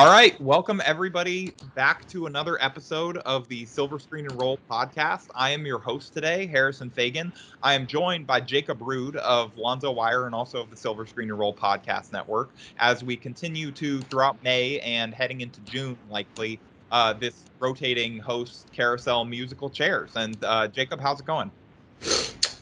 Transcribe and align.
All 0.00 0.06
right, 0.06 0.40
welcome 0.40 0.80
everybody 0.86 1.52
back 1.74 2.08
to 2.08 2.24
another 2.24 2.56
episode 2.62 3.18
of 3.18 3.46
the 3.48 3.66
Silver 3.66 3.98
Screen 3.98 4.24
and 4.24 4.40
Roll 4.40 4.58
podcast. 4.70 5.26
I 5.34 5.50
am 5.50 5.66
your 5.66 5.78
host 5.78 6.14
today, 6.14 6.46
Harrison 6.46 6.90
Faigen. 6.90 7.34
I 7.62 7.74
am 7.74 7.86
joined 7.86 8.26
by 8.26 8.40
Jacob 8.40 8.80
Rude 8.80 9.16
of 9.16 9.54
Lonzo 9.58 9.90
Wire 9.90 10.24
and 10.24 10.34
also 10.34 10.62
of 10.62 10.70
the 10.70 10.76
Silver 10.78 11.04
Screen 11.04 11.28
and 11.28 11.38
Roll 11.38 11.54
podcast 11.54 12.12
network 12.12 12.54
as 12.78 13.04
we 13.04 13.14
continue 13.14 13.70
to 13.72 14.00
throughout 14.00 14.42
May 14.42 14.80
and 14.80 15.12
heading 15.12 15.42
into 15.42 15.60
June, 15.60 15.98
likely 16.08 16.62
uh, 16.90 17.12
this 17.12 17.44
rotating 17.58 18.20
host 18.20 18.70
carousel 18.72 19.26
musical 19.26 19.68
chairs. 19.68 20.12
And 20.16 20.42
uh, 20.44 20.68
Jacob, 20.68 21.02
how's 21.02 21.20
it 21.20 21.26
going? 21.26 21.52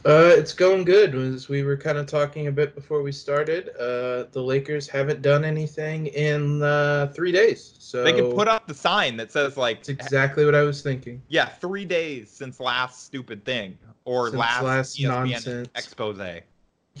Uh, 0.05 0.31
it's 0.37 0.53
going 0.53 0.85
good. 0.85 1.13
As 1.13 1.49
we 1.49 1.63
were 1.63 1.75
kind 1.75 1.97
of 1.97 2.05
talking 2.07 2.47
a 2.47 2.51
bit 2.51 2.73
before 2.73 3.01
we 3.01 3.11
started, 3.11 3.69
uh, 3.77 4.25
the 4.31 4.41
Lakers 4.41 4.87
haven't 4.87 5.21
done 5.21 5.43
anything 5.43 6.07
in 6.07 6.61
uh, 6.63 7.11
three 7.13 7.31
days. 7.33 7.75
So 7.79 8.03
They 8.03 8.13
can 8.13 8.31
put 8.31 8.47
up 8.47 8.65
the 8.65 8.73
sign 8.73 9.17
that 9.17 9.31
says 9.31 9.57
like, 9.57 9.87
exactly 9.89 10.45
what 10.45 10.55
I 10.55 10.61
was 10.63 10.81
thinking. 10.81 11.21
yeah, 11.27 11.47
three 11.47 11.85
days 11.85 12.29
since 12.29 12.59
last 12.59 13.03
stupid 13.03 13.43
thing 13.43 13.77
or 14.05 14.27
Since 14.27 14.39
last, 14.39 14.63
last 14.63 14.99
ESPN 14.99 15.07
nonsense. 15.29 15.69
expose. 15.75 16.41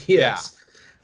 Yes. 0.07 0.55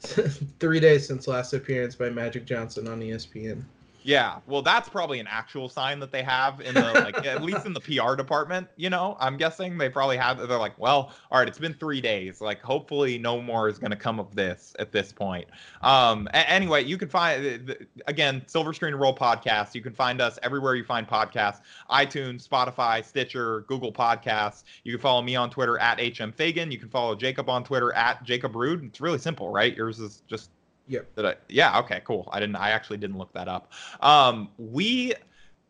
three 0.60 0.80
days 0.80 1.06
since 1.06 1.26
last 1.26 1.54
appearance 1.54 1.94
by 1.94 2.10
Magic 2.10 2.44
Johnson 2.44 2.88
on 2.88 3.00
ESPN. 3.00 3.62
Yeah, 4.06 4.38
well, 4.46 4.62
that's 4.62 4.88
probably 4.88 5.18
an 5.18 5.26
actual 5.28 5.68
sign 5.68 5.98
that 5.98 6.12
they 6.12 6.22
have 6.22 6.60
in 6.60 6.74
the 6.74 6.80
like 6.80 7.26
at 7.26 7.42
least 7.42 7.66
in 7.66 7.72
the 7.72 7.80
PR 7.80 8.14
department. 8.14 8.68
You 8.76 8.88
know, 8.88 9.16
I'm 9.18 9.36
guessing 9.36 9.76
they 9.76 9.88
probably 9.88 10.16
have. 10.16 10.38
They're 10.38 10.58
like, 10.60 10.78
well, 10.78 11.12
all 11.32 11.40
right, 11.40 11.48
it's 11.48 11.58
been 11.58 11.74
three 11.74 12.00
days. 12.00 12.40
Like, 12.40 12.62
hopefully, 12.62 13.18
no 13.18 13.42
more 13.42 13.68
is 13.68 13.80
going 13.80 13.90
to 13.90 13.96
come 13.96 14.20
of 14.20 14.32
this 14.36 14.76
at 14.78 14.92
this 14.92 15.12
point. 15.12 15.48
Um, 15.82 16.28
a- 16.34 16.48
anyway, 16.48 16.84
you 16.84 16.98
can 16.98 17.08
find 17.08 17.76
again 18.06 18.44
Silver 18.46 18.72
Screen 18.72 18.94
Roll 18.94 19.12
podcast. 19.12 19.74
You 19.74 19.82
can 19.82 19.92
find 19.92 20.20
us 20.20 20.38
everywhere 20.44 20.76
you 20.76 20.84
find 20.84 21.08
podcasts: 21.08 21.62
iTunes, 21.90 22.46
Spotify, 22.46 23.04
Stitcher, 23.04 23.62
Google 23.62 23.92
Podcasts. 23.92 24.62
You 24.84 24.92
can 24.92 25.00
follow 25.00 25.22
me 25.22 25.34
on 25.34 25.50
Twitter 25.50 25.80
at 25.80 25.98
hm 25.98 26.30
faigen. 26.32 26.70
You 26.70 26.78
can 26.78 26.90
follow 26.90 27.16
Jacob 27.16 27.50
on 27.50 27.64
Twitter 27.64 27.92
at 27.94 28.22
Jacob 28.22 28.54
Rude. 28.54 28.84
It's 28.84 29.00
really 29.00 29.18
simple, 29.18 29.50
right? 29.50 29.76
Yours 29.76 29.98
is 29.98 30.22
just 30.28 30.50
Yep. 30.88 31.06
I? 31.18 31.34
Yeah. 31.48 31.78
Okay. 31.80 32.00
Cool. 32.04 32.28
I 32.32 32.40
didn't. 32.40 32.56
I 32.56 32.70
actually 32.70 32.98
didn't 32.98 33.18
look 33.18 33.32
that 33.32 33.48
up. 33.48 33.72
Um, 34.00 34.50
we. 34.58 35.14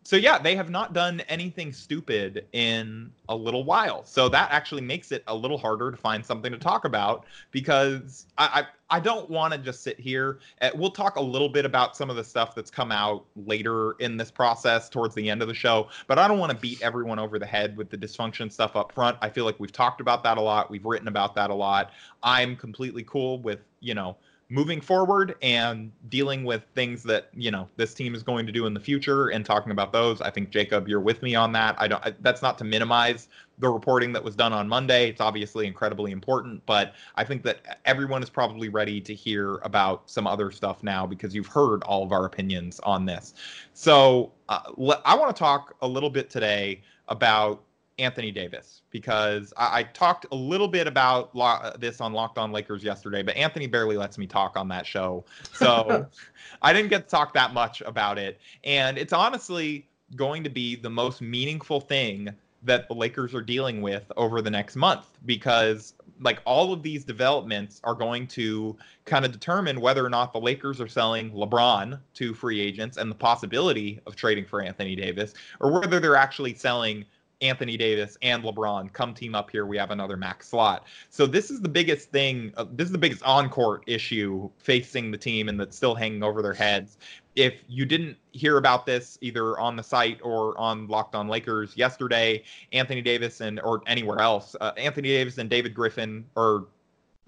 So 0.04 0.14
yeah, 0.14 0.38
they 0.38 0.54
have 0.54 0.70
not 0.70 0.92
done 0.92 1.20
anything 1.22 1.72
stupid 1.72 2.46
in 2.52 3.10
a 3.28 3.34
little 3.34 3.64
while. 3.64 4.04
So 4.04 4.28
that 4.28 4.52
actually 4.52 4.82
makes 4.82 5.10
it 5.10 5.24
a 5.26 5.34
little 5.34 5.58
harder 5.58 5.90
to 5.90 5.96
find 5.96 6.24
something 6.24 6.52
to 6.52 6.58
talk 6.58 6.84
about 6.84 7.26
because 7.50 8.26
I 8.38 8.66
I, 8.88 8.98
I 8.98 9.00
don't 9.00 9.28
want 9.28 9.52
to 9.52 9.58
just 9.58 9.82
sit 9.82 9.98
here. 9.98 10.38
Uh, 10.62 10.70
We'll 10.76 10.92
talk 10.92 11.16
a 11.16 11.20
little 11.20 11.48
bit 11.48 11.64
about 11.64 11.96
some 11.96 12.08
of 12.08 12.14
the 12.14 12.22
stuff 12.22 12.54
that's 12.54 12.70
come 12.70 12.92
out 12.92 13.24
later 13.34 13.92
in 13.98 14.16
this 14.16 14.30
process 14.30 14.88
towards 14.88 15.12
the 15.16 15.28
end 15.28 15.42
of 15.42 15.48
the 15.48 15.54
show, 15.54 15.88
but 16.06 16.20
I 16.20 16.28
don't 16.28 16.38
want 16.38 16.52
to 16.52 16.58
beat 16.58 16.80
everyone 16.82 17.18
over 17.18 17.40
the 17.40 17.46
head 17.46 17.76
with 17.76 17.90
the 17.90 17.98
dysfunction 17.98 18.52
stuff 18.52 18.76
up 18.76 18.92
front. 18.92 19.18
I 19.22 19.28
feel 19.28 19.44
like 19.44 19.58
we've 19.58 19.72
talked 19.72 20.00
about 20.00 20.22
that 20.22 20.38
a 20.38 20.40
lot. 20.40 20.70
We've 20.70 20.84
written 20.84 21.08
about 21.08 21.34
that 21.34 21.50
a 21.50 21.54
lot. 21.54 21.90
I'm 22.22 22.54
completely 22.54 23.02
cool 23.02 23.40
with 23.40 23.58
you 23.80 23.94
know 23.94 24.16
moving 24.48 24.80
forward 24.80 25.34
and 25.42 25.90
dealing 26.08 26.44
with 26.44 26.62
things 26.74 27.02
that 27.02 27.28
you 27.34 27.50
know 27.50 27.68
this 27.76 27.94
team 27.94 28.14
is 28.14 28.22
going 28.22 28.46
to 28.46 28.52
do 28.52 28.66
in 28.66 28.74
the 28.74 28.80
future 28.80 29.28
and 29.28 29.44
talking 29.44 29.72
about 29.72 29.92
those. 29.92 30.20
I 30.20 30.30
think 30.30 30.50
jacob 30.50 30.88
you're 30.88 31.00
with 31.00 31.22
me 31.22 31.34
on 31.34 31.52
that. 31.52 31.74
I 31.78 31.88
don't 31.88 32.04
I, 32.04 32.14
that's 32.20 32.42
not 32.42 32.56
to 32.58 32.64
minimize 32.64 33.28
the 33.58 33.68
reporting 33.68 34.12
that 34.12 34.22
was 34.22 34.36
done 34.36 34.52
on 34.52 34.68
monday. 34.68 35.08
It's 35.08 35.20
obviously 35.20 35.66
incredibly 35.66 36.12
important 36.12 36.64
but 36.64 36.94
i 37.16 37.24
think 37.24 37.42
that 37.42 37.80
everyone 37.84 38.22
is 38.22 38.30
probably 38.30 38.68
ready 38.68 39.00
to 39.00 39.14
hear 39.14 39.56
about 39.58 40.08
some 40.08 40.26
other 40.26 40.50
stuff 40.52 40.82
now 40.82 41.06
because 41.06 41.34
you've 41.34 41.48
heard 41.48 41.82
all 41.82 42.04
of 42.04 42.12
our 42.12 42.26
opinions 42.26 42.78
on 42.80 43.04
this. 43.04 43.34
So 43.72 44.32
uh, 44.48 44.60
i 45.04 45.16
want 45.16 45.34
to 45.34 45.38
talk 45.38 45.74
a 45.82 45.88
little 45.88 46.10
bit 46.10 46.30
today 46.30 46.82
about 47.08 47.62
Anthony 47.98 48.30
Davis 48.30 48.82
because 48.90 49.52
I, 49.56 49.80
I 49.80 49.82
talked 49.84 50.26
a 50.30 50.34
little 50.34 50.68
bit 50.68 50.86
about 50.86 51.34
lo- 51.34 51.72
this 51.78 52.00
on 52.00 52.12
Locked 52.12 52.38
On 52.38 52.52
Lakers 52.52 52.84
yesterday, 52.84 53.22
but 53.22 53.36
Anthony 53.36 53.66
barely 53.66 53.96
lets 53.96 54.18
me 54.18 54.26
talk 54.26 54.56
on 54.56 54.68
that 54.68 54.86
show. 54.86 55.24
So 55.52 56.06
I 56.62 56.72
didn't 56.72 56.90
get 56.90 57.04
to 57.04 57.10
talk 57.10 57.32
that 57.34 57.54
much 57.54 57.80
about 57.82 58.18
it. 58.18 58.38
And 58.64 58.98
it's 58.98 59.12
honestly 59.12 59.88
going 60.14 60.44
to 60.44 60.50
be 60.50 60.76
the 60.76 60.90
most 60.90 61.20
meaningful 61.20 61.80
thing 61.80 62.30
that 62.62 62.88
the 62.88 62.94
Lakers 62.94 63.34
are 63.34 63.42
dealing 63.42 63.80
with 63.80 64.10
over 64.16 64.42
the 64.42 64.50
next 64.50 64.76
month 64.76 65.06
because 65.24 65.94
like 66.20 66.40
all 66.44 66.72
of 66.72 66.82
these 66.82 67.04
developments 67.04 67.80
are 67.84 67.94
going 67.94 68.26
to 68.26 68.76
kind 69.04 69.24
of 69.24 69.32
determine 69.32 69.80
whether 69.80 70.04
or 70.04 70.08
not 70.10 70.32
the 70.32 70.40
Lakers 70.40 70.80
are 70.80 70.88
selling 70.88 71.30
LeBron 71.32 72.00
to 72.14 72.34
free 72.34 72.60
agents 72.60 72.96
and 72.96 73.10
the 73.10 73.14
possibility 73.14 74.00
of 74.06 74.16
trading 74.16 74.44
for 74.44 74.62
Anthony 74.62 74.96
Davis 74.96 75.34
or 75.60 75.70
whether 75.70 76.00
they're 76.00 76.16
actually 76.16 76.54
selling 76.54 77.04
Anthony 77.40 77.76
Davis 77.76 78.16
and 78.22 78.42
LeBron 78.42 78.92
come 78.92 79.12
team 79.12 79.34
up 79.34 79.50
here. 79.50 79.66
We 79.66 79.76
have 79.76 79.90
another 79.90 80.16
max 80.16 80.48
slot. 80.48 80.86
So 81.10 81.26
this 81.26 81.50
is 81.50 81.60
the 81.60 81.68
biggest 81.68 82.10
thing. 82.10 82.52
Uh, 82.56 82.64
this 82.72 82.86
is 82.86 82.92
the 82.92 82.98
biggest 82.98 83.22
on 83.24 83.50
court 83.50 83.82
issue 83.86 84.48
facing 84.58 85.10
the 85.10 85.18
team 85.18 85.48
and 85.48 85.60
that's 85.60 85.76
still 85.76 85.94
hanging 85.94 86.22
over 86.22 86.40
their 86.40 86.54
heads. 86.54 86.96
If 87.34 87.54
you 87.68 87.84
didn't 87.84 88.16
hear 88.32 88.56
about 88.56 88.86
this 88.86 89.18
either 89.20 89.58
on 89.60 89.76
the 89.76 89.82
site 89.82 90.18
or 90.22 90.58
on 90.58 90.86
Locked 90.86 91.14
On 91.14 91.28
Lakers 91.28 91.76
yesterday, 91.76 92.42
Anthony 92.72 93.02
Davis 93.02 93.42
and 93.42 93.60
or 93.60 93.82
anywhere 93.86 94.20
else, 94.20 94.56
uh, 94.60 94.72
Anthony 94.78 95.08
Davis 95.08 95.36
and 95.36 95.50
David 95.50 95.74
Griffin 95.74 96.24
or 96.34 96.66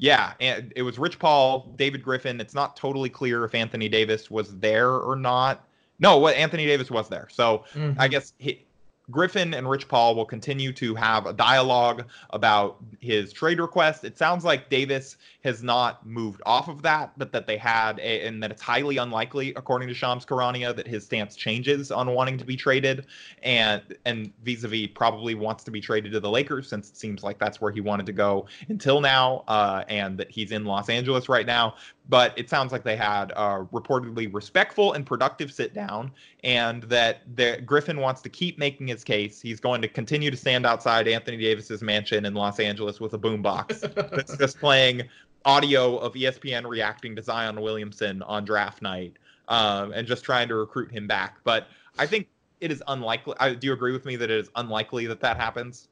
yeah, 0.01 0.35
and 0.41 0.73
it 0.77 0.83
was 0.83 0.97
Rich 0.97 1.19
Paul, 1.19 1.75
David 1.77 2.05
Griffin. 2.05 2.41
It's 2.41 2.55
not 2.55 2.77
totally 2.77 3.11
clear 3.11 3.45
if 3.45 3.55
Anthony 3.55 3.89
Davis 3.89 4.31
was 4.31 4.57
there 4.59 4.93
or 4.93 5.17
not. 5.17 5.67
No, 5.99 6.19
what 6.19 6.37
Anthony 6.37 6.67
Davis 6.67 6.89
was 6.89 7.09
there. 7.09 7.27
So 7.31 7.65
Mhm. 7.75 7.97
I 7.99 8.07
guess 8.07 8.33
he, 8.39 8.65
Griffin 9.11 9.55
and 9.55 9.69
Rich 9.69 9.89
Paul 9.89 10.15
will 10.15 10.27
continue 10.27 10.73
to 10.75 10.95
have 10.95 11.27
a 11.27 11.33
dialogue 11.33 12.05
about 12.31 12.79
his 13.01 13.33
trade 13.33 13.59
request. 13.61 14.05
It 14.05 14.19
sounds 14.19 14.45
like 14.45 14.69
Davis 14.69 15.17
has 15.45 15.63
not 15.63 16.05
moved 16.07 16.43
off 16.45 16.69
of 16.69 16.83
that, 16.83 17.13
but 17.17 17.33
that 17.33 17.47
they 17.47 17.57
had, 17.57 17.99
a, 18.01 18.27
and 18.27 18.43
that 18.43 18.51
it's 18.51 18.61
highly 18.61 18.99
unlikely, 18.99 19.55
according 19.55 19.89
to 19.89 19.95
Shams 19.95 20.27
Charania, 20.27 20.77
that 20.77 20.87
his 20.87 21.05
stance 21.05 21.37
changes 21.37 21.91
on 21.91 22.11
wanting 22.11 22.37
to 22.39 22.45
be 22.45 22.57
traded, 22.57 23.07
and 23.43 23.83
and 24.05 24.33
vis-a-vis 24.43 24.89
probably 24.95 25.35
wants 25.35 25.65
to 25.65 25.71
be 25.71 25.81
traded 25.81 26.13
to 26.13 26.21
the 26.21 26.31
Lakers 26.31 26.69
since 26.69 26.91
it 26.91 26.97
seems 26.97 27.23
like 27.23 27.39
that's 27.39 27.61
where 27.61 27.73
he 27.73 27.81
wanted 27.81 28.07
to 28.07 28.13
go 28.13 28.47
until 28.69 29.01
now, 29.01 29.45
uh, 29.49 29.85
and 29.89 30.19
that 30.19 30.31
he's 30.31 30.53
in 30.53 30.65
Los 30.65 30.89
Angeles 30.89 31.29
right 31.29 31.47
now. 31.47 31.75
But 32.09 32.33
it 32.39 32.49
sounds 32.49 32.73
like 32.73 32.85
they 32.85 32.97
had 32.97 33.33
a 33.33 33.67
reportedly 33.73 34.33
respectful 34.33 34.95
and 34.95 35.05
productive 35.05 35.53
sit 35.53 35.75
down, 35.75 36.11
and 36.43 36.83
that 36.85 37.21
the, 37.37 37.63
Griffin 37.67 38.01
wants 38.01 38.23
to 38.23 38.29
keep 38.31 38.59
making 38.59 38.89
his 38.89 39.05
case. 39.05 39.43
He's 39.43 39.61
going 39.61 39.83
to 39.83 39.89
continue 39.89 40.31
to 40.31 40.37
stand 40.37 40.65
outside 40.65 41.07
Anthony 41.07 41.37
Davis's 41.37 41.83
mansion 41.83 42.25
in 42.25 42.35
Los 42.35 42.61
Angeles 42.61 42.99
with 42.99 43.13
a 43.13 43.19
boombox 43.19 43.81
that's 44.11 44.37
just 44.39 44.59
playing 44.59 45.03
audio 45.45 45.99
of 45.99 46.15
ESPN 46.15 46.67
reacting 46.67 47.15
to 47.17 47.23
Zion 47.23 47.61
Williamson 47.61 48.23
on 48.23 48.45
draft 48.45 48.83
night, 48.83 49.15
um, 49.49 49.93
and 49.93 50.07
just 50.07 50.25
trying 50.25 50.49
to 50.49 50.55
recruit 50.55 50.91
him 50.91 51.07
back. 51.07 51.39
But 51.45 51.69
I 51.99 52.07
think 52.07 52.29
it 52.61 52.73
is 52.73 52.83
unlikely. 52.89 53.35
I, 53.39 53.55
do 53.55 53.67
you 53.67 53.73
agree 53.73 53.93
with 53.93 54.05
me 54.05 54.17
that 54.17 54.31
it 54.31 54.39
is 54.39 54.51
unlikely 54.57 55.07
that 55.07 55.21
that 55.21 55.37
happens? 55.37 55.89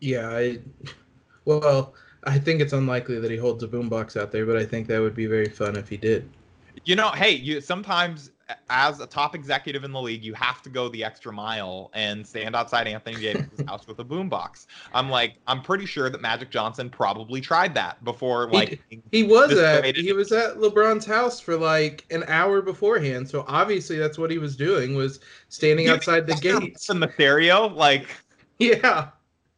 Yeah, 0.00 0.28
I 0.28 0.58
well, 1.44 1.94
I 2.24 2.38
think 2.38 2.60
it's 2.60 2.72
unlikely 2.72 3.18
that 3.20 3.30
he 3.30 3.36
holds 3.36 3.62
a 3.62 3.68
boombox 3.68 4.20
out 4.20 4.32
there, 4.32 4.46
but 4.46 4.56
I 4.56 4.64
think 4.64 4.86
that 4.88 5.00
would 5.00 5.14
be 5.14 5.26
very 5.26 5.48
fun 5.48 5.76
if 5.76 5.88
he 5.88 5.96
did. 5.96 6.28
You 6.84 6.96
know, 6.96 7.10
hey, 7.10 7.30
you 7.30 7.60
sometimes 7.60 8.30
as 8.68 9.00
a 9.00 9.06
top 9.06 9.34
executive 9.34 9.84
in 9.84 9.92
the 9.92 10.00
league, 10.00 10.22
you 10.22 10.34
have 10.34 10.62
to 10.62 10.68
go 10.68 10.88
the 10.88 11.02
extra 11.02 11.32
mile 11.32 11.90
and 11.94 12.26
stand 12.26 12.54
outside 12.54 12.86
Anthony 12.86 13.16
Davis' 13.16 13.48
house 13.66 13.86
with 13.86 13.98
a 14.00 14.04
boombox. 14.04 14.66
I'm 14.92 15.08
like, 15.08 15.36
I'm 15.46 15.62
pretty 15.62 15.86
sure 15.86 16.10
that 16.10 16.20
Magic 16.20 16.50
Johnson 16.50 16.90
probably 16.90 17.40
tried 17.40 17.74
that 17.74 18.02
before, 18.04 18.50
like. 18.50 18.80
He 19.12 19.22
was 19.22 19.52
at 19.58 19.96
he 19.96 20.12
was 20.12 20.32
at 20.32 20.56
LeBron's 20.56 21.06
house 21.06 21.40
for 21.40 21.56
like 21.56 22.04
an 22.10 22.24
hour 22.26 22.60
beforehand, 22.60 23.28
so 23.28 23.44
obviously 23.48 23.96
that's 23.96 24.18
what 24.18 24.30
he 24.30 24.38
was 24.38 24.56
doing 24.56 24.94
was 24.94 25.20
standing 25.48 25.88
outside 25.88 26.26
the 26.26 26.34
gates. 26.34 26.86
the 26.86 27.10
stereo, 27.14 27.68
like. 27.68 28.08
Yeah. 28.60 29.08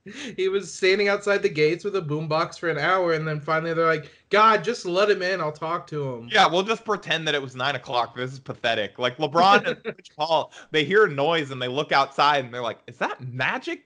He 0.36 0.48
was 0.48 0.72
standing 0.72 1.08
outside 1.08 1.42
the 1.42 1.48
gates 1.48 1.84
with 1.84 1.96
a 1.96 2.02
boombox 2.02 2.58
for 2.58 2.68
an 2.68 2.78
hour, 2.78 3.12
and 3.12 3.26
then 3.26 3.40
finally 3.40 3.74
they're 3.74 3.86
like, 3.86 4.10
God, 4.30 4.64
just 4.64 4.84
let 4.84 5.10
him 5.10 5.22
in. 5.22 5.40
I'll 5.40 5.52
talk 5.52 5.86
to 5.88 6.14
him. 6.14 6.28
Yeah, 6.32 6.46
we'll 6.46 6.62
just 6.62 6.84
pretend 6.84 7.26
that 7.28 7.34
it 7.34 7.42
was 7.42 7.54
nine 7.54 7.74
o'clock. 7.74 8.16
This 8.16 8.32
is 8.32 8.38
pathetic. 8.38 8.98
Like 8.98 9.16
LeBron 9.18 9.66
and 9.66 9.78
Rich 9.84 10.10
Paul, 10.16 10.52
they 10.70 10.84
hear 10.84 11.04
a 11.04 11.10
noise 11.10 11.50
and 11.50 11.60
they 11.60 11.68
look 11.68 11.92
outside 11.92 12.44
and 12.44 12.52
they're 12.52 12.62
like, 12.62 12.80
"Is 12.86 12.98
that 12.98 13.20
Magic 13.20 13.84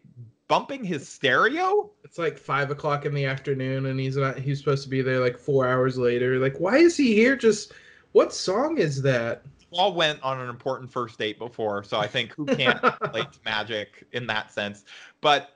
bumping 0.49 0.85
his 0.85 1.09
stereo?" 1.09 1.91
It's 2.05 2.19
like 2.19 2.39
five 2.39 2.71
o'clock 2.71 3.07
in 3.07 3.15
the 3.15 3.27
afternoon, 3.27 3.87
and 3.87 4.01
he's 4.01 4.17
not. 4.17 4.39
He's 4.39 4.59
supposed 4.59 4.83
to 4.85 4.89
be 4.89 5.03
there 5.03 5.21
like 5.21 5.39
four 5.39 5.69
hours 5.69 5.99
later. 5.99 6.39
Like, 6.39 6.59
why 6.59 6.79
is 6.79 6.97
he 6.97 7.15
here? 7.15 7.37
Just 7.37 7.73
what 8.13 8.33
song 8.33 8.79
is 8.79 9.03
that? 9.03 9.43
Paul 9.73 9.95
went 9.95 10.21
on 10.23 10.41
an 10.41 10.49
important 10.49 10.91
first 10.91 11.19
date 11.19 11.39
before, 11.39 11.85
so 11.85 11.99
I 11.99 12.09
think 12.09 12.33
who 12.33 12.45
can't 12.45 12.83
relate 13.01 13.33
to 13.33 13.39
Magic 13.45 14.05
in 14.13 14.27
that 14.27 14.53
sense. 14.53 14.85
But 15.21 15.51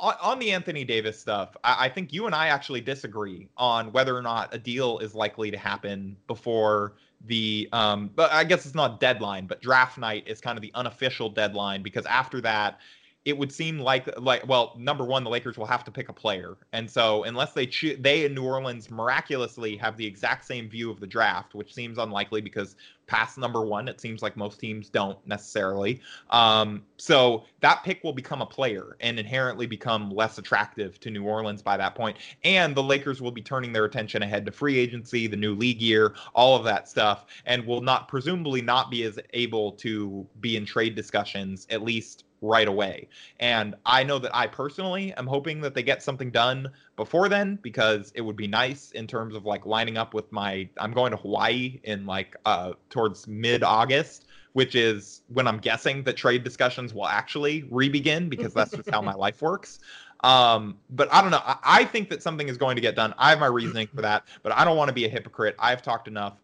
on, 0.00 0.38
the 0.38 0.52
Anthony 0.52 0.84
Davis 0.84 1.18
stuff, 1.18 1.56
I, 1.64 1.86
I 1.86 1.88
think 1.88 2.12
you 2.12 2.26
and 2.26 2.34
I 2.34 2.48
actually 2.48 2.80
disagree 2.80 3.48
on 3.56 3.92
whether 3.92 4.16
or 4.16 4.22
not 4.22 4.54
a 4.54 4.58
deal 4.58 4.98
is 4.98 5.14
likely 5.14 5.50
to 5.50 5.58
happen 5.58 6.16
before 6.26 6.94
the 7.26 7.68
um 7.72 8.10
but 8.14 8.30
I 8.32 8.44
guess 8.44 8.64
it's 8.64 8.76
not 8.76 9.00
deadline, 9.00 9.46
but 9.46 9.60
draft 9.60 9.98
night 9.98 10.24
is 10.28 10.40
kind 10.40 10.56
of 10.56 10.62
the 10.62 10.70
unofficial 10.74 11.28
deadline 11.28 11.82
because 11.82 12.06
after 12.06 12.40
that 12.42 12.78
it 13.28 13.36
would 13.36 13.52
seem 13.52 13.78
like 13.78 14.08
like 14.18 14.48
well 14.48 14.74
number 14.78 15.04
one 15.04 15.22
the 15.22 15.28
lakers 15.28 15.58
will 15.58 15.66
have 15.66 15.84
to 15.84 15.90
pick 15.90 16.08
a 16.08 16.12
player. 16.14 16.56
And 16.72 16.90
so 16.90 17.24
unless 17.24 17.52
they 17.52 17.66
choose 17.66 17.98
they 18.00 18.24
in 18.24 18.34
new 18.34 18.42
orleans 18.42 18.90
miraculously 18.90 19.76
have 19.76 19.98
the 19.98 20.06
exact 20.06 20.46
same 20.46 20.66
view 20.66 20.90
of 20.90 20.98
the 20.98 21.06
draft 21.06 21.54
which 21.54 21.74
seems 21.74 21.98
unlikely 21.98 22.40
because 22.40 22.74
past 23.06 23.36
number 23.36 23.62
one 23.62 23.86
it 23.86 24.00
seems 24.00 24.22
like 24.22 24.34
most 24.34 24.58
teams 24.58 24.88
don't 24.88 25.18
necessarily. 25.26 26.00
Um, 26.30 26.82
so 26.96 27.44
that 27.60 27.82
pick 27.84 28.02
will 28.02 28.14
become 28.14 28.40
a 28.40 28.46
player 28.46 28.96
and 29.00 29.18
inherently 29.18 29.66
become 29.66 30.10
less 30.10 30.38
attractive 30.38 30.98
to 31.00 31.10
new 31.10 31.24
orleans 31.24 31.60
by 31.60 31.76
that 31.76 31.94
point. 31.94 32.16
And 32.44 32.74
the 32.74 32.82
lakers 32.82 33.20
will 33.20 33.30
be 33.30 33.42
turning 33.42 33.74
their 33.74 33.84
attention 33.84 34.22
ahead 34.22 34.46
to 34.46 34.52
free 34.52 34.78
agency 34.78 35.26
the 35.26 35.36
new 35.36 35.54
league 35.54 35.82
year 35.82 36.14
all 36.34 36.56
of 36.56 36.64
that 36.64 36.88
stuff 36.88 37.26
and 37.44 37.66
will 37.66 37.82
not 37.82 38.08
presumably 38.08 38.62
not 38.62 38.90
be 38.90 39.02
as 39.02 39.18
able 39.34 39.72
to 39.72 40.26
be 40.40 40.56
in 40.56 40.64
trade 40.64 40.94
discussions 40.94 41.66
at 41.68 41.82
least 41.82 42.24
right 42.40 42.68
away. 42.68 43.08
And 43.40 43.74
I 43.84 44.04
know 44.04 44.18
that 44.18 44.34
I 44.34 44.46
personally 44.46 45.12
am 45.14 45.26
hoping 45.26 45.60
that 45.62 45.74
they 45.74 45.82
get 45.82 46.02
something 46.02 46.30
done 46.30 46.70
before 46.96 47.28
then 47.28 47.58
because 47.62 48.12
it 48.14 48.20
would 48.20 48.36
be 48.36 48.46
nice 48.46 48.92
in 48.92 49.06
terms 49.06 49.34
of 49.34 49.44
like 49.44 49.66
lining 49.66 49.96
up 49.96 50.14
with 50.14 50.30
my 50.32 50.68
I'm 50.78 50.92
going 50.92 51.10
to 51.10 51.16
Hawaii 51.16 51.80
in 51.84 52.06
like 52.06 52.36
uh 52.44 52.72
towards 52.90 53.26
mid-August 53.26 54.26
which 54.54 54.74
is 54.74 55.22
when 55.28 55.46
I'm 55.46 55.58
guessing 55.58 56.02
that 56.04 56.16
trade 56.16 56.42
discussions 56.42 56.92
will 56.92 57.06
actually 57.06 57.68
re-begin 57.70 58.28
because 58.28 58.52
that's 58.54 58.72
just 58.72 58.90
how 58.90 59.00
my 59.00 59.14
life 59.26 59.40
works. 59.40 59.78
Um, 60.24 60.78
but 60.90 61.12
I 61.12 61.22
don't 61.22 61.30
know. 61.30 61.42
I, 61.44 61.58
I 61.62 61.84
think 61.84 62.08
that 62.08 62.22
something 62.22 62.48
is 62.48 62.56
going 62.56 62.74
to 62.74 62.82
get 62.82 62.96
done. 62.96 63.14
I 63.18 63.30
have 63.30 63.38
my 63.38 63.46
reasoning 63.46 63.86
for 63.94 64.02
that, 64.02 64.24
but 64.42 64.52
I 64.52 64.64
don't 64.64 64.76
want 64.76 64.88
to 64.88 64.94
be 64.94 65.04
a 65.04 65.08
hypocrite. 65.08 65.54
I've 65.58 65.82
talked 65.82 66.08
enough 66.08 66.40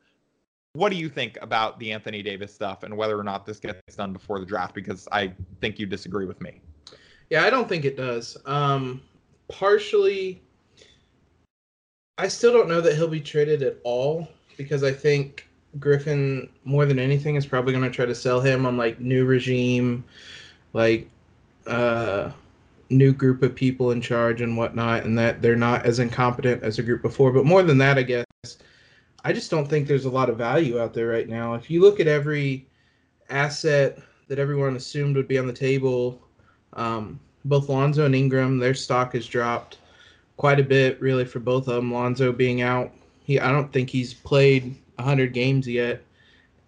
what 0.75 0.91
do 0.91 0.97
you 0.97 1.09
think 1.09 1.38
about 1.41 1.79
the 1.79 1.93
Anthony 1.93 2.23
Davis 2.23 2.53
stuff 2.53 2.82
and 2.82 2.97
whether 2.97 3.19
or 3.19 3.23
not 3.23 3.47
this 3.47 3.59
gets 3.61 3.81
done 3.97 4.12
before 4.12 4.41
the 4.41 4.47
draft? 4.47 4.75
Because 4.75 5.09
I 5.12 5.32
think 5.61 5.79
you 5.79 5.87
disagree 5.87 6.26
with 6.26 6.41
me. 6.41 6.61
Yeah, 7.31 7.44
I 7.44 7.50
don't 7.50 7.69
think 7.69 7.85
it 7.85 7.97
does. 7.97 8.37
Um, 8.44 9.00
partially, 9.49 10.43
I 12.19 12.29
still 12.29 12.53
don't 12.53 12.69
know 12.69 12.81
that 12.81 12.97
he'll 12.97 13.09
be 13.09 13.21
traded 13.21 13.62
at 13.62 13.79
all 13.85 14.29
because 14.56 14.82
I 14.82 14.93
think 14.93 15.49
Griffin, 15.79 16.49
more 16.65 16.87
than 16.87 16.99
anything, 16.99 17.37
is 17.37 17.47
probably 17.47 17.73
going 17.73 17.85
to 17.85 17.91
try 17.91 18.05
to 18.05 18.15
sell 18.15 18.41
him 18.41 18.67
on 18.67 18.77
like 18.77 19.00
new 19.00 19.25
regime, 19.25 20.05
like 20.73 21.09
uh, 21.69 22.31
new 22.91 23.12
group 23.12 23.44
of 23.44 23.55
people 23.55 23.93
in 23.93 24.00
charge 24.00 24.41
and 24.41 24.56
whatnot, 24.56 25.05
and 25.05 25.17
that 25.19 25.41
they're 25.41 25.56
not 25.56 25.87
as 25.87 26.00
incompetent 26.00 26.65
as 26.65 26.81
a 26.81 26.82
group 26.82 27.00
before. 27.00 27.32
But 27.32 27.47
more 27.47 27.62
than 27.62 27.79
that, 27.79 27.97
I 27.97 28.03
guess 28.03 28.25
I 29.25 29.32
just 29.32 29.50
don't 29.50 29.67
think 29.67 29.88
there's 29.88 30.05
a 30.05 30.11
lot 30.11 30.29
of 30.29 30.37
value 30.37 30.79
out 30.79 30.93
there 30.93 31.09
right 31.09 31.29
now. 31.29 31.55
If 31.55 31.71
you 31.71 31.81
look 31.81 31.99
at 31.99 32.06
every 32.06 32.67
asset 33.31 33.99
that 34.29 34.38
everyone 34.38 34.76
assumed 34.76 35.17
would 35.17 35.29
be 35.29 35.38
on 35.38 35.47
the 35.47 35.53
table, 35.53 36.21
um, 36.75 37.19
both 37.47 37.71
Lonzo 37.71 38.05
and 38.05 38.15
Ingram, 38.15 38.59
their 38.59 38.75
stock 38.75 39.15
has 39.15 39.26
dropped 39.26 39.79
quite 40.37 40.61
a 40.61 40.65
bit, 40.65 41.00
really, 41.00 41.25
for 41.25 41.41
both 41.41 41.69
of 41.69 41.76
them. 41.76 41.93
Lonzo 41.93 42.32
being 42.32 42.61
out, 42.61 42.93
he 43.25 43.41
I 43.41 43.50
don't 43.50 43.73
think 43.73 43.88
he's 43.88 44.12
played 44.12 44.76
100 44.97 45.32
games 45.32 45.67
yet. 45.67 46.03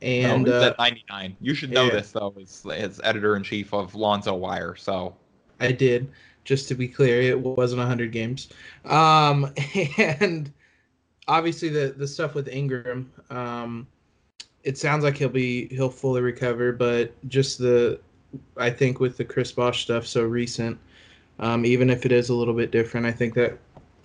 And 0.02 0.44
no, 0.44 0.60
uh, 0.60 0.66
at 0.68 0.78
99. 0.78 1.36
You 1.40 1.54
should 1.54 1.70
know 1.70 1.84
yeah. 1.84 1.92
this 1.92 2.12
though, 2.12 2.34
as, 2.40 2.64
as 2.70 3.00
editor 3.04 3.36
in 3.36 3.42
chief 3.42 3.72
of 3.72 3.94
Lonzo 3.94 4.34
Wire. 4.34 4.76
So 4.76 5.14
I 5.60 5.72
did, 5.72 6.10
just 6.44 6.68
to 6.68 6.74
be 6.74 6.88
clear, 6.88 7.20
it 7.20 7.38
wasn't 7.38 7.80
100 7.80 8.12
games. 8.12 8.48
Um, 8.84 9.52
and 9.98 10.52
obviously 11.28 11.68
the 11.68 11.94
the 11.96 12.06
stuff 12.06 12.34
with 12.34 12.48
Ingram, 12.48 13.10
um, 13.30 13.86
it 14.62 14.78
sounds 14.78 15.04
like 15.04 15.16
he'll 15.16 15.28
be 15.28 15.68
he'll 15.68 15.90
fully 15.90 16.20
recover, 16.20 16.72
but 16.72 17.12
just 17.28 17.58
the 17.58 18.00
I 18.56 18.70
think 18.70 19.00
with 19.00 19.16
the 19.16 19.24
Chris 19.24 19.52
Bosh 19.52 19.82
stuff 19.82 20.06
so 20.06 20.24
recent, 20.24 20.78
um, 21.38 21.64
even 21.64 21.90
if 21.90 22.04
it 22.04 22.12
is 22.12 22.28
a 22.28 22.34
little 22.34 22.54
bit 22.54 22.70
different, 22.70 23.06
I 23.06 23.12
think 23.12 23.34
that 23.34 23.58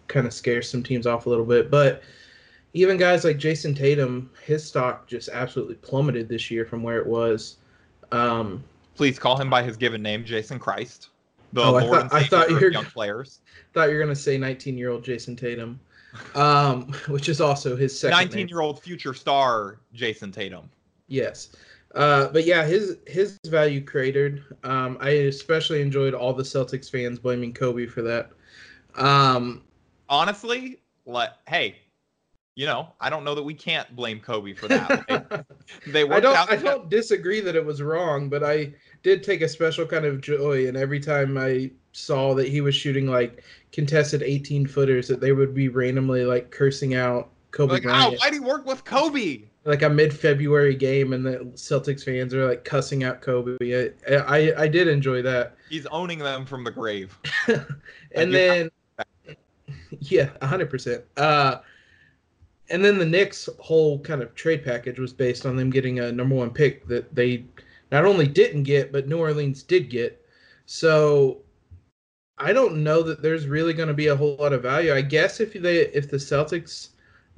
kind 0.07 0.27
of 0.27 0.33
scares 0.33 0.69
some 0.69 0.83
teams 0.83 1.07
off 1.07 1.25
a 1.25 1.29
little 1.29 1.45
bit. 1.45 1.71
But 1.71 2.03
even 2.73 2.97
guys 2.97 3.23
like 3.23 3.37
Jayson 3.37 3.75
Tatum, 3.75 4.29
his 4.45 4.63
stock 4.65 5.07
just 5.07 5.29
absolutely 5.29 5.75
plummeted 5.75 6.29
this 6.29 6.49
year 6.49 6.65
from 6.65 6.83
where 6.83 6.99
it 6.99 7.07
was. 7.07 7.57
Um, 8.11 8.63
Please 8.95 9.17
call 9.17 9.37
him 9.37 9.49
by 9.49 9.63
his 9.63 9.77
given 9.77 10.01
name, 10.01 10.23
Jason 10.23 10.59
Christ. 10.59 11.09
The 11.53 11.63
oh, 11.63 11.75
I 11.75 11.85
thought, 11.85 12.13
I 12.13 12.23
thought 12.23 12.49
you 12.49 12.55
were 12.55 12.71
young 12.71 12.85
players. 12.85 13.39
Thought 13.73 13.89
you 13.89 13.95
were 13.95 14.01
gonna 14.01 14.15
say 14.15 14.37
19 14.37 14.77
year 14.77 14.89
old 14.89 15.03
Jayson 15.03 15.35
Tatum 15.35 15.79
um, 16.35 16.93
which 17.07 17.29
is 17.29 17.41
also 17.41 17.75
his 17.75 17.97
second. 17.97 18.17
Nineteen-year-old 18.17 18.81
future 18.81 19.13
star 19.13 19.79
Jayson 19.93 20.31
Tatum. 20.31 20.69
Yes, 21.07 21.55
uh, 21.95 22.27
but 22.29 22.45
yeah, 22.45 22.65
his 22.65 22.97
his 23.07 23.37
value 23.47 23.83
cratered. 23.83 24.43
Um, 24.63 24.97
I 25.01 25.09
especially 25.09 25.81
enjoyed 25.81 26.13
all 26.13 26.33
the 26.33 26.43
Celtics 26.43 26.89
fans 26.89 27.19
blaming 27.19 27.53
Kobe 27.53 27.85
for 27.85 28.01
that. 28.01 28.31
Um, 28.95 29.63
Honestly, 30.09 30.81
let 31.05 31.37
hey, 31.47 31.77
you 32.55 32.65
know, 32.65 32.89
I 32.99 33.09
don't 33.09 33.23
know 33.23 33.35
that 33.35 33.43
we 33.43 33.53
can't 33.53 33.93
blame 33.95 34.19
Kobe 34.19 34.53
for 34.53 34.67
that. 34.67 35.05
they, 35.85 35.91
they 36.05 36.09
I 36.09 36.19
don't. 36.19 36.51
I 36.51 36.55
don't 36.55 36.89
disagree 36.89 37.39
that 37.41 37.55
it 37.55 37.65
was 37.65 37.81
wrong, 37.81 38.29
but 38.29 38.43
I 38.43 38.73
did 39.03 39.23
take 39.23 39.41
a 39.41 39.47
special 39.47 39.85
kind 39.85 40.05
of 40.05 40.21
joy, 40.21 40.67
and 40.67 40.77
every 40.77 40.99
time 40.99 41.37
I 41.37 41.71
saw 41.91 42.33
that 42.35 42.47
he 42.47 42.61
was 42.61 42.75
shooting 42.75 43.07
like 43.07 43.43
contested 43.71 44.23
18 44.23 44.67
footers 44.67 45.07
that 45.07 45.19
they 45.19 45.31
would 45.31 45.53
be 45.53 45.69
randomly 45.69 46.23
like 46.25 46.51
cursing 46.51 46.95
out 46.95 47.29
Kobe 47.51 47.73
like, 47.73 47.83
Bryant. 47.83 48.19
why'd 48.19 48.33
he 48.33 48.39
work 48.39 48.65
with 48.65 48.83
Kobe? 48.85 49.43
Like 49.63 49.83
a 49.83 49.89
mid-February 49.89 50.73
game, 50.73 51.13
and 51.13 51.23
the 51.23 51.37
Celtics 51.53 52.03
fans 52.03 52.33
are 52.33 52.47
like 52.47 52.63
cussing 52.63 53.03
out 53.03 53.21
Kobe. 53.21 53.57
I 53.61 54.15
I, 54.15 54.63
I 54.63 54.67
did 54.67 54.87
enjoy 54.87 55.21
that. 55.21 55.55
He's 55.69 55.85
owning 55.87 56.17
them 56.17 56.47
from 56.47 56.63
the 56.63 56.71
grave. 56.71 57.19
and 58.15 58.33
then, 58.33 58.71
yeah, 59.99 60.29
hundred 60.41 60.71
percent. 60.71 61.03
Uh, 61.15 61.57
and 62.71 62.83
then 62.83 62.97
the 62.97 63.05
Knicks' 63.05 63.49
whole 63.59 63.99
kind 63.99 64.23
of 64.23 64.33
trade 64.33 64.63
package 64.63 64.97
was 64.97 65.13
based 65.13 65.45
on 65.45 65.55
them 65.55 65.69
getting 65.69 65.99
a 65.99 66.11
number 66.11 66.33
one 66.33 66.49
pick 66.49 66.87
that 66.87 67.13
they 67.13 67.45
not 67.91 68.05
only 68.05 68.25
didn't 68.25 68.63
get, 68.63 68.91
but 68.91 69.07
New 69.07 69.19
Orleans 69.19 69.61
did 69.61 69.91
get. 69.91 70.25
So 70.65 71.41
I 72.37 72.53
don't 72.53 72.83
know 72.83 73.03
that 73.03 73.21
there's 73.21 73.47
really 73.47 73.73
going 73.73 73.87
to 73.87 73.93
be 73.93 74.07
a 74.07 74.15
whole 74.15 74.35
lot 74.37 74.53
of 74.53 74.63
value. 74.63 74.93
I 74.93 75.01
guess 75.01 75.39
if 75.39 75.53
they 75.53 75.81
if 75.87 76.09
the 76.09 76.17
Celtics 76.17 76.89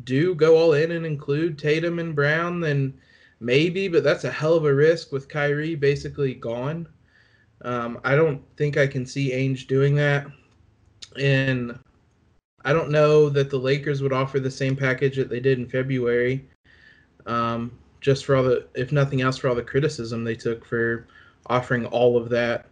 do 0.04 0.34
go 0.36 0.58
all 0.58 0.74
in 0.74 0.92
and 0.92 1.06
include 1.06 1.58
Tatum 1.58 2.00
and 2.00 2.16
Brown, 2.16 2.60
then 2.60 2.94
maybe, 3.40 3.88
but 3.88 4.04
that's 4.04 4.24
a 4.24 4.32
hell 4.32 4.56
of 4.56 4.66
a 4.66 4.74
risk 4.74 5.12
with 5.12 5.30
Kyrie 5.30 5.76
basically 5.76 6.34
gone. 6.34 6.88
Um, 7.64 8.00
I 8.04 8.16
don't 8.16 8.42
think 8.58 8.78
I 8.78 8.88
can 8.88 9.06
see 9.06 9.32
Ainge 9.32 9.68
doing 9.68 9.96
that, 9.96 10.28
and 11.20 11.78
I 12.66 12.74
don't 12.74 12.90
know 12.92 13.30
that 13.30 13.50
the 13.50 13.58
Lakers 13.58 14.02
would 14.02 14.14
offer 14.14 14.40
the 14.40 14.52
same 14.52 14.76
package 14.76 15.18
that 15.18 15.30
they 15.30 15.40
did 15.40 15.60
in 15.60 15.68
February. 15.68 16.48
Um, 17.26 17.78
just 18.02 18.26
for 18.26 18.36
all 18.36 18.44
the, 18.44 18.68
if 18.76 18.92
nothing 18.92 19.22
else, 19.22 19.38
for 19.38 19.48
all 19.48 19.56
the 19.56 19.64
criticism 19.64 20.24
they 20.24 20.36
took 20.36 20.66
for 20.66 21.08
offering 21.48 21.86
all 21.88 22.18
of 22.18 22.30
that. 22.30 22.68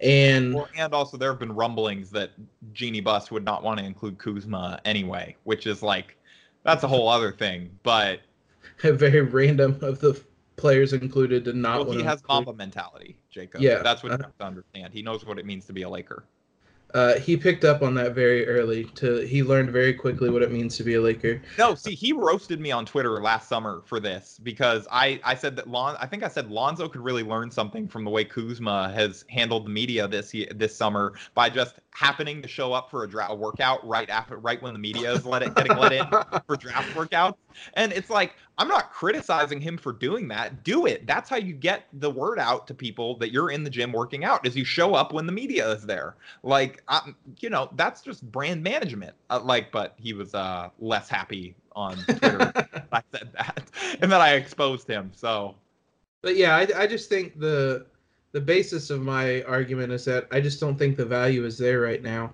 And 0.00 0.54
well, 0.54 0.68
and 0.76 0.94
also 0.94 1.16
there 1.16 1.30
have 1.30 1.38
been 1.38 1.52
rumblings 1.52 2.10
that 2.10 2.30
Jeanie 2.72 3.00
Buss 3.00 3.30
would 3.30 3.44
not 3.44 3.62
want 3.62 3.78
to 3.80 3.84
include 3.84 4.18
Kuzma 4.18 4.80
anyway, 4.84 5.36
which 5.44 5.66
is 5.66 5.82
like 5.82 6.16
that's 6.62 6.84
a 6.84 6.88
whole 6.88 7.08
other 7.08 7.32
thing. 7.32 7.70
But 7.82 8.20
a 8.82 8.92
very 8.92 9.20
random 9.20 9.78
of 9.82 10.00
the 10.00 10.20
players 10.56 10.92
included 10.92 11.44
to 11.44 11.52
not. 11.52 11.86
Well, 11.86 11.96
he 11.96 12.02
has 12.02 12.22
Mamba 12.28 12.54
mentality, 12.54 13.16
Jacob. 13.30 13.60
Yeah, 13.60 13.82
that's 13.82 14.02
what 14.02 14.10
you 14.12 14.18
uh, 14.18 14.22
have 14.22 14.38
to 14.38 14.44
understand. 14.44 14.92
He 14.92 15.02
knows 15.02 15.24
what 15.24 15.38
it 15.38 15.44
means 15.44 15.66
to 15.66 15.72
be 15.72 15.82
a 15.82 15.88
Laker. 15.88 16.24
Uh, 16.94 17.18
he 17.18 17.36
picked 17.36 17.64
up 17.64 17.82
on 17.82 17.94
that 17.94 18.14
very 18.14 18.46
early. 18.46 18.84
To 18.96 19.18
he 19.26 19.42
learned 19.42 19.70
very 19.70 19.94
quickly 19.94 20.30
what 20.30 20.42
it 20.42 20.50
means 20.50 20.76
to 20.76 20.84
be 20.84 20.94
a 20.94 21.00
Laker. 21.00 21.40
No, 21.58 21.74
see, 21.74 21.94
he 21.94 22.12
roasted 22.12 22.60
me 22.60 22.72
on 22.72 22.86
Twitter 22.86 23.20
last 23.20 23.48
summer 23.48 23.82
for 23.86 24.00
this 24.00 24.38
because 24.42 24.86
I 24.90 25.20
I 25.24 25.34
said 25.34 25.56
that 25.56 25.68
Lon 25.68 25.96
I 26.00 26.06
think 26.06 26.22
I 26.22 26.28
said 26.28 26.50
Lonzo 26.50 26.88
could 26.88 27.00
really 27.00 27.22
learn 27.22 27.50
something 27.50 27.88
from 27.88 28.04
the 28.04 28.10
way 28.10 28.24
Kuzma 28.24 28.92
has 28.92 29.24
handled 29.28 29.66
the 29.66 29.70
media 29.70 30.08
this 30.08 30.34
this 30.54 30.74
summer 30.76 31.14
by 31.34 31.50
just 31.50 31.80
happening 31.92 32.40
to 32.40 32.48
show 32.48 32.72
up 32.72 32.90
for 32.90 33.04
a, 33.04 33.10
draft 33.10 33.36
workout 33.36 33.86
right 33.86 34.08
after 34.08 34.38
right 34.38 34.62
when 34.62 34.72
the 34.72 34.78
media 34.78 35.12
is 35.12 35.26
let 35.26 35.42
it, 35.42 35.54
getting 35.54 35.76
let 35.76 35.92
in 35.92 36.06
for 36.46 36.56
draft 36.56 36.88
workouts 36.94 37.34
and 37.74 37.92
it's 37.92 38.08
like 38.08 38.34
i'm 38.58 38.68
not 38.68 38.92
criticizing 38.92 39.60
him 39.60 39.76
for 39.76 39.92
doing 39.92 40.28
that 40.28 40.62
do 40.62 40.86
it 40.86 41.06
that's 41.06 41.28
how 41.28 41.36
you 41.36 41.52
get 41.52 41.88
the 41.94 42.08
word 42.08 42.38
out 42.38 42.66
to 42.66 42.74
people 42.74 43.16
that 43.16 43.32
you're 43.32 43.50
in 43.50 43.64
the 43.64 43.70
gym 43.70 43.92
working 43.92 44.24
out 44.24 44.46
is 44.46 44.56
you 44.56 44.64
show 44.64 44.94
up 44.94 45.12
when 45.12 45.26
the 45.26 45.32
media 45.32 45.68
is 45.72 45.84
there 45.84 46.14
like 46.44 46.79
I'm, 46.88 47.16
you 47.40 47.50
know 47.50 47.70
that's 47.76 48.02
just 48.02 48.30
brand 48.30 48.62
management 48.62 49.14
uh, 49.30 49.40
like 49.40 49.72
but 49.72 49.94
he 49.96 50.12
was 50.12 50.34
uh 50.34 50.70
less 50.78 51.08
happy 51.08 51.54
on 51.76 51.96
twitter 52.08 52.52
i 52.92 53.02
said 53.12 53.30
that 53.34 53.70
and 54.00 54.10
then 54.10 54.20
i 54.20 54.34
exposed 54.34 54.88
him 54.88 55.10
so 55.14 55.54
but 56.22 56.36
yeah 56.36 56.56
I, 56.56 56.82
I 56.82 56.86
just 56.86 57.08
think 57.08 57.38
the 57.38 57.86
the 58.32 58.40
basis 58.40 58.90
of 58.90 59.00
my 59.02 59.42
argument 59.42 59.92
is 59.92 60.04
that 60.04 60.28
I 60.30 60.40
just 60.40 60.60
don't 60.60 60.78
think 60.78 60.96
the 60.96 61.04
value 61.04 61.44
is 61.44 61.58
there 61.58 61.80
right 61.80 62.02
now. 62.02 62.32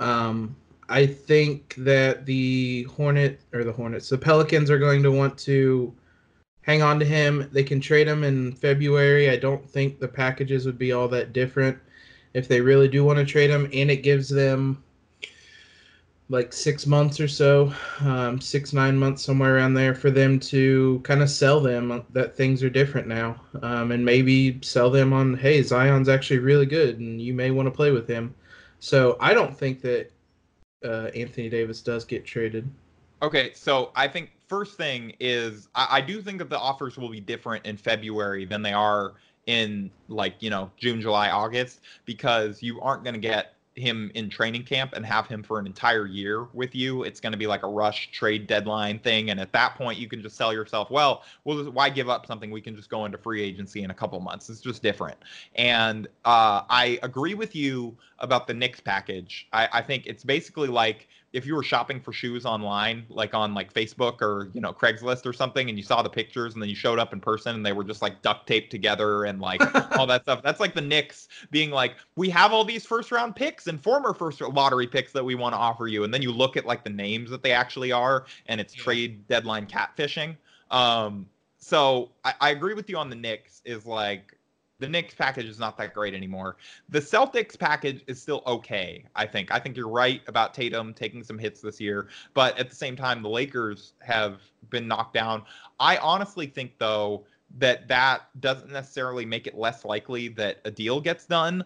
Um, 0.00 0.56
I 0.88 1.06
think 1.06 1.74
that 1.78 2.26
the 2.26 2.84
Hornet 2.84 3.40
or 3.52 3.62
the 3.62 3.72
Hornets, 3.72 4.08
the 4.08 4.18
Pelicans 4.18 4.70
are 4.70 4.78
going 4.78 5.02
to 5.02 5.12
want 5.12 5.38
to 5.40 5.94
hang 6.62 6.82
on 6.82 6.98
to 6.98 7.04
him. 7.04 7.48
They 7.52 7.62
can 7.62 7.80
trade 7.80 8.08
him 8.08 8.24
in 8.24 8.52
February. 8.52 9.30
I 9.30 9.36
don't 9.36 9.68
think 9.68 10.00
the 10.00 10.08
packages 10.08 10.66
would 10.66 10.78
be 10.78 10.92
all 10.92 11.08
that 11.08 11.32
different 11.32 11.78
if 12.38 12.48
they 12.48 12.60
really 12.60 12.88
do 12.88 13.04
want 13.04 13.18
to 13.18 13.24
trade 13.24 13.50
him, 13.50 13.68
and 13.72 13.90
it 13.90 14.02
gives 14.02 14.28
them 14.28 14.82
like 16.30 16.52
six 16.52 16.86
months 16.86 17.20
or 17.20 17.28
so, 17.28 17.72
um, 18.00 18.40
six 18.40 18.72
nine 18.72 18.96
months 18.96 19.22
somewhere 19.22 19.56
around 19.56 19.74
there 19.74 19.94
for 19.94 20.10
them 20.10 20.38
to 20.38 21.00
kind 21.02 21.22
of 21.22 21.30
sell 21.30 21.58
them 21.58 22.04
that 22.12 22.36
things 22.36 22.62
are 22.62 22.70
different 22.70 23.08
now, 23.08 23.40
um, 23.62 23.92
and 23.92 24.04
maybe 24.04 24.58
sell 24.62 24.90
them 24.90 25.12
on 25.12 25.34
hey 25.34 25.62
Zion's 25.62 26.08
actually 26.08 26.38
really 26.38 26.66
good 26.66 26.98
and 26.98 27.20
you 27.20 27.32
may 27.32 27.50
want 27.50 27.66
to 27.66 27.70
play 27.70 27.90
with 27.90 28.06
him. 28.06 28.34
So 28.78 29.16
I 29.20 29.34
don't 29.34 29.56
think 29.56 29.80
that 29.82 30.10
uh, 30.84 31.10
Anthony 31.14 31.48
Davis 31.48 31.80
does 31.80 32.04
get 32.04 32.24
traded. 32.24 32.68
Okay, 33.22 33.52
so 33.54 33.90
I 33.96 34.06
think 34.06 34.30
first 34.46 34.76
thing 34.76 35.14
is 35.18 35.68
I, 35.74 35.86
I 35.90 36.00
do 36.00 36.20
think 36.20 36.38
that 36.38 36.50
the 36.50 36.58
offers 36.58 36.96
will 36.96 37.08
be 37.08 37.20
different 37.20 37.66
in 37.66 37.76
February 37.76 38.44
than 38.44 38.62
they 38.62 38.74
are 38.74 39.14
in 39.48 39.90
like 40.08 40.34
you 40.40 40.50
know 40.50 40.70
June, 40.76 41.00
July, 41.00 41.30
August 41.30 41.80
because 42.04 42.62
you 42.62 42.80
aren't 42.80 43.02
going 43.02 43.14
to 43.14 43.20
get 43.20 43.54
him 43.74 44.10
in 44.14 44.28
training 44.28 44.64
camp 44.64 44.92
and 44.94 45.06
have 45.06 45.26
him 45.26 45.42
for 45.42 45.58
an 45.58 45.66
entire 45.66 46.04
year 46.04 46.48
with 46.52 46.74
you. 46.74 47.04
It's 47.04 47.20
going 47.20 47.32
to 47.32 47.38
be 47.38 47.46
like 47.46 47.62
a 47.62 47.68
rush 47.68 48.10
trade 48.10 48.46
deadline 48.46 48.98
thing, 48.98 49.30
and 49.30 49.40
at 49.40 49.52
that 49.52 49.76
point, 49.76 49.98
you 49.98 50.06
can 50.06 50.20
just 50.20 50.36
sell 50.36 50.52
yourself. 50.52 50.90
Well, 50.90 51.22
well, 51.44 51.64
why 51.70 51.88
give 51.88 52.10
up 52.10 52.26
something? 52.26 52.50
We 52.50 52.60
can 52.60 52.76
just 52.76 52.90
go 52.90 53.06
into 53.06 53.16
free 53.16 53.42
agency 53.42 53.82
in 53.82 53.90
a 53.90 53.94
couple 53.94 54.20
months. 54.20 54.50
It's 54.50 54.60
just 54.60 54.82
different. 54.82 55.16
And 55.54 56.08
uh, 56.24 56.62
I 56.68 56.98
agree 57.02 57.34
with 57.34 57.56
you 57.56 57.96
about 58.18 58.46
the 58.46 58.54
Knicks 58.54 58.80
package. 58.80 59.48
I, 59.52 59.68
I 59.72 59.82
think 59.82 60.06
it's 60.06 60.24
basically 60.24 60.68
like 60.68 61.08
if 61.32 61.44
you 61.44 61.54
were 61.54 61.62
shopping 61.62 62.00
for 62.00 62.12
shoes 62.12 62.46
online, 62.46 63.04
like 63.10 63.34
on 63.34 63.52
like 63.52 63.72
Facebook 63.72 64.22
or 64.22 64.50
you 64.54 64.60
know 64.60 64.72
Craigslist 64.72 65.26
or 65.26 65.32
something, 65.32 65.68
and 65.68 65.76
you 65.76 65.84
saw 65.84 66.02
the 66.02 66.08
pictures, 66.08 66.54
and 66.54 66.62
then 66.62 66.70
you 66.70 66.74
showed 66.74 66.98
up 66.98 67.12
in 67.12 67.20
person, 67.20 67.54
and 67.54 67.64
they 67.64 67.72
were 67.72 67.84
just 67.84 68.00
like 68.00 68.22
duct 68.22 68.46
taped 68.46 68.70
together 68.70 69.24
and 69.24 69.40
like 69.40 69.60
all 69.98 70.06
that 70.06 70.22
stuff. 70.22 70.42
That's 70.42 70.60
like 70.60 70.74
the 70.74 70.80
Knicks 70.80 71.28
being 71.50 71.70
like, 71.70 71.96
we 72.16 72.30
have 72.30 72.52
all 72.52 72.64
these 72.64 72.86
first 72.86 73.12
round 73.12 73.36
picks 73.36 73.66
and 73.66 73.82
former 73.82 74.14
first 74.14 74.40
lottery 74.40 74.86
picks 74.86 75.12
that 75.12 75.24
we 75.24 75.34
want 75.34 75.52
to 75.52 75.58
offer 75.58 75.86
you, 75.86 76.04
and 76.04 76.14
then 76.14 76.22
you 76.22 76.32
look 76.32 76.56
at 76.56 76.64
like 76.64 76.82
the 76.82 76.90
names 76.90 77.30
that 77.30 77.42
they 77.42 77.52
actually 77.52 77.92
are, 77.92 78.24
and 78.46 78.60
it's 78.60 78.72
trade 78.72 79.26
deadline 79.28 79.66
catfishing. 79.66 80.36
Um, 80.70 81.26
so 81.58 82.10
I, 82.24 82.34
I 82.40 82.50
agree 82.50 82.74
with 82.74 82.88
you 82.88 82.96
on 82.96 83.10
the 83.10 83.16
Knicks. 83.16 83.60
Is 83.66 83.84
like 83.84 84.37
the 84.78 84.88
Knicks 84.88 85.14
package 85.14 85.46
is 85.46 85.58
not 85.58 85.76
that 85.78 85.92
great 85.92 86.14
anymore. 86.14 86.56
The 86.88 87.00
Celtics 87.00 87.58
package 87.58 88.04
is 88.06 88.20
still 88.20 88.42
okay, 88.46 89.04
I 89.16 89.26
think. 89.26 89.52
I 89.52 89.58
think 89.58 89.76
you're 89.76 89.88
right 89.88 90.22
about 90.28 90.54
Tatum 90.54 90.94
taking 90.94 91.22
some 91.22 91.38
hits 91.38 91.60
this 91.60 91.80
year, 91.80 92.08
but 92.34 92.56
at 92.58 92.68
the 92.68 92.76
same 92.76 92.96
time, 92.96 93.22
the 93.22 93.28
Lakers 93.28 93.94
have 94.00 94.40
been 94.70 94.86
knocked 94.86 95.14
down. 95.14 95.42
I 95.80 95.96
honestly 95.98 96.46
think, 96.46 96.78
though, 96.78 97.24
that 97.56 97.88
that 97.88 98.28
doesn't 98.40 98.70
necessarily 98.70 99.24
make 99.24 99.46
it 99.46 99.56
less 99.56 99.84
likely 99.84 100.28
that 100.28 100.60
a 100.64 100.70
deal 100.70 101.00
gets 101.00 101.24
done 101.24 101.64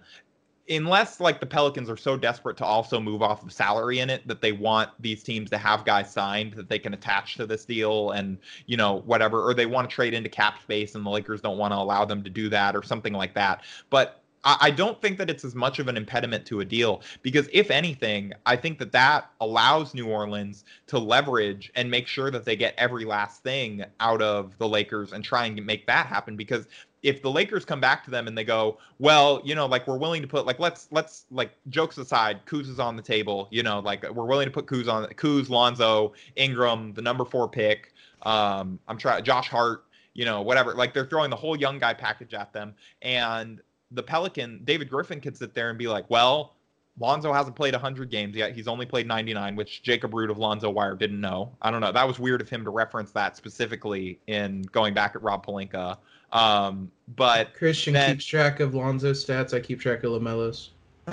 unless 0.69 1.21
like 1.21 1.41
the 1.41 1.47
Pelicans 1.47 1.91
are 1.91 1.97
so 1.97 2.17
desperate 2.17 2.57
to 2.59 2.65
also 2.65 3.01
move 3.01 3.23
off 3.23 3.43
of 3.43 3.53
salary 3.53 3.99
in 3.99 4.11
it 4.11 4.27
that 4.29 4.41
they 4.41 4.53
want 4.53 4.91
these 5.01 5.23
teams 5.23 5.51
to 5.51 5.59
have 5.59 5.85
guys 5.85 6.13
signed 6.13 6.53
that 6.55 6.69
they 6.69 6.79
can 6.79 6.95
attach 6.95 7.35
to 7.37 7.47
this 7.47 7.65
deal 7.65 8.11
and 8.11 8.39
you 8.67 8.77
know 8.77 9.03
whatever 9.05 9.47
or 9.47 9.55
they 9.55 9.67
want 9.67 9.89
to 9.89 9.95
trade 9.95 10.15
into 10.15 10.29
cap 10.29 10.61
space 10.63 10.95
and 10.95 11.05
the 11.05 11.11
Lakers 11.11 11.41
don't 11.41 11.59
want 11.59 11.73
to 11.73 11.79
allow 11.79 12.05
them 12.05 12.23
to 12.23 12.31
do 12.31 12.49
that 12.49 12.77
or 12.77 12.83
something 12.83 13.13
like 13.13 13.35
that. 13.35 13.63
But 13.91 14.23
I 14.45 14.73
don't 14.73 15.01
think 15.01 15.19
that 15.19 15.31
it's 15.31 15.45
as 15.45 15.55
much 15.55 15.79
of 15.79 15.87
an 15.87 15.97
impediment 15.97 16.45
to 16.47 16.61
a 16.61 16.65
deal 16.65 17.03
because, 17.23 17.49
if 17.53 17.71
anything, 17.71 18.33
I 18.45 18.57
think 18.57 18.81
that 18.81 18.91
that 18.91 19.31
allows 19.41 19.95
New 19.95 20.09
Orleans 20.09 20.65
to 20.89 20.99
leverage 20.99 21.71
and 21.77 21.89
make 21.89 22.09
sure 22.09 22.29
that 22.33 22.45
they 22.45 22.57
get 22.57 22.75
every 22.77 23.05
last 23.05 23.45
thing 23.45 23.85
out 24.01 24.21
of 24.21 24.59
the 24.59 24.67
Lakers 24.69 25.13
and 25.13 25.23
try 25.23 25.47
and 25.47 25.65
make 25.65 25.87
that 25.87 26.07
happen. 26.07 26.37
Because 26.37 26.67
if 27.03 27.21
the 27.21 27.31
Lakers 27.31 27.65
come 27.65 27.81
back 27.81 28.05
to 28.05 28.11
them 28.11 28.29
and 28.29 28.39
they 28.39 28.45
go, 28.45 28.79
well, 28.99 29.41
you 29.45 29.55
know, 29.55 29.67
like 29.67 29.87
we're 29.87 29.99
willing 29.99 30.23
to 30.23 30.29
put 30.29 30.47
like 30.47 30.59
let's 30.59 30.89
let's 30.91 31.27
like 31.31 31.53
jokes 31.69 31.99
aside, 31.99 32.45
Kuz 32.47 32.69
is 32.69 32.79
on 32.79 32.97
the 32.97 33.03
table, 33.03 33.49
you 33.51 33.63
know, 33.63 33.81
like 33.81 34.09
we're 34.11 34.27
willing 34.27 34.47
to 34.47 34.53
put 34.53 34.67
Kuz 34.67 34.89
on 34.89 35.05
Kuz, 35.15 35.49
Lonzo, 35.49 36.13
Ingram, 36.37 36.95
the 36.95 37.03
number 37.03 37.25
four 37.25 37.49
pick. 37.49 37.93
Um, 38.23 38.79
I'm 38.87 38.99
trying 38.99 39.25
Josh 39.25 39.49
Hart, 39.49 39.85
you 40.15 40.25
know, 40.25 40.43
whatever. 40.43 40.75
Like 40.75 40.95
they're 40.95 41.07
throwing 41.07 41.31
the 41.31 41.37
whole 41.37 41.57
young 41.57 41.79
guy 41.79 41.93
package 41.93 42.35
at 42.35 42.53
them, 42.53 42.75
and 43.03 43.61
the 43.91 44.03
Pelican, 44.03 44.61
David 44.65 44.89
Griffin 44.89 45.21
could 45.21 45.37
sit 45.37 45.55
there 45.55 45.71
and 45.71 45.79
be 45.79 45.89
like, 45.89 46.09
well, 46.09 46.55
Lonzo 46.99 47.33
hasn't 47.33 47.57
played 47.57 47.75
100 47.75 48.11
games 48.11 48.37
yet. 48.37 48.55
He's 48.55 48.69
only 48.69 48.85
played 48.85 49.07
99, 49.07 49.57
which 49.57 49.83
Jacob 49.83 50.13
Rude 50.13 50.31
of 50.31 50.39
Lonzo 50.39 50.69
Wire 50.71 50.95
didn't 50.95 51.21
know. 51.21 51.57
I 51.63 51.71
don't 51.71 51.81
know. 51.81 51.93
That 51.93 52.07
was 52.07 52.19
weird 52.19 52.41
of 52.41 52.49
him 52.49 52.65
to 52.65 52.71
reference 52.71 53.13
that 53.13 53.37
specifically 53.37 54.19
in 54.27 54.63
going 54.73 54.93
back 54.93 55.15
at 55.15 55.23
Rob 55.23 55.45
Pelinka. 55.45 55.99
Um, 56.33 56.91
but 57.17 57.55
Christian 57.55 57.95
then, 57.95 58.13
keeps 58.13 58.25
track 58.25 58.61
of 58.61 58.75
Lonzo's 58.75 59.25
stats. 59.25 59.55
I 59.55 59.61
keep 59.61 59.81
track 59.81 60.03
of 60.05 60.13
LaMelo's. 60.13 60.71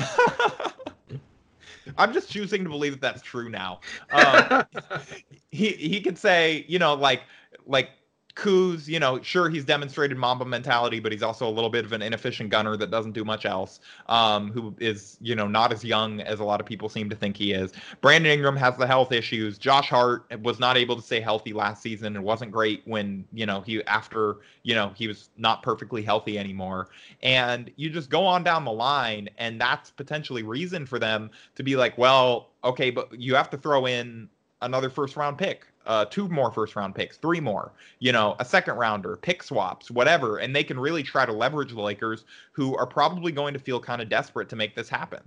I'm 1.97 2.13
just 2.13 2.29
choosing 2.31 2.63
to 2.63 2.69
believe 2.69 2.93
that 2.93 3.01
that's 3.01 3.21
true 3.21 3.49
now. 3.49 3.81
Um, 4.11 4.63
he 5.51 5.71
he 5.71 6.01
could 6.01 6.17
say, 6.17 6.65
you 6.67 6.79
know, 6.79 6.93
like 6.93 7.23
like 7.65 7.89
Kuz, 8.39 8.87
you 8.87 9.01
know, 9.01 9.21
sure 9.21 9.49
he's 9.49 9.65
demonstrated 9.65 10.17
Mamba 10.17 10.45
mentality, 10.45 11.01
but 11.01 11.11
he's 11.11 11.21
also 11.21 11.45
a 11.45 11.51
little 11.51 11.69
bit 11.69 11.83
of 11.83 11.91
an 11.91 12.01
inefficient 12.01 12.49
gunner 12.49 12.77
that 12.77 12.89
doesn't 12.89 13.11
do 13.11 13.25
much 13.25 13.45
else. 13.45 13.81
Um, 14.07 14.49
who 14.51 14.73
is, 14.79 15.17
you 15.19 15.35
know, 15.35 15.45
not 15.45 15.73
as 15.73 15.83
young 15.83 16.21
as 16.21 16.39
a 16.39 16.45
lot 16.45 16.61
of 16.61 16.65
people 16.65 16.87
seem 16.87 17.09
to 17.09 17.17
think 17.17 17.35
he 17.35 17.51
is. 17.51 17.73
Brandon 17.99 18.31
Ingram 18.31 18.55
has 18.55 18.77
the 18.77 18.87
health 18.87 19.11
issues. 19.11 19.57
Josh 19.57 19.89
Hart 19.89 20.25
was 20.41 20.57
not 20.57 20.77
able 20.77 20.95
to 20.95 21.01
stay 21.01 21.19
healthy 21.19 21.51
last 21.51 21.83
season 21.83 22.15
and 22.15 22.23
wasn't 22.23 22.51
great 22.51 22.81
when, 22.85 23.25
you 23.33 23.45
know, 23.45 23.59
he 23.59 23.83
after, 23.83 24.37
you 24.63 24.73
know, 24.73 24.93
he 24.95 25.09
was 25.09 25.29
not 25.37 25.61
perfectly 25.61 26.01
healthy 26.01 26.39
anymore. 26.39 26.87
And 27.21 27.69
you 27.75 27.89
just 27.89 28.09
go 28.09 28.25
on 28.25 28.45
down 28.45 28.63
the 28.63 28.71
line, 28.71 29.27
and 29.37 29.59
that's 29.59 29.91
potentially 29.91 30.43
reason 30.43 30.85
for 30.85 30.97
them 30.97 31.29
to 31.55 31.63
be 31.63 31.75
like, 31.75 31.97
well, 31.97 32.51
okay, 32.63 32.89
but 32.89 33.19
you 33.19 33.35
have 33.35 33.49
to 33.49 33.57
throw 33.57 33.85
in 33.85 34.29
another 34.61 34.89
first 34.89 35.17
round 35.17 35.37
pick 35.37 35.65
uh, 35.89 36.05
two 36.05 36.29
more 36.29 36.51
first 36.51 36.75
round 36.75 36.93
picks, 36.93 37.17
three 37.17 37.39
more, 37.39 37.71
you 37.97 38.11
know, 38.11 38.35
a 38.39 38.45
second 38.45 38.75
rounder, 38.75 39.17
pick 39.17 39.41
swaps, 39.41 39.89
whatever. 39.89 40.37
And 40.37 40.55
they 40.55 40.63
can 40.63 40.79
really 40.79 41.01
try 41.01 41.25
to 41.25 41.33
leverage 41.33 41.71
the 41.73 41.81
Lakers, 41.81 42.25
who 42.51 42.77
are 42.77 42.85
probably 42.85 43.31
going 43.31 43.55
to 43.55 43.59
feel 43.59 43.79
kind 43.79 43.99
of 43.99 44.07
desperate 44.07 44.47
to 44.49 44.55
make 44.55 44.75
this 44.75 44.87
happen. 44.87 45.19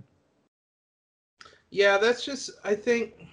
Yeah, 1.69 1.97
that's 1.97 2.23
just, 2.23 2.49
I 2.63 2.75
think, 2.75 3.27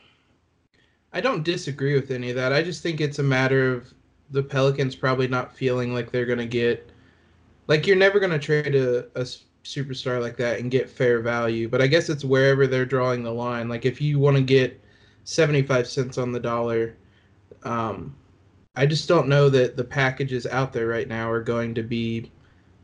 I 1.13 1.21
don't 1.21 1.45
disagree 1.45 1.95
with 1.95 2.11
any 2.11 2.31
of 2.31 2.37
that. 2.37 2.53
I 2.53 2.65
just 2.65 2.83
think 2.83 3.01
it's 3.01 3.21
a 3.21 3.23
matter 3.23 3.73
of 3.73 3.95
the 4.31 4.43
Pelicans 4.43 4.97
probably 4.97 5.29
not 5.29 5.55
feeling 5.55 5.95
like 5.95 6.11
they're 6.11 6.27
going 6.27 6.39
to 6.41 6.47
get, 6.47 6.91
like, 7.69 7.87
you're 7.87 7.97
never 7.97 8.19
going 8.19 8.33
to 8.33 8.41
trade 8.41 8.75
a, 8.75 9.05
a 9.15 9.25
superstar 9.63 10.21
like 10.21 10.37
that 10.39 10.59
and 10.59 10.69
get 10.69 10.91
fair 10.91 11.21
value. 11.21 11.69
But 11.69 11.81
I 11.81 11.87
guess 11.87 12.09
it's 12.09 12.25
wherever 12.25 12.67
they're 12.67 12.85
drawing 12.85 13.23
the 13.23 13.33
line. 13.33 13.69
Like, 13.69 13.87
if 13.87 14.01
you 14.01 14.19
want 14.19 14.37
to 14.37 14.43
get 14.43 14.83
75 15.23 15.87
cents 15.87 16.19
on 16.19 16.33
the 16.33 16.41
dollar 16.41 16.97
um, 17.65 18.15
I 18.77 18.87
just 18.87 19.09
don't 19.09 19.29
know 19.29 19.49
that 19.49 19.77
the 19.77 19.85
packages 19.85 20.47
out 20.47 20.73
there 20.73 20.87
right 20.87 21.09
now 21.09 21.31
are 21.31 21.43
going 21.43 21.75
to 21.75 21.83
be 21.83 22.31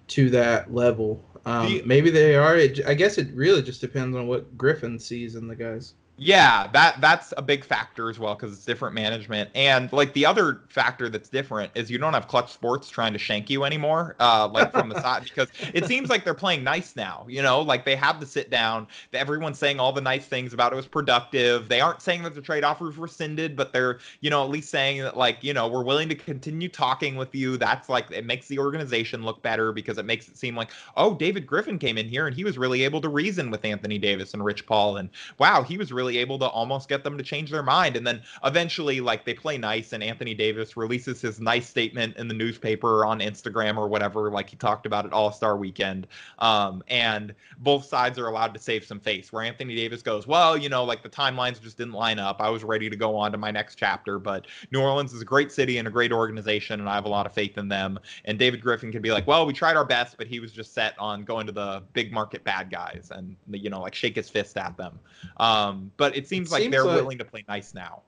to 0.08 0.30
that 0.30 0.72
level. 0.72 1.22
Um, 1.44 1.68
you, 1.68 1.82
maybe 1.84 2.10
they 2.10 2.34
are. 2.34 2.56
It, 2.56 2.80
I 2.86 2.94
guess 2.94 3.18
it 3.18 3.28
really 3.32 3.62
just 3.62 3.80
depends 3.80 4.16
on 4.16 4.26
what 4.26 4.56
Griffin 4.58 4.98
sees 4.98 5.36
in 5.36 5.46
the 5.46 5.56
guys. 5.56 5.94
Yeah, 6.18 6.68
that 6.68 7.02
that's 7.02 7.34
a 7.36 7.42
big 7.42 7.62
factor 7.62 8.08
as 8.08 8.18
well 8.18 8.34
because 8.34 8.50
it's 8.50 8.64
different 8.64 8.94
management. 8.94 9.50
And 9.54 9.92
like 9.92 10.14
the 10.14 10.24
other 10.24 10.62
factor 10.70 11.10
that's 11.10 11.28
different 11.28 11.70
is 11.74 11.90
you 11.90 11.98
don't 11.98 12.14
have 12.14 12.26
Clutch 12.26 12.50
Sports 12.54 12.88
trying 12.88 13.12
to 13.12 13.18
shank 13.18 13.50
you 13.50 13.64
anymore, 13.64 14.16
uh, 14.18 14.48
like 14.50 14.72
from 14.72 14.88
the 14.88 14.94
side 15.02 15.24
because 15.24 15.48
it 15.74 15.84
seems 15.84 16.08
like 16.08 16.24
they're 16.24 16.32
playing 16.32 16.64
nice 16.64 16.96
now. 16.96 17.26
You 17.28 17.42
know, 17.42 17.60
like 17.60 17.84
they 17.84 17.96
have 17.96 18.18
the 18.18 18.24
sit 18.24 18.48
down. 18.48 18.86
Everyone's 19.12 19.58
saying 19.58 19.78
all 19.78 19.92
the 19.92 20.00
nice 20.00 20.24
things 20.24 20.54
about 20.54 20.72
it 20.72 20.76
was 20.76 20.86
productive. 20.86 21.68
They 21.68 21.82
aren't 21.82 22.00
saying 22.00 22.22
that 22.22 22.34
the 22.34 22.40
trade 22.40 22.64
offer 22.64 22.84
was 22.86 22.96
rescinded, 22.96 23.54
but 23.54 23.74
they're 23.74 23.98
you 24.22 24.30
know 24.30 24.42
at 24.42 24.48
least 24.48 24.70
saying 24.70 25.02
that 25.02 25.18
like 25.18 25.44
you 25.44 25.52
know 25.52 25.68
we're 25.68 25.84
willing 25.84 26.08
to 26.08 26.14
continue 26.14 26.70
talking 26.70 27.16
with 27.16 27.34
you. 27.34 27.58
That's 27.58 27.90
like 27.90 28.10
it 28.10 28.24
makes 28.24 28.48
the 28.48 28.58
organization 28.58 29.22
look 29.22 29.42
better 29.42 29.70
because 29.70 29.98
it 29.98 30.06
makes 30.06 30.28
it 30.28 30.38
seem 30.38 30.56
like 30.56 30.70
oh 30.96 31.14
David 31.14 31.46
Griffin 31.46 31.78
came 31.78 31.98
in 31.98 32.08
here 32.08 32.26
and 32.26 32.34
he 32.34 32.42
was 32.44 32.56
really 32.56 32.84
able 32.84 33.02
to 33.02 33.10
reason 33.10 33.50
with 33.50 33.66
Anthony 33.66 33.98
Davis 33.98 34.32
and 34.32 34.42
Rich 34.42 34.64
Paul 34.64 34.96
and 34.96 35.10
wow 35.38 35.62
he 35.62 35.76
was 35.76 35.92
really 35.92 36.05
really 36.06 36.18
able 36.18 36.38
to 36.38 36.46
almost 36.46 36.88
get 36.88 37.02
them 37.02 37.18
to 37.18 37.24
change 37.24 37.50
their 37.50 37.62
mind. 37.62 37.96
And 37.96 38.06
then 38.06 38.22
eventually, 38.44 39.00
like 39.00 39.24
they 39.24 39.34
play 39.34 39.58
nice, 39.58 39.92
and 39.92 40.02
Anthony 40.02 40.34
Davis 40.34 40.76
releases 40.76 41.20
his 41.20 41.40
nice 41.40 41.68
statement 41.68 42.16
in 42.16 42.28
the 42.28 42.34
newspaper 42.34 43.00
or 43.00 43.06
on 43.06 43.20
Instagram 43.20 43.76
or 43.76 43.88
whatever, 43.88 44.30
like 44.30 44.48
he 44.48 44.56
talked 44.56 44.86
about 44.86 45.04
at 45.04 45.12
All 45.12 45.32
Star 45.32 45.56
Weekend. 45.56 46.06
Um, 46.38 46.82
and 46.88 47.34
both 47.58 47.84
sides 47.84 48.18
are 48.18 48.28
allowed 48.28 48.54
to 48.54 48.60
save 48.60 48.84
some 48.84 49.00
face. 49.00 49.32
Where 49.32 49.42
Anthony 49.42 49.74
Davis 49.74 50.02
goes, 50.02 50.26
well, 50.26 50.56
you 50.56 50.68
know, 50.68 50.84
like 50.84 51.02
the 51.02 51.08
timelines 51.08 51.60
just 51.60 51.76
didn't 51.76 51.94
line 51.94 52.18
up. 52.18 52.40
I 52.40 52.48
was 52.48 52.62
ready 52.64 52.88
to 52.88 52.96
go 52.96 53.16
on 53.16 53.32
to 53.32 53.38
my 53.38 53.50
next 53.50 53.76
chapter, 53.76 54.18
but 54.18 54.46
New 54.70 54.80
Orleans 54.80 55.12
is 55.12 55.20
a 55.20 55.24
great 55.24 55.50
city 55.50 55.78
and 55.78 55.88
a 55.88 55.90
great 55.90 56.12
organization, 56.12 56.80
and 56.80 56.88
I 56.88 56.94
have 56.94 57.04
a 57.04 57.08
lot 57.08 57.26
of 57.26 57.32
faith 57.32 57.58
in 57.58 57.68
them. 57.68 57.98
And 58.24 58.38
David 58.38 58.60
Griffin 58.62 58.92
can 58.92 59.02
be 59.02 59.10
like, 59.10 59.26
well, 59.26 59.46
we 59.46 59.52
tried 59.52 59.76
our 59.76 59.84
best, 59.84 60.16
but 60.16 60.26
he 60.26 60.40
was 60.40 60.52
just 60.52 60.72
set 60.72 60.94
on 60.98 61.24
going 61.24 61.46
to 61.46 61.52
the 61.52 61.82
big 61.92 62.12
market 62.12 62.44
bad 62.44 62.70
guys 62.70 63.10
and 63.10 63.36
you 63.50 63.70
know 63.70 63.80
like 63.80 63.94
shake 63.94 64.16
his 64.16 64.28
fist 64.28 64.56
at 64.56 64.76
them. 64.76 64.98
Um, 65.38 65.90
but 65.96 66.16
it 66.16 66.28
seems 66.28 66.48
it 66.48 66.52
like 66.52 66.62
seems 66.62 66.72
they're 66.72 66.84
like, 66.84 66.96
willing 66.96 67.18
to 67.18 67.24
play 67.24 67.44
nice 67.48 67.74
now. 67.74 68.02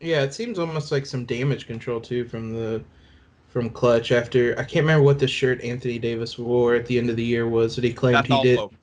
Yeah, 0.00 0.22
it 0.22 0.34
seems 0.34 0.58
almost 0.58 0.92
like 0.92 1.06
some 1.06 1.24
damage 1.24 1.66
control 1.66 2.00
too 2.00 2.26
from 2.26 2.52
the 2.52 2.82
from 3.48 3.70
Clutch 3.70 4.10
after 4.10 4.52
I 4.58 4.64
can't 4.64 4.82
remember 4.84 5.04
what 5.04 5.18
the 5.18 5.28
shirt 5.28 5.62
Anthony 5.62 5.98
Davis 5.98 6.38
wore 6.38 6.74
at 6.74 6.86
the 6.86 6.98
end 6.98 7.08
of 7.08 7.16
the 7.16 7.24
year 7.24 7.48
was 7.48 7.76
that 7.76 7.84
he 7.84 7.92
claimed 7.92 8.16
That's 8.16 8.28
he 8.28 8.42
did. 8.42 8.56
folks. 8.58 8.76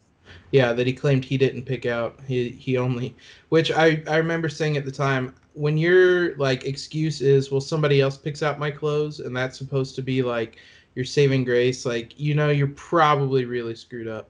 Yeah, 0.51 0.73
that 0.73 0.87
he 0.87 0.93
claimed 0.93 1.25
he 1.25 1.37
didn't 1.37 1.63
pick 1.63 1.85
out. 1.85 2.19
He 2.27 2.49
he 2.49 2.77
only, 2.77 3.15
which 3.49 3.71
I 3.71 4.01
I 4.07 4.17
remember 4.17 4.49
saying 4.49 4.77
at 4.77 4.85
the 4.85 4.91
time 4.91 5.35
when 5.53 5.77
your 5.77 6.35
like 6.37 6.65
excuse 6.65 7.21
is 7.21 7.51
well 7.51 7.61
somebody 7.61 7.99
else 7.99 8.17
picks 8.17 8.41
out 8.41 8.59
my 8.59 8.71
clothes 8.71 9.19
and 9.19 9.35
that's 9.35 9.57
supposed 9.57 9.95
to 9.95 10.01
be 10.01 10.23
like 10.23 10.57
your 10.95 11.05
saving 11.05 11.43
grace 11.43 11.85
like 11.85 12.17
you 12.19 12.33
know 12.33 12.49
you're 12.49 12.67
probably 12.67 13.45
really 13.45 13.75
screwed 13.75 14.07
up. 14.07 14.29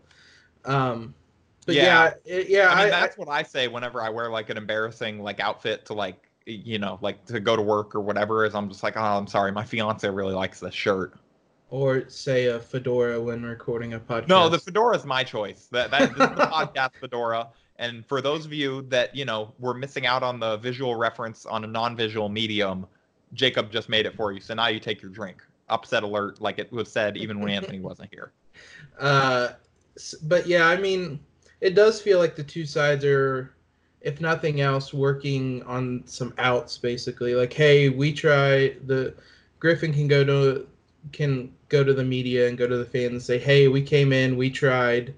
Um, 0.65 1.13
but 1.71 1.75
Yeah. 1.75 2.11
yeah, 2.25 2.35
it- 2.37 2.49
yeah, 2.49 2.69
I 2.69 2.75
mean, 2.75 2.93
I, 2.93 2.99
that's 2.99 3.17
what 3.17 3.29
I 3.29 3.43
say 3.43 3.67
whenever 3.67 4.01
I 4.01 4.09
wear 4.09 4.29
like 4.29 4.49
an 4.49 4.57
embarrassing 4.57 5.21
like 5.21 5.39
outfit 5.39 5.85
to 5.87 5.93
like 5.93 6.27
you 6.45 6.79
know 6.79 6.97
like 7.01 7.23
to 7.25 7.39
go 7.39 7.55
to 7.55 7.61
work 7.61 7.93
or 7.95 8.01
whatever. 8.01 8.45
Is 8.45 8.55
I'm 8.55 8.69
just 8.69 8.83
like, 8.83 8.97
oh, 8.97 9.01
I'm 9.01 9.27
sorry, 9.27 9.51
my 9.51 9.63
fiance 9.65 10.09
really 10.09 10.33
likes 10.33 10.59
this 10.59 10.73
shirt. 10.73 11.13
or 11.69 12.09
say 12.09 12.47
a 12.47 12.59
fedora 12.59 13.21
when 13.21 13.43
recording 13.43 13.93
a 13.93 13.99
podcast. 13.99 14.27
No, 14.27 14.49
the 14.49 14.59
fedora 14.59 14.97
is 14.97 15.05
my 15.05 15.23
choice. 15.23 15.67
That 15.71 15.91
that 15.91 16.01
is 16.03 16.09
the 16.09 16.27
podcast 16.27 16.91
fedora. 16.99 17.47
And 17.77 18.05
for 18.05 18.21
those 18.21 18.45
of 18.45 18.53
you 18.53 18.83
that 18.89 19.15
you 19.15 19.25
know 19.25 19.53
were 19.59 19.73
missing 19.73 20.05
out 20.05 20.21
on 20.23 20.39
the 20.39 20.57
visual 20.57 20.95
reference 20.95 21.45
on 21.45 21.63
a 21.63 21.67
non-visual 21.67 22.29
medium, 22.29 22.85
Jacob 23.33 23.71
just 23.71 23.87
made 23.89 24.05
it 24.05 24.15
for 24.15 24.31
you. 24.31 24.39
So 24.41 24.53
now 24.53 24.67
you 24.67 24.79
take 24.79 25.01
your 25.01 25.11
drink. 25.11 25.41
Upset 25.69 26.03
alert, 26.03 26.41
like 26.41 26.59
it 26.59 26.69
was 26.71 26.91
said 26.91 27.15
even 27.15 27.39
when 27.39 27.49
Anthony 27.49 27.79
wasn't 27.89 28.09
here. 28.11 28.33
Uh, 28.99 29.49
but 30.23 30.45
yeah, 30.47 30.67
I 30.67 30.75
mean, 30.77 31.19
it 31.61 31.75
does 31.75 32.01
feel 32.01 32.19
like 32.19 32.35
the 32.35 32.43
two 32.43 32.65
sides 32.65 33.05
are, 33.05 33.53
if 34.01 34.19
nothing 34.19 34.61
else, 34.61 34.93
working 34.93 35.63
on 35.63 36.03
some 36.05 36.33
outs. 36.39 36.77
Basically, 36.77 37.35
like, 37.35 37.53
hey, 37.53 37.89
we 37.89 38.11
try 38.11 38.75
the 38.87 39.13
Griffin 39.59 39.93
can 39.93 40.07
go 40.07 40.23
to 40.23 40.67
can 41.11 41.51
go 41.69 41.83
to 41.83 41.93
the 41.93 42.03
media 42.03 42.47
and 42.47 42.57
go 42.57 42.67
to 42.67 42.77
the 42.77 42.85
fans 42.85 43.11
and 43.11 43.21
say, 43.21 43.39
hey, 43.39 43.67
we 43.67 43.81
came 43.81 44.11
in, 44.11 44.37
we 44.37 44.49
tried, 44.49 45.13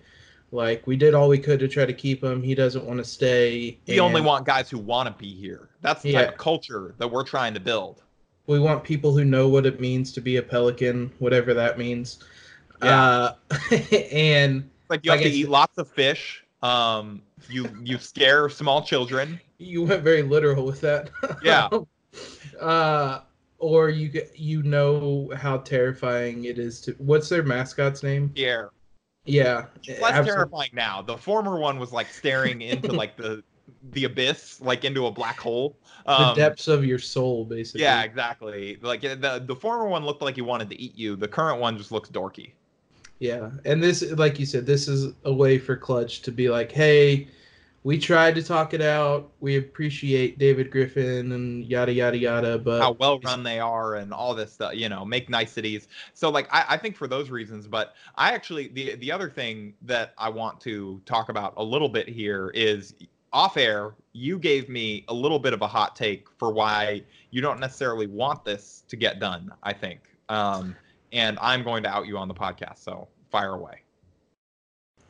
like 0.51 0.85
we 0.85 0.95
did 0.95 1.13
all 1.13 1.27
we 1.27 1.39
could 1.39 1.59
to 1.59 1.67
try 1.67 1.85
to 1.85 1.93
keep 1.93 2.23
him. 2.23 2.41
He 2.41 2.55
doesn't 2.55 2.85
want 2.85 2.99
to 2.99 3.03
stay. 3.03 3.77
We 3.87 3.99
only 3.99 4.21
want 4.21 4.45
guys 4.45 4.69
who 4.69 4.77
want 4.77 5.07
to 5.07 5.13
be 5.21 5.33
here. 5.33 5.69
That's 5.81 6.01
the 6.01 6.11
Yeah. 6.11 6.21
type 6.21 6.33
of 6.33 6.37
culture 6.37 6.93
that 6.97 7.07
we're 7.07 7.23
trying 7.23 7.53
to 7.53 7.59
build. 7.59 8.01
We 8.47 8.59
want 8.59 8.83
people 8.83 9.13
who 9.17 9.23
know 9.23 9.47
what 9.47 9.65
it 9.65 9.79
means 9.79 10.11
to 10.13 10.21
be 10.21 10.37
a 10.37 10.41
pelican, 10.41 11.11
whatever 11.19 11.53
that 11.53 11.77
means. 11.77 12.19
Yeah. 12.83 13.01
Uh, 13.01 13.35
and 14.11 14.69
Like 14.93 15.03
you 15.05 15.09
Like 15.09 15.21
have 15.21 15.31
to 15.31 15.35
eat 15.37 15.49
lots 15.49 15.79
of 15.79 15.87
fish. 15.89 16.43
Um, 16.61 17.23
you 17.49 17.67
you 17.83 17.97
scare 17.97 18.47
small 18.47 18.83
children. 18.83 19.39
you 19.57 19.81
went 19.85 20.03
very 20.03 20.21
literal 20.21 20.65
with 20.67 20.81
that. 20.81 21.09
Yeah. 21.43 21.67
uh, 22.61 23.21
or 23.57 23.89
you 23.89 24.21
you 24.35 24.61
know 24.61 25.31
how 25.35 25.57
terrifying 25.57 26.45
it 26.45 26.59
is 26.59 26.79
to. 26.81 26.91
What's 26.99 27.27
their 27.27 27.41
mascot's 27.41 28.03
name? 28.03 28.29
Pierre. 28.29 28.69
Yeah, 29.25 29.65
It's 29.83 29.99
less 29.99 30.11
absolute- 30.13 30.35
terrifying 30.35 30.69
now. 30.73 31.01
The 31.01 31.17
former 31.17 31.57
one 31.59 31.79
was 31.79 31.91
like 31.91 32.11
staring 32.13 32.61
into 32.61 32.91
like 32.91 33.17
the 33.17 33.43
the 33.93 34.03
abyss, 34.03 34.61
like 34.61 34.85
into 34.85 35.07
a 35.07 35.11
black 35.11 35.39
hole. 35.39 35.75
The 36.05 36.21
Um, 36.21 36.35
depths 36.35 36.67
of 36.67 36.85
your 36.85 36.99
soul, 36.99 37.45
basically. 37.45 37.81
Yeah, 37.81 38.03
exactly. 38.03 38.77
Like 38.81 39.01
the 39.01 39.43
the 39.43 39.55
former 39.55 39.87
one 39.87 40.05
looked 40.05 40.21
like 40.21 40.35
he 40.35 40.41
wanted 40.41 40.69
to 40.69 40.79
eat 40.79 40.95
you. 40.95 41.15
The 41.15 41.27
current 41.27 41.59
one 41.59 41.79
just 41.79 41.91
looks 41.91 42.09
dorky. 42.09 42.51
Yeah, 43.19 43.51
and 43.65 43.81
this, 43.81 44.03
like 44.11 44.39
you 44.39 44.45
said, 44.45 44.65
this 44.65 44.87
is 44.87 45.13
a 45.23 45.33
way 45.33 45.57
for 45.57 45.77
Clutch 45.77 46.21
to 46.23 46.31
be 46.31 46.49
like, 46.49 46.71
hey, 46.71 47.29
we 47.83 47.97
tried 47.97 48.35
to 48.35 48.43
talk 48.43 48.73
it 48.73 48.81
out. 48.81 49.31
We 49.41 49.57
appreciate 49.57 50.39
David 50.39 50.71
Griffin 50.71 51.33
and 51.33 51.65
yada 51.65 51.91
yada 51.91 52.17
yada, 52.17 52.57
but 52.57 52.81
How 52.81 52.91
well 52.93 53.19
run 53.19 53.43
they 53.43 53.59
are 53.59 53.95
and 53.95 54.13
all 54.13 54.33
this 54.33 54.53
stuff. 54.53 54.75
You 54.75 54.89
know, 54.89 55.03
make 55.03 55.29
niceties. 55.29 55.87
So 56.13 56.29
like 56.29 56.47
I, 56.51 56.65
I 56.69 56.77
think 56.77 56.95
for 56.95 57.07
those 57.07 57.29
reasons, 57.29 57.67
but 57.67 57.93
I 58.15 58.31
actually 58.31 58.69
the 58.69 58.95
the 58.95 59.11
other 59.11 59.29
thing 59.29 59.73
that 59.81 60.13
I 60.17 60.29
want 60.29 60.61
to 60.61 61.01
talk 61.05 61.29
about 61.29 61.53
a 61.57 61.63
little 61.63 61.89
bit 61.89 62.07
here 62.07 62.51
is 62.53 62.95
off 63.33 63.57
air. 63.57 63.95
You 64.13 64.39
gave 64.39 64.69
me 64.69 65.03
a 65.09 65.13
little 65.13 65.39
bit 65.39 65.53
of 65.53 65.61
a 65.61 65.67
hot 65.67 65.95
take 65.95 66.27
for 66.37 66.53
why 66.53 67.03
you 67.31 67.41
don't 67.41 67.59
necessarily 67.59 68.07
want 68.07 68.45
this 68.45 68.83
to 68.87 68.95
get 68.95 69.19
done. 69.19 69.51
I 69.61 69.73
think. 69.73 69.99
Um, 70.29 70.75
and 71.13 71.37
I'm 71.41 71.63
going 71.63 71.83
to 71.83 71.89
out 71.89 72.05
you 72.07 72.17
on 72.17 72.27
the 72.27 72.33
podcast. 72.33 72.79
So 72.79 73.07
fire 73.31 73.53
away. 73.53 73.79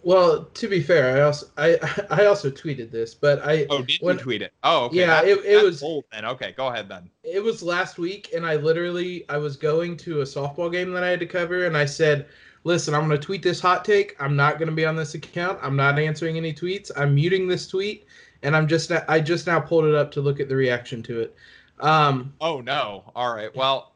well, 0.03 0.43
to 0.53 0.67
be 0.67 0.81
fair, 0.81 1.17
I 1.17 1.21
also 1.21 1.47
I 1.57 1.77
I 2.09 2.25
also 2.25 2.51
tweeted 2.51 2.91
this, 2.91 3.13
but 3.15 3.43
I 3.45 3.65
Oh, 3.69 3.81
did 3.83 3.97
When- 4.01 4.17
you 4.17 4.21
tweet 4.23 4.41
it? 4.41 4.53
Oh, 4.63 4.85
okay. 4.85 4.97
Yeah, 4.97 5.21
that's- 5.21 5.37
it- 5.37 5.45
it 5.45 5.63
was- 5.63 5.81
bold 5.81 6.03
then. 6.11 6.25
Okay, 6.25 6.53
go 6.57 6.67
ahead 6.67 6.89
then. 6.89 7.09
it 7.23 7.41
was 7.41 7.63
last 7.63 7.97
week 7.97 8.29
and 8.35 8.45
i 8.45 8.55
literally 8.57 9.23
i 9.29 9.37
was 9.37 9.55
going 9.55 9.95
to 9.97 10.19
a 10.21 10.23
softball 10.25 10.69
game 10.71 10.91
that 10.91 11.03
i 11.03 11.09
had 11.09 11.19
to 11.21 11.25
cover 11.25 11.65
and 11.65 11.77
i 11.77 11.85
said 11.85 12.25
listen 12.65 12.93
i'm 12.93 13.07
going 13.07 13.17
to 13.19 13.25
tweet 13.25 13.41
this 13.41 13.61
hot 13.61 13.85
take 13.85 14.13
i'm 14.21 14.35
not 14.35 14.57
going 14.59 14.67
to 14.67 14.75
be 14.75 14.85
on 14.85 14.95
this 14.95 15.13
account 15.15 15.57
i'm 15.63 15.75
not 15.77 15.97
answering 15.97 16.35
any 16.35 16.53
tweets 16.53 16.91
i'm 16.97 17.15
muting 17.15 17.47
this 17.47 17.65
tweet 17.67 18.05
and 18.43 18.55
i'm 18.57 18.67
just 18.67 18.91
i 19.07 19.19
just 19.21 19.47
now 19.47 19.57
pulled 19.59 19.85
it 19.85 19.95
up 19.95 20.11
to 20.11 20.19
look 20.21 20.41
at 20.41 20.49
the 20.49 20.55
reaction 20.55 21.01
to 21.01 21.21
it 21.21 21.35
um 21.79 22.33
Oh 22.41 22.59
no. 22.61 23.09
All 23.15 23.33
right. 23.33 23.53
Well, 23.55 23.92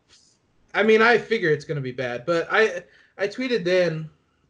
i 0.74 0.84
mean 0.84 1.02
i 1.02 1.18
figure 1.18 1.50
it's 1.50 1.66
going 1.66 1.76
to 1.76 1.82
be 1.82 1.92
bad 1.92 2.26
but 2.26 2.48
i 2.52 2.82
i 3.18 3.28
tweeted 3.28 3.64
then 3.64 4.10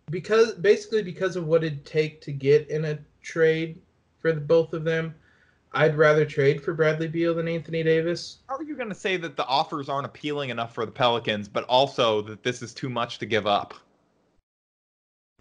because 0.09 0.53
basically 0.53 1.03
because 1.03 1.35
of 1.35 1.45
what 1.47 1.63
it'd 1.63 1.85
take 1.85 2.21
to 2.21 2.31
get 2.31 2.69
in 2.69 2.85
a 2.85 2.97
trade 3.21 3.79
for 4.19 4.31
the, 4.31 4.39
both 4.41 4.73
of 4.73 4.83
them 4.83 5.13
i'd 5.73 5.95
rather 5.95 6.25
trade 6.25 6.63
for 6.63 6.73
bradley 6.73 7.07
beal 7.07 7.33
than 7.35 7.47
anthony 7.47 7.83
davis 7.83 8.37
how 8.47 8.55
are 8.55 8.63
you 8.63 8.75
going 8.75 8.89
to 8.89 8.95
say 8.95 9.17
that 9.17 9.35
the 9.35 9.45
offers 9.45 9.89
aren't 9.89 10.05
appealing 10.05 10.49
enough 10.49 10.73
for 10.73 10.85
the 10.85 10.91
Pelicans, 10.91 11.47
but 11.47 11.63
also 11.65 12.21
that 12.21 12.41
this 12.41 12.61
is 12.61 12.73
too 12.73 12.89
much 12.89 13.19
to 13.19 13.25
give 13.25 13.45
up? 13.45 13.73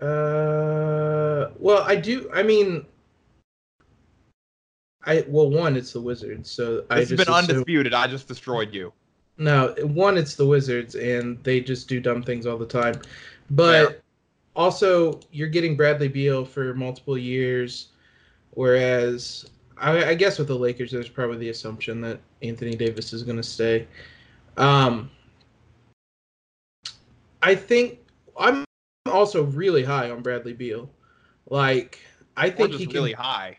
Uh, 0.00 1.50
well, 1.58 1.82
I 1.84 1.96
do. 1.96 2.28
I 2.34 2.42
mean, 2.42 2.84
I 5.04 5.24
well, 5.28 5.48
one, 5.48 5.76
it's 5.76 5.92
the 5.92 6.00
Wizards, 6.00 6.50
so 6.50 6.84
I 6.90 6.96
This 7.00 7.10
has 7.10 7.16
been 7.24 7.32
assume- 7.32 7.50
undisputed. 7.56 7.94
I 7.94 8.06
just 8.06 8.28
destroyed 8.28 8.74
you. 8.74 8.92
No, 9.38 9.74
one, 9.82 10.16
it's 10.16 10.34
the 10.34 10.46
Wizards, 10.46 10.94
and 10.94 11.42
they 11.44 11.60
just 11.60 11.88
do 11.88 12.00
dumb 12.00 12.22
things 12.22 12.46
all 12.46 12.56
the 12.56 12.66
time. 12.66 13.00
But 13.50 13.88
Fair. 13.88 14.00
also, 14.54 15.20
you're 15.30 15.48
getting 15.48 15.76
Bradley 15.76 16.08
Beal 16.08 16.44
for 16.44 16.72
multiple 16.74 17.18
years, 17.18 17.88
whereas 18.52 19.50
I, 19.78 20.10
I 20.10 20.14
guess 20.14 20.38
with 20.38 20.48
the 20.48 20.56
Lakers, 20.56 20.90
there's 20.90 21.08
probably 21.08 21.36
the 21.36 21.50
assumption 21.50 22.00
that 22.00 22.18
Anthony 22.42 22.74
Davis 22.74 23.12
is 23.12 23.22
going 23.22 23.36
to 23.36 23.42
stay. 23.42 23.86
Um, 24.56 25.10
I 27.42 27.54
think 27.54 28.00
I'm 28.38 28.64
also 29.06 29.44
really 29.44 29.84
high 29.84 30.10
on 30.10 30.22
Bradley 30.22 30.54
Beal. 30.54 30.88
Like, 31.48 32.00
I 32.36 32.50
think 32.50 32.70
just 32.70 32.80
he 32.80 32.86
can. 32.86 32.94
really 32.94 33.12
high. 33.12 33.58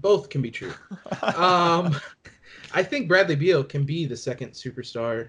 Both 0.00 0.28
can 0.28 0.42
be 0.42 0.50
true. 0.50 0.72
Um, 1.22 1.96
I 2.72 2.82
think 2.82 3.08
Bradley 3.08 3.36
Beal 3.36 3.64
can 3.64 3.84
be 3.84 4.06
the 4.06 4.16
second 4.16 4.52
superstar 4.52 5.28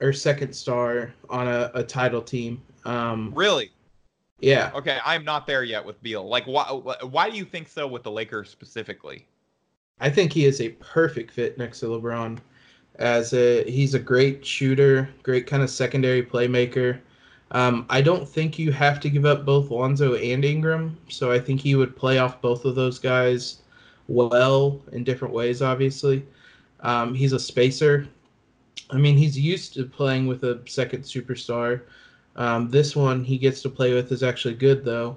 or 0.00 0.12
second 0.12 0.52
star 0.52 1.14
on 1.30 1.48
a, 1.48 1.70
a 1.74 1.82
title 1.82 2.22
team. 2.22 2.60
Um, 2.84 3.32
really? 3.34 3.70
yeah, 4.40 4.70
Okay, 4.74 4.98
I'm 5.04 5.24
not 5.24 5.46
there 5.46 5.64
yet 5.64 5.84
with 5.84 6.02
Beal. 6.02 6.28
Like, 6.28 6.44
why? 6.46 6.64
Why 6.64 7.30
do 7.30 7.36
you 7.36 7.44
think 7.44 7.68
so 7.68 7.86
with 7.86 8.02
the 8.02 8.10
Lakers 8.10 8.50
specifically? 8.50 9.26
I 10.00 10.10
think 10.10 10.32
he 10.32 10.44
is 10.44 10.60
a 10.60 10.70
perfect 10.70 11.30
fit 11.30 11.56
next 11.56 11.80
to 11.80 11.86
LeBron. 11.86 12.38
As 12.96 13.32
a 13.32 13.64
he's 13.70 13.94
a 13.94 13.98
great 13.98 14.44
shooter, 14.44 15.08
great 15.22 15.46
kind 15.46 15.62
of 15.62 15.70
secondary 15.70 16.22
playmaker. 16.22 17.00
Um, 17.50 17.86
I 17.88 18.02
don't 18.02 18.28
think 18.28 18.58
you 18.58 18.72
have 18.72 18.98
to 19.00 19.10
give 19.10 19.24
up 19.24 19.44
both 19.44 19.70
Lonzo 19.70 20.14
and 20.14 20.44
Ingram, 20.44 20.98
so 21.08 21.30
I 21.30 21.38
think 21.38 21.60
he 21.60 21.76
would 21.76 21.96
play 21.96 22.18
off 22.18 22.40
both 22.40 22.64
of 22.64 22.74
those 22.74 22.98
guys 22.98 23.62
well 24.08 24.82
in 24.92 25.04
different 25.04 25.32
ways. 25.32 25.62
Obviously, 25.62 26.26
um, 26.84 27.14
he's 27.14 27.32
a 27.32 27.40
spacer. 27.40 28.06
I 28.90 28.98
mean, 28.98 29.16
he's 29.16 29.38
used 29.38 29.74
to 29.74 29.84
playing 29.84 30.26
with 30.26 30.44
a 30.44 30.62
second 30.66 31.02
superstar. 31.02 31.82
Um, 32.36 32.70
this 32.70 32.94
one 32.94 33.24
he 33.24 33.38
gets 33.38 33.62
to 33.62 33.68
play 33.68 33.94
with 33.94 34.12
is 34.12 34.22
actually 34.22 34.54
good 34.54 34.84
though. 34.84 35.16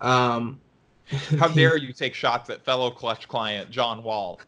Um, 0.00 0.60
How 1.38 1.48
dare 1.48 1.76
you 1.78 1.92
take 1.92 2.14
shots 2.14 2.50
at 2.50 2.62
fellow 2.64 2.90
clutch 2.90 3.28
client 3.28 3.70
John 3.70 4.02
Wall? 4.02 4.40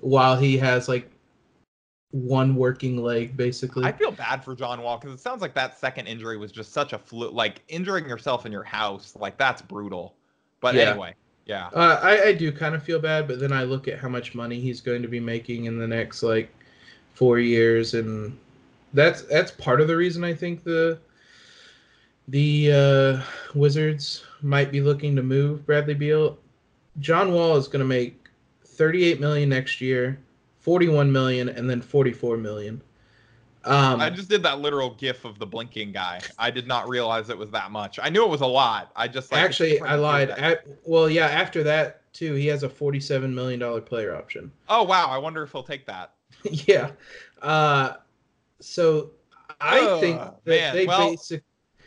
while 0.00 0.36
he 0.36 0.58
has 0.58 0.88
like 0.88 1.10
one 2.10 2.54
working 2.54 3.02
leg 3.02 3.36
basically. 3.36 3.84
I 3.84 3.92
feel 3.92 4.12
bad 4.12 4.44
for 4.44 4.54
John 4.54 4.82
Wall 4.82 4.98
because 4.98 5.14
it 5.14 5.20
sounds 5.20 5.42
like 5.42 5.54
that 5.54 5.78
second 5.78 6.06
injury 6.06 6.36
was 6.36 6.52
just 6.52 6.72
such 6.72 6.92
a 6.92 6.98
flu. 6.98 7.30
Like 7.30 7.62
injuring 7.68 8.08
yourself 8.08 8.46
in 8.46 8.52
your 8.52 8.62
house, 8.62 9.16
like 9.18 9.36
that's 9.36 9.62
brutal. 9.62 10.14
But 10.60 10.74
Yeah. 10.74 10.90
anyway, 10.90 11.14
yeah. 11.46 11.68
Uh, 11.72 12.00
I, 12.02 12.24
I 12.24 12.32
do 12.32 12.50
kind 12.50 12.74
of 12.74 12.82
feel 12.82 12.98
bad, 12.98 13.28
but 13.28 13.38
then 13.38 13.52
I 13.52 13.62
look 13.62 13.86
at 13.86 14.00
how 14.00 14.08
much 14.08 14.34
money 14.34 14.60
he's 14.60 14.80
going 14.80 15.00
to 15.02 15.08
be 15.08 15.20
making 15.20 15.66
in 15.66 15.78
the 15.78 15.86
next 15.86 16.24
like 16.24 16.52
four 17.14 17.38
years, 17.38 17.94
and 17.94 18.36
that's 18.92 19.22
that's 19.22 19.52
part 19.52 19.80
of 19.80 19.86
the 19.86 19.96
reason 19.96 20.24
I 20.24 20.34
think 20.34 20.64
the 20.64 20.98
the 22.28 22.72
uh, 22.72 23.22
Wizards 23.54 24.24
might 24.42 24.72
be 24.72 24.80
looking 24.80 25.14
to 25.14 25.22
move 25.22 25.64
Bradley 25.64 25.94
Beal. 25.94 26.36
John 26.98 27.32
Wall 27.32 27.56
is 27.56 27.68
going 27.68 27.80
to 27.80 27.86
make 27.86 28.28
38 28.64 29.20
million 29.20 29.48
next 29.48 29.80
year, 29.80 30.18
41 30.58 31.10
million, 31.12 31.48
and 31.48 31.70
then 31.70 31.80
44 31.80 32.36
million. 32.38 32.80
Um, 33.66 34.00
I 34.00 34.10
just 34.10 34.28
did 34.28 34.42
that 34.44 34.60
literal 34.60 34.90
gif 34.94 35.24
of 35.24 35.38
the 35.38 35.46
blinking 35.46 35.92
guy. 35.92 36.20
I 36.38 36.50
did 36.50 36.66
not 36.66 36.88
realize 36.88 37.30
it 37.30 37.38
was 37.38 37.50
that 37.50 37.70
much. 37.70 37.98
I 38.00 38.08
knew 38.08 38.24
it 38.24 38.30
was 38.30 38.40
a 38.40 38.46
lot. 38.46 38.92
I 38.94 39.08
just 39.08 39.32
like, 39.32 39.42
actually 39.42 39.80
I 39.80 39.96
lied. 39.96 40.30
At, 40.30 40.66
well, 40.84 41.10
yeah, 41.10 41.26
after 41.26 41.62
that 41.64 42.12
too, 42.12 42.34
he 42.34 42.46
has 42.46 42.62
a 42.62 42.68
forty-seven 42.68 43.34
million 43.34 43.60
dollar 43.60 43.80
player 43.80 44.14
option. 44.14 44.52
Oh 44.68 44.84
wow! 44.84 45.08
I 45.08 45.18
wonder 45.18 45.42
if 45.42 45.52
he'll 45.52 45.62
take 45.62 45.84
that. 45.86 46.12
yeah. 46.44 46.92
Uh, 47.42 47.94
so 48.60 49.10
I 49.60 49.80
uh, 49.80 50.00
think 50.00 50.18
that 50.18 50.46
man. 50.46 50.74
they 50.74 50.86
well, 50.86 51.10
basically 51.10 51.42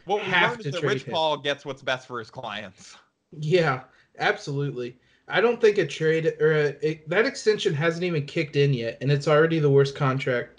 what 0.05 0.23
have 0.23 0.59
is 0.59 0.73
that 0.73 0.83
Rich 0.83 1.03
him. 1.03 1.13
Paul 1.13 1.37
gets 1.37 1.65
what's 1.65 1.81
best 1.81 2.07
for 2.07 2.19
his 2.19 2.29
clients. 2.29 2.97
Yeah, 3.39 3.81
absolutely. 4.17 4.97
I 5.27 5.41
don't 5.41 5.61
think 5.61 5.77
a 5.77 5.85
trade 5.85 6.33
or 6.39 6.53
a, 6.53 6.65
it, 6.81 7.07
that 7.07 7.25
extension 7.25 7.73
hasn't 7.73 8.03
even 8.03 8.25
kicked 8.25 8.55
in 8.55 8.73
yet, 8.73 8.97
and 9.01 9.11
it's 9.11 9.27
already 9.27 9.59
the 9.59 9.69
worst 9.69 9.95
contract. 9.95 10.59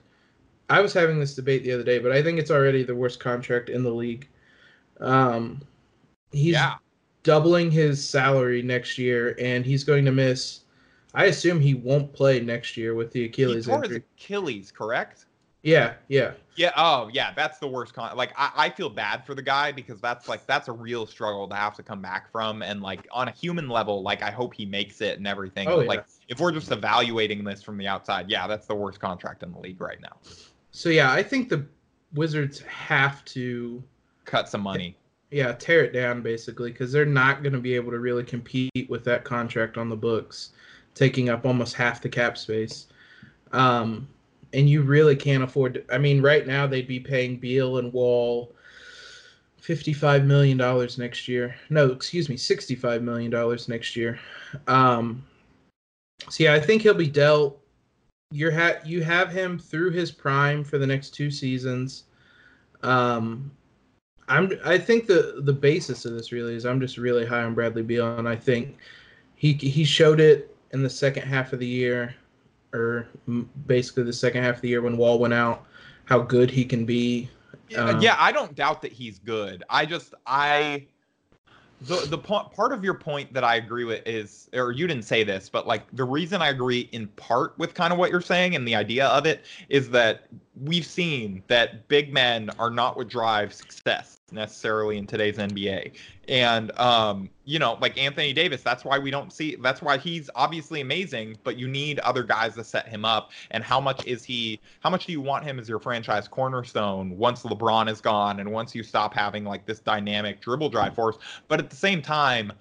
I 0.71 0.81
was 0.81 0.93
having 0.93 1.19
this 1.19 1.35
debate 1.35 1.65
the 1.65 1.73
other 1.73 1.83
day, 1.83 1.99
but 1.99 2.13
I 2.13 2.23
think 2.23 2.39
it's 2.39 2.51
already 2.51 2.85
the 2.85 2.95
worst 2.95 3.21
contract 3.21 3.69
in 3.69 3.83
the 3.83 3.91
league. 3.91 4.29
Um, 5.01 5.61
he's 6.31 6.53
yeah. 6.53 6.77
doubling 7.25 7.71
his 7.71 8.03
salary 8.09 8.63
next 8.63 8.97
year, 8.97 9.37
and 9.41 9.67
he's 9.67 9.85
going 9.85 10.05
to 10.05 10.13
miss. 10.13 10.61
I 11.13 11.25
assume 11.27 11.61
he 11.61 11.75
won't 11.75 12.13
play 12.13 12.41
next 12.41 12.77
year 12.77 12.95
with 12.95 13.11
the 13.11 13.25
Achilles 13.25 13.67
he 13.67 13.71
tore 13.73 13.83
injury. 13.83 14.05
His 14.17 14.25
Achilles, 14.25 14.71
correct? 14.73 15.27
Yeah, 15.63 15.95
yeah. 16.09 16.33
Yeah. 16.57 16.73
Oh, 16.77 17.11
yeah. 17.13 17.33
That's 17.35 17.59
the 17.59 17.67
worst. 17.67 17.95
Con- 17.95 18.17
like, 18.17 18.33
I, 18.37 18.51
I 18.57 18.71
feel 18.71 18.89
bad 18.89 19.27
for 19.27 19.35
the 19.35 19.43
guy 19.43 19.73
because 19.73 20.01
that's 20.01 20.29
like 20.29 20.47
that's 20.47 20.69
a 20.69 20.73
real 20.73 21.07
struggle 21.07 21.49
to 21.49 21.55
have 21.55 21.75
to 21.77 21.83
come 21.83 22.01
back 22.01 22.31
from. 22.31 22.63
And 22.63 22.81
like 22.81 23.07
on 23.11 23.29
a 23.29 23.31
human 23.31 23.69
level, 23.69 24.03
like 24.03 24.23
I 24.23 24.31
hope 24.31 24.55
he 24.55 24.67
makes 24.67 25.01
it 25.01 25.19
and 25.19 25.27
everything. 25.27 25.69
Oh, 25.69 25.77
but, 25.77 25.83
yeah. 25.83 25.89
Like 25.89 26.05
if 26.29 26.41
we're 26.41 26.53
just 26.53 26.71
evaluating 26.71 27.45
this 27.45 27.63
from 27.63 27.77
the 27.77 27.89
outside, 27.89 28.31
yeah, 28.31 28.47
that's 28.47 28.67
the 28.67 28.75
worst 28.75 29.01
contract 29.01 29.43
in 29.43 29.53
the 29.53 29.59
league 29.59 29.81
right 29.81 30.01
now. 30.01 30.17
So 30.73 30.89
yeah, 30.89 31.13
I 31.13 31.23
think 31.23 31.49
the 31.49 31.67
Wizards 32.15 32.61
have 32.63 33.25
to 33.27 33.83
cut 34.25 34.49
some 34.49 34.63
money. 34.63 34.97
Yeah, 35.31 35.53
tear 35.53 35.85
it 35.85 35.93
down 35.93 36.23
basically 36.23 36.73
because 36.73 36.91
they're 36.91 37.07
not 37.07 37.43
going 37.43 37.53
to 37.53 37.61
be 37.61 37.75
able 37.75 37.93
to 37.93 37.99
really 37.99 38.25
compete 38.25 38.89
with 38.89 39.05
that 39.05 39.25
contract 39.25 39.79
on 39.79 39.89
the 39.89 39.97
books, 39.97 40.51
taking 40.95 41.29
up 41.29 41.47
almost 41.47 41.75
half 41.75 42.03
the 42.03 42.09
cap 42.09 42.37
space. 42.37 42.87
Um, 43.53 44.09
and 44.53 44.69
you 44.69 44.83
really 44.83 45.15
can't 45.15 45.45
afford. 45.45 45.75
To, 45.75 45.95
I 45.95 45.99
mean, 45.99 46.21
right 46.21 46.47
now 46.47 46.67
they'd 46.67 46.89
be 46.89 46.99
paying 46.99 47.37
Beal 47.37 47.79
and 47.79 47.93
Wall 47.93 48.53
fifty-five 49.59 50.25
million 50.25 50.59
dollars 50.59 50.99
next 50.99 51.29
year. 51.29 51.55
No, 51.69 51.87
excuse 51.87 52.29
me, 52.29 52.37
sixty-five 52.37 53.03
million 53.03 53.31
dollars 53.31 53.69
next 53.69 53.95
year. 53.95 54.19
Um, 54.67 55.25
so 56.29 56.43
yeah, 56.43 56.55
I 56.55 56.61
think 56.61 56.83
he'll 56.83 56.95
be 56.95 57.07
dealt. 57.07 57.60
You're 58.31 58.53
ha- 58.53 58.81
you 58.85 59.03
have 59.03 59.31
him 59.31 59.59
through 59.59 59.91
his 59.91 60.11
prime 60.11 60.63
for 60.65 60.79
the 60.79 60.87
next 60.87 61.11
two 61.11 61.31
seasons. 61.31 62.05
Um, 62.83 63.51
I'm 64.29 64.53
I 64.65 64.79
think 64.79 65.07
the 65.07 65.43
the 65.45 65.53
basis 65.53 66.05
of 66.05 66.13
this 66.13 66.31
really 66.31 66.55
is 66.55 66.65
I'm 66.65 66.81
just 66.81 66.97
really 66.97 67.27
high 67.27 67.43
on 67.43 67.55
Bradley 67.55 67.83
Beal, 67.83 68.19
and 68.19 68.29
I 68.29 68.37
think 68.37 68.77
he 69.35 69.55
he 69.55 69.85
showed 69.85 70.21
it 70.21 70.57
in 70.73 70.83
the 70.83 70.91
second 70.91 71.25
half 71.25 71.53
of 71.53 71.59
the 71.59 71.67
year 71.67 72.15
or 72.73 73.09
basically 73.67 74.05
the 74.05 74.13
second 74.13 74.45
half 74.45 74.57
of 74.57 74.61
the 74.61 74.69
year 74.69 74.83
when 74.83 74.97
Wall 74.97 75.19
went 75.19 75.35
out, 75.35 75.67
how 76.05 76.21
good 76.21 76.51
he 76.51 76.65
can 76.65 76.85
be. 76.85 77.29
Um, 77.77 78.01
yeah, 78.01 78.17
I 78.19 78.33
don't 78.33 78.55
doubt 78.55 78.83
that 78.83 78.93
he's 78.93 79.19
good. 79.19 79.65
I 79.69 79.87
just 79.87 80.15
I 80.27 80.87
the 81.81 82.07
the 82.07 82.19
part 82.19 82.73
of 82.73 82.85
your 82.85 82.95
point 82.95 83.33
that 83.33 83.43
I 83.43 83.57
agree 83.57 83.85
with 83.85 84.07
is, 84.07 84.51
or 84.53 84.73
you 84.73 84.87
didn't 84.87 85.05
say 85.05 85.25
this, 85.25 85.49
but 85.49 85.67
like 85.67 85.85
the 85.95 86.05
reason 86.05 86.43
I 86.43 86.49
agree 86.49 86.89
in 86.93 87.07
part 87.09 87.59
with 87.59 87.75
kind 87.75 87.93
of 87.93 87.99
what 87.99 88.11
you're 88.11 88.21
saying 88.21 88.55
and 88.55 88.69
the 88.69 88.75
idea 88.75 89.07
of 89.07 89.25
it 89.25 89.45
is 89.69 89.89
that 89.91 90.27
we've 90.63 90.85
seen 90.85 91.43
that 91.49 91.89
big 91.89 92.13
men 92.13 92.51
are 92.59 92.71
not 92.71 92.97
what 92.97 93.09
drive 93.09 93.53
success 93.53 94.21
necessarily 94.31 94.99
in 94.99 95.07
today's 95.07 95.39
NBA. 95.39 95.93
And 96.29 96.71
um, 96.79 97.31
you 97.45 97.59
know, 97.59 97.79
like 97.81 97.99
Anthony 97.99 98.33
Davis, 98.33 98.63
that's 98.63 98.85
why 98.85 98.99
we 98.99 99.11
don't 99.11 99.33
see 99.33 99.57
that's 99.57 99.81
why 99.83 99.99
he's 99.99 100.29
obviously 100.35 100.81
amazing, 100.81 101.37
but 101.45 101.57
you 101.59 101.67
need 101.67 101.99
other 102.01 102.23
guys 102.23 102.55
to 102.55 102.65
set 102.65 102.89
him 102.89 103.05
up. 103.05 103.31
And 103.51 103.65
how 103.65 103.81
much 103.81 104.07
is 104.07 104.23
he 104.23 104.61
how 104.81 104.91
much 104.91 105.07
do 105.07 105.13
you 105.13 105.21
want 105.21 105.45
him 105.45 105.59
as 105.59 105.69
your 105.69 105.81
franchise 105.81 106.29
cornerstone 106.29 107.17
once 107.17 107.43
LeBron 107.43 107.91
is 107.91 108.01
gone 108.01 108.41
and 108.41 108.53
once 108.53 108.75
you 108.75 108.83
stop 108.83 109.15
having 109.15 109.45
like 109.45 109.67
this 109.67 109.81
dynamic 109.81 110.41
dribble 110.41 110.69
drive 110.69 110.95
force? 110.95 111.17
But 111.49 111.59
at 111.59 111.71
the 111.71 111.77
same 111.77 112.03
time, 112.03 112.53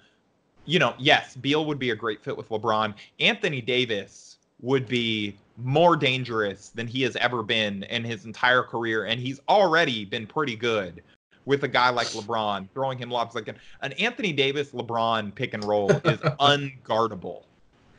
you 0.64 0.78
know, 0.78 0.94
yes, 0.98 1.36
Beal 1.36 1.64
would 1.66 1.78
be 1.78 1.90
a 1.90 1.96
great 1.96 2.22
fit 2.22 2.36
with 2.36 2.48
LeBron. 2.48 2.94
Anthony 3.18 3.60
Davis 3.60 4.38
would 4.62 4.86
be 4.86 5.36
more 5.62 5.96
dangerous 5.96 6.70
than 6.70 6.86
he 6.86 7.02
has 7.02 7.16
ever 7.16 7.42
been 7.42 7.84
in 7.84 8.04
his 8.04 8.24
entire 8.24 8.62
career 8.62 9.04
and 9.04 9.20
he's 9.20 9.40
already 9.48 10.04
been 10.04 10.26
pretty 10.26 10.56
good 10.56 11.02
with 11.44 11.64
a 11.64 11.68
guy 11.68 11.90
like 11.90 12.06
LeBron, 12.08 12.68
throwing 12.72 12.98
him 12.98 13.10
lobs 13.10 13.34
like 13.34 13.48
an, 13.48 13.56
an 13.82 13.92
Anthony 13.94 14.32
Davis 14.32 14.70
LeBron 14.70 15.34
pick 15.34 15.54
and 15.54 15.64
roll 15.64 15.90
is 15.90 16.18
unguardable. 16.40 17.44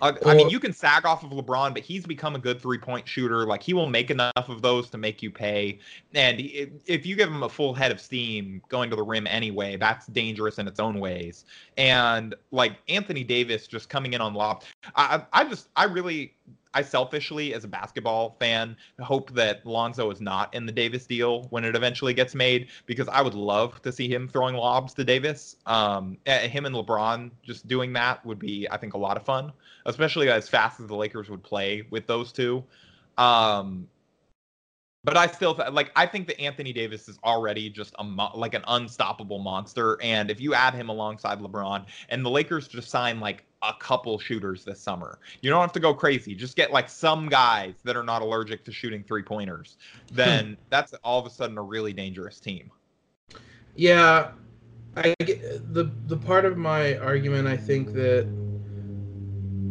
Uh, 0.01 0.13
I 0.25 0.33
mean, 0.33 0.49
you 0.49 0.59
can 0.59 0.73
sag 0.73 1.05
off 1.05 1.23
of 1.23 1.29
LeBron, 1.29 1.73
but 1.73 1.83
he's 1.83 2.05
become 2.07 2.35
a 2.35 2.39
good 2.39 2.59
three 2.59 2.79
point 2.79 3.07
shooter. 3.07 3.45
Like, 3.45 3.61
he 3.61 3.73
will 3.73 3.87
make 3.87 4.09
enough 4.09 4.31
of 4.49 4.63
those 4.63 4.89
to 4.89 4.97
make 4.97 5.21
you 5.21 5.29
pay. 5.29 5.77
And 6.15 6.39
if 6.39 7.05
you 7.05 7.15
give 7.15 7.29
him 7.29 7.43
a 7.43 7.49
full 7.49 7.73
head 7.73 7.91
of 7.91 8.01
steam 8.01 8.63
going 8.67 8.89
to 8.89 8.95
the 8.95 9.03
rim 9.03 9.27
anyway, 9.27 9.77
that's 9.77 10.07
dangerous 10.07 10.57
in 10.57 10.67
its 10.67 10.79
own 10.79 10.99
ways. 10.99 11.45
And 11.77 12.33
like 12.49 12.77
Anthony 12.89 13.23
Davis 13.23 13.67
just 13.67 13.89
coming 13.89 14.13
in 14.13 14.21
on 14.21 14.33
lob, 14.33 14.63
I, 14.95 15.23
I 15.33 15.43
just, 15.43 15.69
I 15.75 15.83
really, 15.83 16.33
I 16.73 16.81
selfishly, 16.81 17.53
as 17.53 17.63
a 17.63 17.67
basketball 17.67 18.37
fan, 18.39 18.77
hope 18.99 19.31
that 19.31 19.65
Lonzo 19.65 20.09
is 20.11 20.21
not 20.21 20.53
in 20.53 20.65
the 20.65 20.71
Davis 20.71 21.05
deal 21.05 21.43
when 21.49 21.65
it 21.65 21.75
eventually 21.75 22.13
gets 22.13 22.33
made 22.33 22.69
because 22.85 23.07
I 23.07 23.21
would 23.21 23.33
love 23.33 23.81
to 23.81 23.91
see 23.91 24.07
him 24.07 24.27
throwing 24.27 24.55
lobs 24.55 24.93
to 24.93 25.03
Davis. 25.03 25.57
Um, 25.65 26.17
him 26.25 26.65
and 26.65 26.75
LeBron 26.75 27.31
just 27.43 27.67
doing 27.67 27.91
that 27.93 28.25
would 28.25 28.39
be, 28.39 28.67
I 28.71 28.77
think, 28.77 28.93
a 28.93 28.97
lot 28.97 29.17
of 29.17 29.23
fun, 29.23 29.51
especially 29.85 30.29
as 30.29 30.47
fast 30.47 30.79
as 30.79 30.87
the 30.87 30.95
Lakers 30.95 31.29
would 31.29 31.43
play 31.43 31.85
with 31.89 32.07
those 32.07 32.31
two. 32.31 32.63
Um, 33.17 33.87
but 35.03 35.17
I 35.17 35.27
still 35.27 35.59
like 35.71 35.91
I 35.95 36.05
think 36.05 36.27
that 36.27 36.39
Anthony 36.39 36.73
Davis 36.73 37.09
is 37.09 37.17
already 37.23 37.69
just 37.69 37.95
a 37.97 38.03
like 38.35 38.53
an 38.53 38.63
unstoppable 38.67 39.39
monster, 39.39 39.97
and 40.01 40.29
if 40.29 40.39
you 40.39 40.53
add 40.53 40.73
him 40.73 40.89
alongside 40.89 41.39
LeBron, 41.39 41.85
and 42.09 42.23
the 42.23 42.29
Lakers 42.29 42.67
just 42.67 42.89
sign 42.89 43.19
like 43.19 43.43
a 43.63 43.73
couple 43.79 44.19
shooters 44.19 44.63
this 44.63 44.79
summer, 44.79 45.19
you 45.41 45.49
don't 45.49 45.61
have 45.61 45.73
to 45.73 45.79
go 45.79 45.93
crazy. 45.93 46.35
Just 46.35 46.55
get 46.55 46.71
like 46.71 46.87
some 46.89 47.29
guys 47.29 47.75
that 47.83 47.95
are 47.95 48.03
not 48.03 48.21
allergic 48.21 48.63
to 48.65 48.71
shooting 48.71 49.03
three 49.03 49.23
pointers. 49.23 49.77
Then 50.11 50.57
that's 50.69 50.93
all 51.03 51.19
of 51.19 51.25
a 51.25 51.29
sudden 51.29 51.57
a 51.57 51.61
really 51.61 51.93
dangerous 51.93 52.39
team. 52.39 52.69
Yeah, 53.75 54.31
I 54.95 55.15
get, 55.19 55.73
the 55.73 55.89
the 56.07 56.17
part 56.17 56.45
of 56.45 56.57
my 56.57 56.97
argument 56.97 57.47
I 57.47 57.57
think 57.57 57.93
that 57.93 58.27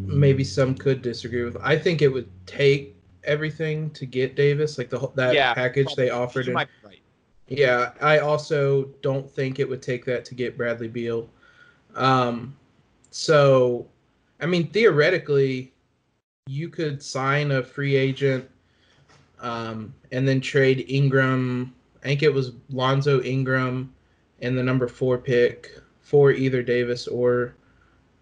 maybe 0.06 0.42
some 0.42 0.74
could 0.74 1.02
disagree 1.02 1.44
with. 1.44 1.56
I 1.62 1.78
think 1.78 2.02
it 2.02 2.08
would 2.08 2.28
take 2.46 2.96
everything 3.24 3.90
to 3.90 4.06
get 4.06 4.34
Davis, 4.34 4.78
like 4.78 4.90
the 4.90 4.98
whole 4.98 5.12
that 5.16 5.34
yeah, 5.34 5.54
package 5.54 5.86
probably. 5.86 6.04
they 6.04 6.10
offered. 6.10 6.48
right. 6.48 6.68
Yeah, 7.48 7.92
I 8.00 8.20
also 8.20 8.84
don't 9.02 9.28
think 9.28 9.58
it 9.58 9.68
would 9.68 9.82
take 9.82 10.04
that 10.04 10.24
to 10.26 10.36
get 10.36 10.56
Bradley 10.56 10.86
Beal. 10.86 11.28
Um, 11.96 12.56
so, 13.10 13.88
I 14.40 14.46
mean, 14.46 14.68
theoretically, 14.68 15.72
you 16.46 16.68
could 16.68 17.02
sign 17.02 17.50
a 17.50 17.62
free 17.62 17.96
agent 17.96 18.48
um, 19.40 19.92
and 20.12 20.26
then 20.26 20.40
trade 20.40 20.84
Ingram. 20.88 21.74
I 22.04 22.06
think 22.06 22.22
it 22.22 22.32
was 22.32 22.52
Lonzo 22.70 23.20
Ingram 23.22 23.92
and 24.40 24.56
the 24.56 24.62
number 24.62 24.86
four 24.86 25.18
pick 25.18 25.76
for 26.00 26.30
either 26.30 26.62
Davis 26.62 27.08
or 27.08 27.54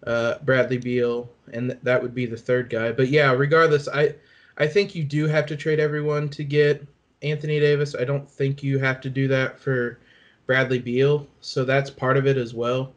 uh, 0.07 0.39
Bradley 0.39 0.77
Beal, 0.77 1.29
and 1.53 1.69
th- 1.69 1.79
that 1.83 2.01
would 2.01 2.15
be 2.15 2.25
the 2.25 2.37
third 2.37 2.69
guy. 2.69 2.91
But 2.91 3.09
yeah, 3.09 3.31
regardless, 3.31 3.87
I 3.87 4.15
I 4.59 4.67
think 4.67 4.93
you 4.93 5.03
do 5.03 5.27
have 5.27 5.45
to 5.47 5.55
trade 5.55 5.79
everyone 5.79 6.29
to 6.29 6.43
get 6.43 6.85
Anthony 7.21 7.59
Davis. 7.59 7.95
I 7.95 8.03
don't 8.03 8.29
think 8.29 8.61
you 8.61 8.79
have 8.79 9.01
to 9.01 9.09
do 9.09 9.27
that 9.29 9.59
for 9.59 9.99
Bradley 10.45 10.79
Beal, 10.79 11.27
so 11.41 11.63
that's 11.63 11.89
part 11.89 12.17
of 12.17 12.27
it 12.27 12.37
as 12.37 12.53
well. 12.53 12.93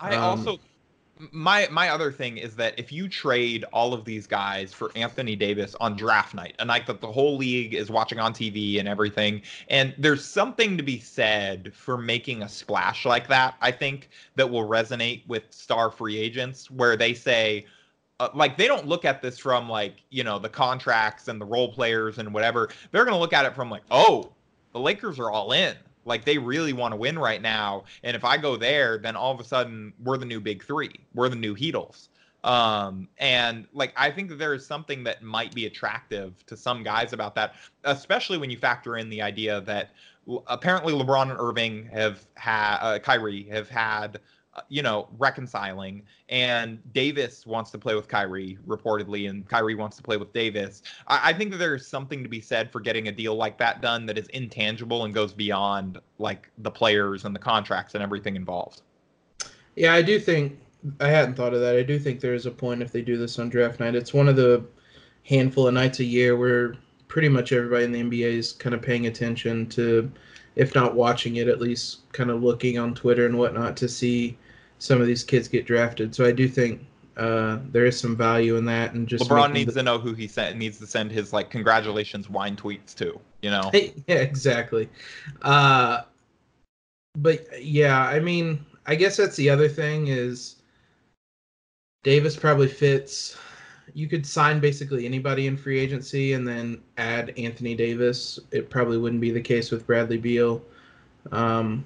I 0.00 0.14
um, 0.16 0.22
also 0.22 0.58
my 1.30 1.68
my 1.70 1.90
other 1.90 2.10
thing 2.10 2.38
is 2.38 2.56
that 2.56 2.78
if 2.78 2.90
you 2.90 3.08
trade 3.08 3.64
all 3.72 3.94
of 3.94 4.04
these 4.04 4.26
guys 4.26 4.72
for 4.72 4.90
Anthony 4.96 5.36
Davis 5.36 5.76
on 5.80 5.96
draft 5.96 6.34
night, 6.34 6.54
a 6.58 6.64
night 6.64 6.86
that 6.86 7.00
the 7.00 7.12
whole 7.12 7.36
league 7.36 7.74
is 7.74 7.90
watching 7.90 8.18
on 8.18 8.32
TV 8.32 8.78
and 8.78 8.88
everything, 8.88 9.42
and 9.68 9.94
there's 9.98 10.24
something 10.24 10.76
to 10.76 10.82
be 10.82 10.98
said 10.98 11.72
for 11.74 11.96
making 11.96 12.42
a 12.42 12.48
splash 12.48 13.04
like 13.04 13.28
that, 13.28 13.54
I 13.60 13.70
think 13.70 14.10
that 14.36 14.50
will 14.50 14.66
resonate 14.66 15.26
with 15.28 15.44
star 15.50 15.90
free 15.90 16.16
agents 16.18 16.70
where 16.70 16.96
they 16.96 17.14
say, 17.14 17.66
uh, 18.22 18.28
like 18.34 18.56
they 18.56 18.68
don't 18.68 18.86
look 18.86 19.04
at 19.04 19.20
this 19.20 19.36
from 19.36 19.68
like 19.68 19.96
you 20.10 20.22
know 20.22 20.38
the 20.38 20.48
contracts 20.48 21.26
and 21.26 21.40
the 21.40 21.44
role 21.44 21.72
players 21.72 22.18
and 22.18 22.32
whatever. 22.32 22.68
They're 22.90 23.04
going 23.04 23.16
to 23.16 23.20
look 23.20 23.32
at 23.32 23.44
it 23.44 23.54
from 23.54 23.68
like 23.68 23.82
oh 23.90 24.32
the 24.72 24.78
lakers 24.80 25.18
are 25.18 25.30
all 25.30 25.52
in. 25.52 25.74
Like 26.04 26.24
they 26.24 26.38
really 26.38 26.72
want 26.72 26.92
to 26.92 26.96
win 26.96 27.18
right 27.18 27.42
now. 27.42 27.84
And 28.04 28.14
if 28.16 28.24
i 28.24 28.36
go 28.36 28.56
there 28.56 28.98
then 28.98 29.16
all 29.16 29.32
of 29.32 29.40
a 29.40 29.44
sudden 29.44 29.92
we're 30.04 30.18
the 30.18 30.26
new 30.26 30.40
big 30.40 30.62
three. 30.62 30.92
We're 31.14 31.28
the 31.28 31.36
new 31.36 31.56
heatles. 31.56 32.08
Um, 32.44 33.08
and 33.18 33.66
like 33.72 33.92
I 33.96 34.10
think 34.10 34.28
that 34.28 34.38
there 34.38 34.54
is 34.54 34.64
something 34.64 35.02
that 35.04 35.22
might 35.22 35.54
be 35.54 35.66
attractive 35.66 36.44
to 36.46 36.56
some 36.56 36.82
guys 36.84 37.12
about 37.12 37.34
that, 37.36 37.54
especially 37.84 38.38
when 38.38 38.50
you 38.50 38.56
factor 38.56 38.98
in 38.98 39.08
the 39.08 39.22
idea 39.22 39.60
that 39.62 39.90
apparently 40.46 40.92
LeBron 40.92 41.30
and 41.30 41.38
Irving 41.40 41.86
have 41.92 42.24
had 42.36 42.78
uh, 42.80 42.98
Kyrie 43.00 43.44
have 43.44 43.68
had 43.68 44.20
you 44.68 44.82
know, 44.82 45.08
reconciling. 45.18 46.02
And 46.28 46.78
Davis 46.92 47.46
wants 47.46 47.70
to 47.70 47.78
play 47.78 47.94
with 47.94 48.08
Kyrie, 48.08 48.58
reportedly, 48.66 49.28
and 49.30 49.48
Kyrie 49.48 49.74
wants 49.74 49.96
to 49.96 50.02
play 50.02 50.16
with 50.16 50.32
Davis. 50.32 50.82
I, 51.08 51.30
I, 51.30 51.32
think 51.32 51.50
that 51.52 51.56
there's 51.56 51.86
something 51.86 52.22
to 52.22 52.28
be 52.28 52.40
said 52.40 52.70
for 52.70 52.80
getting 52.80 53.08
a 53.08 53.12
deal 53.12 53.34
like 53.34 53.56
that 53.58 53.80
done 53.80 54.04
that 54.06 54.18
is 54.18 54.28
intangible 54.28 55.04
and 55.04 55.14
goes 55.14 55.32
beyond 55.32 55.98
like 56.18 56.50
the 56.58 56.70
players 56.70 57.24
and 57.24 57.34
the 57.34 57.40
contracts 57.40 57.94
and 57.94 58.02
everything 58.02 58.36
involved. 58.36 58.82
Yeah, 59.74 59.94
I 59.94 60.02
do 60.02 60.20
think 60.20 60.58
I 61.00 61.08
hadn't 61.08 61.34
thought 61.34 61.54
of 61.54 61.60
that. 61.60 61.76
I 61.76 61.82
do 61.82 61.98
think 61.98 62.20
there 62.20 62.34
is 62.34 62.46
a 62.46 62.50
point 62.50 62.82
if 62.82 62.92
they 62.92 63.02
do 63.02 63.16
this 63.16 63.38
on 63.38 63.48
draft 63.48 63.80
night. 63.80 63.94
It's 63.94 64.12
one 64.12 64.28
of 64.28 64.36
the 64.36 64.64
handful 65.24 65.68
of 65.68 65.74
nights 65.74 66.00
a 66.00 66.04
year 66.04 66.36
where 66.36 66.74
pretty 67.08 67.28
much 67.28 67.52
everybody 67.52 67.84
in 67.84 67.92
the 67.92 68.02
NBA 68.02 68.32
is 68.38 68.52
kind 68.52 68.74
of 68.74 68.82
paying 68.82 69.06
attention 69.06 69.68
to, 69.68 70.10
if 70.56 70.74
not 70.74 70.94
watching 70.94 71.36
it, 71.36 71.48
at 71.48 71.60
least 71.60 72.10
kind 72.12 72.30
of 72.30 72.42
looking 72.42 72.78
on 72.78 72.94
Twitter 72.94 73.26
and 73.26 73.38
whatnot 73.38 73.76
to 73.78 73.88
see 73.88 74.36
some 74.82 75.00
of 75.00 75.06
these 75.06 75.22
kids 75.22 75.46
get 75.46 75.64
drafted. 75.64 76.12
So 76.12 76.24
I 76.24 76.32
do 76.32 76.48
think 76.48 76.84
uh, 77.16 77.60
there 77.70 77.86
is 77.86 77.96
some 77.98 78.16
value 78.16 78.56
in 78.56 78.64
that, 78.64 78.94
and 78.94 79.06
just 79.06 79.30
LeBron 79.30 79.52
needs 79.52 79.74
the... 79.74 79.80
to 79.80 79.84
know 79.84 79.96
who 79.96 80.12
he 80.12 80.26
sent. 80.26 80.58
Needs 80.58 80.80
to 80.80 80.88
send 80.88 81.12
his 81.12 81.32
like 81.32 81.50
congratulations 81.50 82.28
wine 82.28 82.56
tweets 82.56 82.92
to. 82.96 83.20
You 83.42 83.50
know. 83.50 83.70
yeah, 83.72 84.16
exactly. 84.16 84.88
Uh, 85.42 86.02
but 87.16 87.62
yeah, 87.62 88.08
I 88.08 88.18
mean, 88.18 88.66
I 88.84 88.96
guess 88.96 89.16
that's 89.16 89.36
the 89.36 89.48
other 89.48 89.68
thing 89.68 90.08
is 90.08 90.56
Davis 92.02 92.34
probably 92.34 92.66
fits. 92.66 93.36
You 93.94 94.08
could 94.08 94.26
sign 94.26 94.58
basically 94.58 95.06
anybody 95.06 95.46
in 95.46 95.56
free 95.56 95.78
agency 95.78 96.32
and 96.32 96.46
then 96.46 96.82
add 96.96 97.32
Anthony 97.38 97.76
Davis. 97.76 98.40
It 98.50 98.68
probably 98.68 98.98
wouldn't 98.98 99.20
be 99.20 99.30
the 99.30 99.40
case 99.40 99.70
with 99.70 99.86
Bradley 99.86 100.18
Beal. 100.18 100.60
Um, 101.30 101.84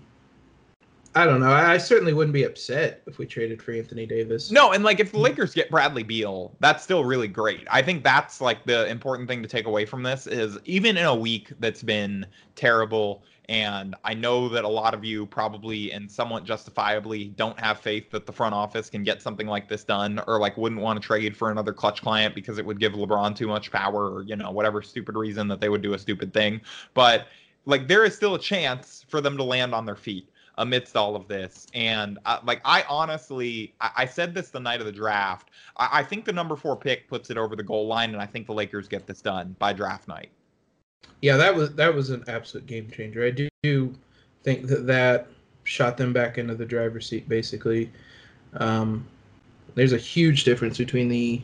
I 1.16 1.24
don't 1.24 1.40
know. 1.40 1.50
I, 1.50 1.78
certainly 1.78 2.12
wouldn't 2.12 2.34
be 2.34 2.42
upset 2.42 3.02
if 3.06 3.16
we 3.16 3.24
traded 3.24 3.62
for 3.62 3.72
Anthony 3.72 4.04
Davis. 4.04 4.50
No, 4.50 4.72
and 4.72 4.84
like 4.84 5.00
if 5.00 5.12
the 5.12 5.18
Lakers 5.18 5.54
get 5.54 5.70
Bradley 5.70 6.02
Beal, 6.02 6.54
that's 6.60 6.84
still 6.84 7.06
really 7.06 7.26
great. 7.26 7.66
I 7.70 7.80
think 7.80 8.04
that's 8.04 8.42
like 8.42 8.66
the 8.66 8.86
important 8.88 9.26
thing 9.26 9.42
to 9.42 9.48
take 9.48 9.64
away 9.64 9.86
from 9.86 10.02
this 10.02 10.26
is 10.26 10.58
even 10.66 10.98
in 10.98 11.06
a 11.06 11.14
week 11.14 11.54
that's 11.58 11.82
been 11.82 12.26
terrible, 12.54 13.22
and 13.48 13.96
I 14.04 14.12
know 14.12 14.50
that 14.50 14.64
a 14.64 14.68
lot 14.68 14.92
of 14.92 15.06
you 15.06 15.24
probably 15.24 15.90
and 15.90 16.10
somewhat 16.10 16.44
justifiably 16.44 17.28
don't 17.28 17.58
have 17.58 17.80
faith 17.80 18.10
that 18.10 18.26
the 18.26 18.32
front 18.32 18.54
office 18.54 18.90
can 18.90 19.02
get 19.02 19.22
something 19.22 19.46
like 19.46 19.70
this 19.70 19.84
done, 19.84 20.20
or 20.26 20.38
like 20.38 20.58
wouldn't 20.58 20.82
want 20.82 21.00
to 21.00 21.06
trade 21.06 21.34
for 21.34 21.50
another 21.50 21.72
clutch 21.72 22.02
client 22.02 22.34
because 22.34 22.58
it 22.58 22.66
would 22.66 22.78
give 22.78 22.92
LeBron 22.92 23.34
too 23.34 23.46
much 23.46 23.72
power, 23.72 24.10
or 24.12 24.22
you 24.24 24.36
know 24.36 24.50
whatever 24.50 24.82
stupid 24.82 25.16
reason 25.16 25.48
that 25.48 25.62
they 25.62 25.70
would 25.70 25.80
do 25.80 25.94
a 25.94 25.98
stupid 25.98 26.34
thing. 26.34 26.60
But 26.92 27.28
like 27.64 27.88
there 27.88 28.04
is 28.04 28.14
still 28.14 28.34
a 28.34 28.38
chance 28.38 29.06
for 29.08 29.22
them 29.22 29.38
to 29.38 29.42
land 29.42 29.74
on 29.74 29.86
their 29.86 29.96
feet 29.96 30.28
amidst 30.58 30.96
all 30.96 31.16
of 31.16 31.28
this. 31.28 31.66
And 31.74 32.18
uh, 32.24 32.38
like, 32.44 32.60
I 32.64 32.84
honestly, 32.88 33.74
I, 33.80 33.90
I, 33.98 34.06
said 34.06 34.34
this 34.34 34.50
the 34.50 34.60
night 34.60 34.80
of 34.80 34.86
the 34.86 34.92
draft. 34.92 35.50
I, 35.76 36.00
I, 36.00 36.02
think 36.02 36.24
the 36.24 36.32
number 36.32 36.56
four 36.56 36.76
pick 36.76 37.08
puts 37.08 37.30
it 37.30 37.36
over 37.36 37.56
the 37.56 37.62
goal 37.62 37.86
line, 37.86 38.12
and 38.12 38.22
I 38.22 38.26
think 38.26 38.46
the 38.46 38.54
Lakers 38.54 38.88
get 38.88 39.06
this 39.06 39.20
done 39.20 39.54
by 39.58 39.72
draft 39.72 40.08
night. 40.08 40.30
Yeah, 41.20 41.36
that 41.36 41.54
was 41.54 41.74
that 41.74 41.94
was 41.94 42.10
an 42.10 42.24
absolute 42.28 42.66
game 42.66 42.90
changer. 42.90 43.24
I 43.24 43.30
do, 43.30 43.48
do 43.62 43.94
think 44.42 44.66
that 44.66 44.86
that 44.86 45.28
shot 45.64 45.96
them 45.96 46.12
back 46.12 46.38
into 46.38 46.54
the 46.54 46.64
driver's 46.64 47.08
seat. 47.08 47.28
Basically, 47.28 47.90
um, 48.54 49.06
there's 49.74 49.92
a 49.92 49.98
huge 49.98 50.44
difference 50.44 50.78
between 50.78 51.08
the 51.08 51.42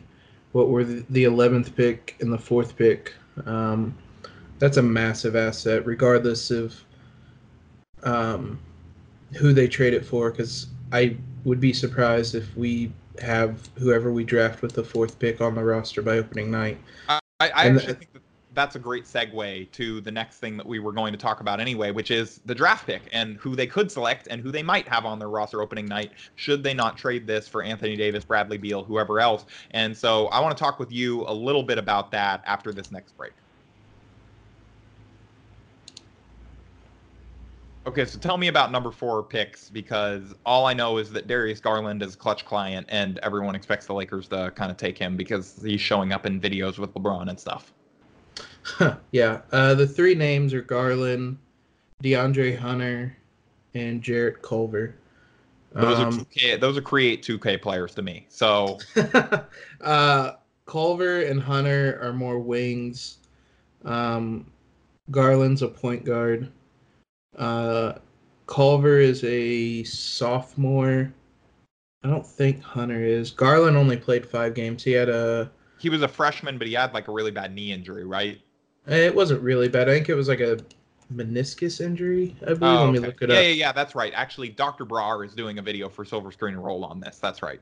what 0.51 0.69
were 0.69 0.83
the 0.83 1.23
eleventh 1.23 1.75
pick 1.75 2.15
and 2.19 2.31
the 2.31 2.37
fourth 2.37 2.77
pick. 2.77 3.13
Um, 3.45 3.97
that's 4.59 4.77
a 4.77 4.81
massive 4.81 5.35
asset, 5.35 5.85
regardless 5.85 6.51
of 6.51 6.79
um, 8.03 8.59
who 9.35 9.53
they 9.53 9.67
trade 9.67 9.93
it 9.93 10.05
for 10.05 10.31
because 10.31 10.67
I 10.91 11.17
would 11.43 11.59
be 11.59 11.73
surprised 11.73 12.35
if 12.35 12.55
we 12.55 12.91
have 13.21 13.69
whoever 13.77 14.11
we 14.11 14.23
draft 14.23 14.61
with 14.61 14.73
the 14.73 14.83
fourth 14.83 15.19
pick 15.19 15.41
on 15.41 15.55
the 15.55 15.63
roster 15.63 16.01
by 16.01 16.17
opening 16.17 16.49
night. 16.49 16.77
I, 17.07 17.19
I 17.39 17.49
actually 17.49 17.79
th- 17.79 17.97
think 17.97 18.13
that 18.13 18.21
that's 18.53 18.75
a 18.75 18.79
great 18.79 19.05
segue 19.05 19.71
to 19.71 20.01
the 20.01 20.11
next 20.11 20.37
thing 20.37 20.57
that 20.57 20.65
we 20.65 20.79
were 20.79 20.91
going 20.91 21.11
to 21.11 21.17
talk 21.17 21.41
about 21.41 21.59
anyway, 21.59 21.91
which 21.91 22.11
is 22.11 22.39
the 22.45 22.55
draft 22.55 22.85
pick 22.85 23.01
and 23.11 23.37
who 23.37 23.55
they 23.55 23.67
could 23.67 23.91
select 23.91 24.27
and 24.27 24.41
who 24.41 24.51
they 24.51 24.63
might 24.63 24.87
have 24.87 25.05
on 25.05 25.19
their 25.19 25.29
roster 25.29 25.61
opening 25.61 25.85
night 25.85 26.11
should 26.35 26.63
they 26.63 26.73
not 26.73 26.97
trade 26.97 27.25
this 27.27 27.47
for 27.47 27.63
Anthony 27.63 27.95
Davis, 27.95 28.23
Bradley 28.23 28.57
Beal, 28.57 28.83
whoever 28.83 29.19
else. 29.19 29.45
And 29.71 29.95
so 29.95 30.27
I 30.27 30.39
want 30.39 30.55
to 30.55 30.61
talk 30.61 30.79
with 30.79 30.91
you 30.91 31.23
a 31.27 31.33
little 31.33 31.63
bit 31.63 31.77
about 31.77 32.11
that 32.11 32.43
after 32.45 32.71
this 32.71 32.91
next 32.91 33.17
break. 33.17 33.33
Okay, 37.85 38.05
so 38.05 38.17
tell 38.17 38.37
me 38.37 38.47
about 38.47 38.71
number 38.71 38.91
four 38.91 39.21
picks 39.23 39.69
because 39.69 40.33
all 40.45 40.65
I 40.65 40.73
know 40.73 40.97
is 40.97 41.11
that 41.11 41.27
Darius 41.27 41.59
Garland 41.59 42.01
is 42.01 42.15
a 42.15 42.17
clutch 42.17 42.45
client, 42.45 42.87
and 42.89 43.17
everyone 43.19 43.55
expects 43.55 43.85
the 43.87 43.93
Lakers 43.93 44.29
to 44.29 44.51
kind 44.55 44.71
of 44.71 44.77
take 44.77 44.97
him 44.97 45.17
because 45.17 45.61
he's 45.61 45.81
showing 45.81 46.13
up 46.13 46.25
in 46.25 46.39
videos 46.39 46.79
with 46.79 46.93
LeBron 46.93 47.29
and 47.29 47.37
stuff. 47.37 47.73
yeah, 49.11 49.41
uh, 49.51 49.75
the 49.75 49.85
three 49.85 50.15
names 50.15 50.53
are 50.53 50.61
Garland, 50.61 51.37
DeAndre 52.01 52.57
Hunter, 52.57 53.17
and 53.73 54.01
Jarrett 54.01 54.41
Culver. 54.41 54.95
Those 55.73 55.99
um, 55.99 56.07
are 56.07 56.11
2K, 56.11 56.61
those 56.61 56.77
are 56.77 56.81
create 56.81 57.21
2K 57.21 57.61
players 57.61 57.93
to 57.95 58.01
me. 58.01 58.27
So, 58.29 58.79
uh, 59.81 60.31
Culver 60.65 61.23
and 61.23 61.41
Hunter 61.41 61.99
are 62.01 62.13
more 62.13 62.39
wings. 62.39 63.17
Um, 63.83 64.49
Garland's 65.11 65.63
a 65.63 65.67
point 65.67 66.05
guard. 66.05 66.49
Uh, 67.37 67.93
Culver 68.47 68.99
is 68.99 69.23
a 69.23 69.83
sophomore. 69.83 71.13
I 72.03 72.09
don't 72.09 72.25
think 72.25 72.61
Hunter 72.61 73.01
is. 73.03 73.31
Garland 73.31 73.77
only 73.77 73.97
played 73.97 74.25
five 74.25 74.53
games. 74.53 74.83
He 74.83 74.91
had 74.91 75.09
a. 75.09 75.51
He 75.79 75.89
was 75.89 76.01
a 76.01 76.07
freshman, 76.07 76.57
but 76.57 76.67
he 76.67 76.73
had 76.73 76.93
like 76.93 77.07
a 77.07 77.11
really 77.11 77.31
bad 77.31 77.53
knee 77.53 77.71
injury, 77.71 78.05
right? 78.05 78.39
It 78.87 79.15
wasn't 79.15 79.41
really 79.41 79.69
bad. 79.69 79.89
I 79.89 79.93
think 79.93 80.09
it 80.09 80.15
was 80.15 80.27
like 80.27 80.41
a 80.41 80.57
meniscus 81.13 81.79
injury. 81.79 82.35
I 82.41 82.53
believe. 82.53 82.61
Oh, 82.61 82.67
okay. 82.67 82.83
Let 82.83 82.93
me 82.93 82.99
look 82.99 83.21
it 83.21 83.29
yeah, 83.29 83.35
up. 83.35 83.43
Yeah, 83.43 83.49
yeah, 83.49 83.71
that's 83.71 83.95
right. 83.95 84.11
Actually, 84.15 84.49
Dr. 84.49 84.85
Brar 84.85 85.25
is 85.25 85.33
doing 85.33 85.59
a 85.59 85.61
video 85.61 85.87
for 85.89 86.03
Silver 86.03 86.31
Screen 86.31 86.55
and 86.55 86.63
Roll 86.63 86.83
on 86.83 86.99
this. 86.99 87.19
That's 87.19 87.41
right. 87.41 87.61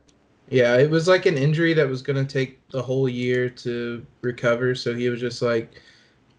Yeah, 0.49 0.77
it 0.77 0.89
was 0.89 1.07
like 1.07 1.27
an 1.27 1.37
injury 1.37 1.73
that 1.73 1.87
was 1.87 2.01
going 2.01 2.25
to 2.25 2.31
take 2.31 2.67
the 2.69 2.81
whole 2.81 3.07
year 3.07 3.49
to 3.49 4.05
recover. 4.21 4.75
So 4.75 4.93
he 4.93 5.09
was 5.09 5.19
just 5.19 5.41
like, 5.41 5.81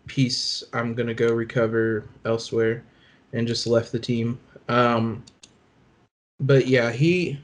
"Peace, 0.07 0.64
I'm 0.73 0.95
going 0.95 1.07
to 1.07 1.14
go 1.14 1.33
recover 1.33 2.05
elsewhere." 2.25 2.85
And 3.33 3.47
just 3.47 3.66
left 3.66 3.92
the 3.92 3.99
team. 3.99 4.38
Um, 4.68 5.25
but 6.40 6.66
yeah, 6.66 6.90
he 6.90 7.38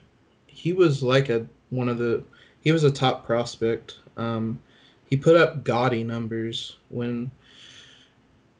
he 0.46 0.72
was 0.72 1.03
like 1.03 1.29
a 1.29 1.46
one 1.70 1.88
of 1.88 1.98
the 1.98 2.22
he 2.61 2.72
was 2.72 2.85
a 2.85 2.90
top 2.90 3.24
prospect. 3.24 3.98
Um, 4.16 4.61
he 5.09 5.16
put 5.16 5.37
up 5.37 5.64
gaudy 5.64 6.05
numbers 6.05 6.77
when 6.88 7.31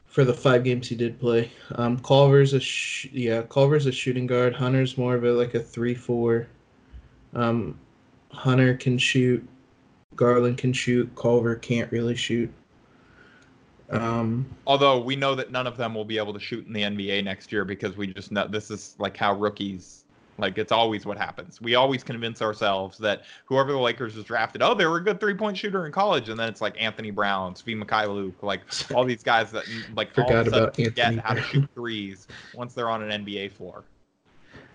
for 0.05 0.23
the 0.25 0.33
five 0.33 0.63
games 0.63 0.87
he 0.87 0.95
did 0.95 1.19
play. 1.19 1.51
Um, 1.75 1.99
Culver's 1.99 2.53
a 2.53 2.59
sh- 2.59 3.07
yeah, 3.11 3.43
Culver's 3.43 3.85
a 3.85 3.91
shooting 3.91 4.25
guard. 4.25 4.55
Hunter's 4.55 4.97
more 4.97 5.15
of 5.15 5.23
a 5.23 5.31
like 5.31 5.53
a 5.53 5.59
three 5.59 5.93
four. 5.93 6.47
Um, 7.33 7.79
Hunter 8.31 8.75
can 8.75 8.97
shoot. 8.97 9.47
Garland 10.15 10.57
can 10.57 10.73
shoot. 10.73 11.13
Culver 11.15 11.55
can't 11.55 11.91
really 11.91 12.15
shoot. 12.15 12.51
Um, 13.91 14.45
Although 14.67 14.99
we 14.99 15.15
know 15.15 15.33
that 15.35 15.51
none 15.51 15.65
of 15.65 15.77
them 15.77 15.95
will 15.95 16.05
be 16.05 16.17
able 16.17 16.33
to 16.33 16.39
shoot 16.39 16.67
in 16.67 16.73
the 16.73 16.83
NBA 16.83 17.23
next 17.23 17.51
year 17.51 17.65
because 17.65 17.97
we 17.97 18.07
just 18.07 18.31
know 18.31 18.47
this 18.47 18.69
is 18.69 18.95
like 18.99 19.17
how 19.17 19.33
rookies 19.33 19.99
like 20.39 20.57
it's 20.57 20.71
always 20.71 21.05
what 21.05 21.17
happens. 21.17 21.61
We 21.61 21.75
always 21.75 22.03
convince 22.03 22.41
ourselves 22.41 22.97
that 22.99 23.23
whoever 23.45 23.71
the 23.71 23.77
Lakers 23.77 24.15
is 24.15 24.23
drafted, 24.23 24.61
oh, 24.61 24.73
they 24.73 24.85
were 24.85 24.97
a 24.97 25.03
good 25.03 25.19
three 25.19 25.33
point 25.33 25.57
shooter 25.57 25.85
in 25.85 25.91
college, 25.91 26.29
and 26.29 26.39
then 26.39 26.49
it's 26.49 26.61
like 26.61 26.81
Anthony 26.81 27.11
Brown, 27.11 27.53
Svi 27.53 27.81
Mykhailiuk, 27.81 28.41
like 28.41 28.61
all 28.93 29.03
these 29.03 29.23
guys 29.23 29.51
that 29.51 29.65
like 29.95 30.13
Forgot 30.13 30.31
all 30.31 30.37
of 30.39 30.47
a 30.47 30.49
sudden 30.49 30.85
forget 30.85 31.17
how 31.19 31.33
to 31.33 31.41
shoot 31.41 31.69
threes 31.75 32.27
once 32.55 32.73
they're 32.73 32.89
on 32.89 33.03
an 33.03 33.25
NBA 33.25 33.51
floor. 33.51 33.83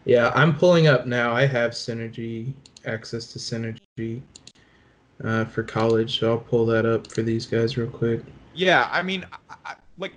Yeah, 0.05 0.33
I'm 0.35 0.55
pulling 0.55 0.87
up 0.87 1.07
now. 1.07 1.33
I 1.33 1.47
have 1.47 1.71
Synergy 1.71 2.53
access 2.85 3.33
to 3.33 3.39
Synergy 3.39 4.21
uh, 5.23 5.47
for 5.47 5.63
college, 5.63 6.21
so 6.21 6.33
I'll 6.33 6.39
pull 6.39 6.67
that 6.67 6.85
up 6.85 7.11
for 7.11 7.23
these 7.23 7.47
guys 7.47 7.79
real 7.79 7.89
quick. 7.89 8.23
Yeah, 8.55 8.89
I 8.93 9.03
mean, 9.03 9.27
I, 9.65 9.75
like 9.99 10.15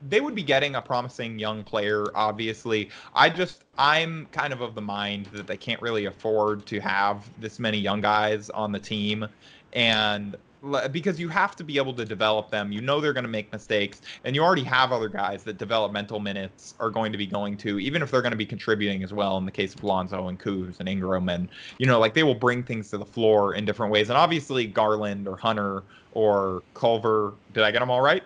they 0.00 0.20
would 0.20 0.34
be 0.34 0.42
getting 0.42 0.76
a 0.76 0.82
promising 0.82 1.38
young 1.38 1.64
player. 1.64 2.06
Obviously, 2.14 2.90
I 3.14 3.28
just 3.30 3.64
I'm 3.78 4.26
kind 4.32 4.52
of 4.52 4.60
of 4.60 4.74
the 4.74 4.80
mind 4.80 5.26
that 5.32 5.46
they 5.46 5.56
can't 5.56 5.82
really 5.82 6.06
afford 6.06 6.66
to 6.66 6.80
have 6.80 7.28
this 7.38 7.58
many 7.58 7.78
young 7.78 8.00
guys 8.00 8.48
on 8.50 8.72
the 8.72 8.78
team, 8.78 9.26
and 9.72 10.36
because 10.90 11.18
you 11.18 11.28
have 11.28 11.56
to 11.56 11.64
be 11.64 11.76
able 11.76 11.94
to 11.94 12.04
develop 12.04 12.50
them. 12.50 12.72
You 12.72 12.80
know 12.80 13.00
they're 13.00 13.12
going 13.12 13.24
to 13.24 13.30
make 13.30 13.50
mistakes, 13.52 14.02
and 14.24 14.34
you 14.34 14.42
already 14.42 14.64
have 14.64 14.92
other 14.92 15.08
guys 15.08 15.42
that 15.44 15.58
developmental 15.58 16.20
minutes 16.20 16.74
are 16.80 16.90
going 16.90 17.12
to 17.12 17.18
be 17.18 17.26
going 17.26 17.56
to, 17.58 17.78
even 17.78 18.02
if 18.02 18.10
they're 18.10 18.22
going 18.22 18.32
to 18.32 18.36
be 18.36 18.46
contributing 18.46 19.02
as 19.02 19.12
well. 19.12 19.38
In 19.38 19.44
the 19.44 19.52
case 19.52 19.74
of 19.74 19.82
Lonzo 19.84 20.28
and 20.28 20.38
Kuz 20.38 20.78
and 20.80 20.88
Ingram, 20.88 21.28
and 21.28 21.48
you 21.78 21.86
know, 21.86 21.98
like 21.98 22.14
they 22.14 22.22
will 22.22 22.34
bring 22.34 22.62
things 22.62 22.90
to 22.90 22.98
the 22.98 23.06
floor 23.06 23.54
in 23.54 23.64
different 23.64 23.92
ways. 23.92 24.10
And 24.10 24.18
obviously 24.18 24.66
Garland 24.66 25.26
or 25.26 25.36
Hunter 25.36 25.82
or 26.12 26.62
Culver. 26.74 27.34
Did 27.52 27.64
I 27.64 27.70
get 27.70 27.80
them 27.80 27.90
all 27.90 28.00
right? 28.00 28.22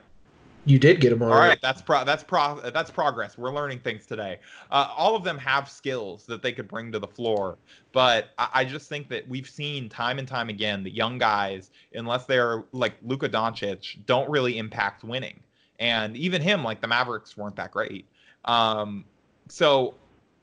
You 0.66 0.79
did 0.79 1.00
get 1.00 1.11
them 1.11 1.22
all, 1.22 1.31
all 1.31 1.38
right. 1.38 1.48
right. 1.48 1.59
That's 1.61 1.83
pro. 1.83 2.05
That's 2.05 2.24
pro. 2.24 2.61
That's 2.70 2.90
progress. 2.90 3.37
We're 3.37 3.53
learning 3.53 3.81
things 3.81 4.07
today. 4.07 4.38
Uh, 4.70 4.88
all 4.96 5.14
of 5.14 5.22
them 5.22 5.37
have 5.38 5.68
skills 5.68 6.24
that 6.27 6.42
they 6.42 6.53
could 6.53 6.68
bring 6.68 6.90
to 6.92 6.98
the 6.98 7.07
floor, 7.07 7.59
but 7.92 8.31
I, 8.38 8.48
I, 8.55 8.64
just 8.64 8.88
think 8.88 9.09
that 9.11 9.29
we've 9.29 9.48
seen 9.48 9.88
time 9.90 10.18
and 10.18 10.27
time 10.27 10.48
again 10.48 10.83
that 10.85 10.94
young 10.94 11.18
guys, 11.18 11.70
unless 11.92 12.24
they're 12.24 12.64
like 12.72 12.94
Luka 13.03 13.29
Doncic, 13.29 14.05
don't 14.07 14.29
really 14.31 14.57
impact 14.59 15.05
winning. 15.05 15.40
And 15.81 16.16
even 16.16 16.40
him, 16.40 16.64
like 16.64 16.81
the 16.81 16.88
Mavericks, 16.88 17.37
weren't 17.37 17.57
that 17.57 17.70
great. 17.70 18.07
Um, 18.46 19.05
so 19.48 19.94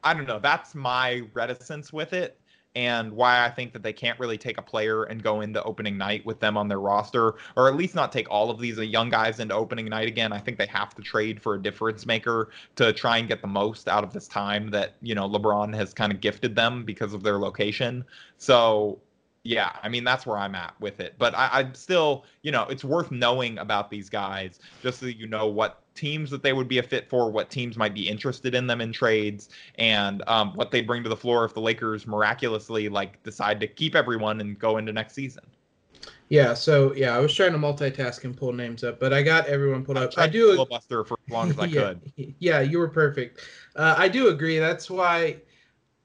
I 0.04 0.14
don't 0.14 0.28
know. 0.28 0.40
That's 0.40 0.76
my 0.76 1.24
reticence 1.34 1.92
with 1.92 2.14
it 2.14 2.38
and 2.76 3.12
why 3.12 3.44
I 3.46 3.50
think 3.50 3.74
that 3.74 3.84
they 3.84 3.92
can't 3.94 4.18
really 4.20 4.38
take 4.38 4.58
a 4.58 4.62
player 4.62 5.04
and 5.04 5.22
go 5.22 5.42
into 5.42 5.62
opening 5.64 5.98
night 5.98 6.26
with 6.26 6.40
them 6.40 6.58
on 6.58 6.68
their 6.68 6.80
roster, 6.80 7.36
or 7.58 7.68
at 7.68 7.76
least 7.76 7.96
not 7.96 8.12
take 8.12 8.30
all 8.30 8.50
of 8.50 8.60
these 8.60 8.78
young 8.78 9.10
guys 9.10 9.40
into 9.40 9.54
opening 9.54 9.86
night 9.86 10.08
again. 10.08 10.32
I 10.32 10.40
think 10.40 10.58
they 10.58 10.68
have 10.68 10.96
to 10.96 11.02
trade 11.02 11.42
for 11.42 11.56
a 11.56 11.62
difference 11.62 12.06
maker 12.06 12.50
to 12.78 12.94
try 12.94 13.18
and 13.18 13.28
get 13.28 13.42
the 13.42 13.48
most 13.48 13.88
out 13.88 14.04
of 14.04 14.14
this 14.14 14.28
time 14.28 14.70
that 14.72 14.94
you 15.02 15.16
know 15.16 15.28
LeBron 15.30 15.76
has 15.76 15.94
kind 15.94 16.12
of 16.12 16.22
gifted 16.22 16.56
them 16.56 16.86
because 16.86 17.14
of 17.14 17.24
their 17.24 17.40
location. 17.40 18.06
So 18.38 19.00
yeah, 19.44 19.76
I 19.82 19.90
mean 19.90 20.04
that's 20.04 20.26
where 20.26 20.38
I'm 20.38 20.56
at 20.56 20.80
with 20.80 21.00
it. 21.00 21.16
But 21.18 21.36
I, 21.36 21.62
am 21.62 21.74
still, 21.74 22.26
you 22.44 22.52
know, 22.52 22.64
it's 22.70 22.84
worth 22.84 23.12
knowing 23.12 23.58
about 23.58 23.90
these 23.90 24.10
guys 24.10 24.60
just 24.82 25.00
so 25.00 25.08
you 25.08 25.28
know 25.28 25.48
what 25.48 25.81
teams 25.96 26.30
that 26.32 26.44
they 26.44 26.54
would 26.54 26.68
be 26.68 26.78
a 26.78 26.84
fit 26.84 27.10
for, 27.10 27.32
what 27.32 27.50
teams 27.50 27.78
might 27.78 27.94
be 27.94 28.08
interested 28.08 28.56
in 28.56 28.68
them 28.68 28.82
in 28.82 28.92
trades, 28.92 29.50
and 29.76 30.24
um, 30.28 30.54
what 30.56 30.72
they 30.72 30.82
bring 30.82 31.04
to 31.04 31.10
the 31.10 31.16
floor 31.16 31.46
if 31.46 31.54
the 31.54 31.62
Lakers 31.62 32.08
miraculously 32.08 32.90
like 32.90 33.22
decide 33.24 33.60
to 33.60 33.68
keep 33.68 33.96
everyone 33.96 34.42
and 34.42 34.58
go 34.58 34.78
into 34.78 34.92
next 34.92 35.14
season. 35.14 35.44
Yeah, 36.30 36.54
so 36.54 36.94
yeah, 36.96 37.16
I 37.16 37.20
was 37.20 37.34
trying 37.34 37.52
to 37.52 37.58
multitask 37.58 38.24
and 38.24 38.36
pull 38.36 38.54
names 38.54 38.86
up, 38.86 39.00
but 39.02 39.12
I 39.12 39.22
got 39.22 39.48
everyone 39.48 39.84
pulled 39.84 39.98
up. 39.98 40.18
I 40.18 40.28
do 40.28 40.54
filibuster 40.54 41.04
for 41.04 41.18
as 41.28 41.34
long 41.34 41.50
as 41.50 41.60
I 41.60 41.66
yeah, 41.68 41.82
could. 41.82 42.36
Yeah, 42.40 42.62
you 42.62 42.80
were 42.80 42.88
perfect. 42.88 43.42
Uh, 43.76 43.96
I 43.98 44.08
do 44.08 44.30
agree. 44.30 44.58
That's 44.58 44.90
why 44.90 45.42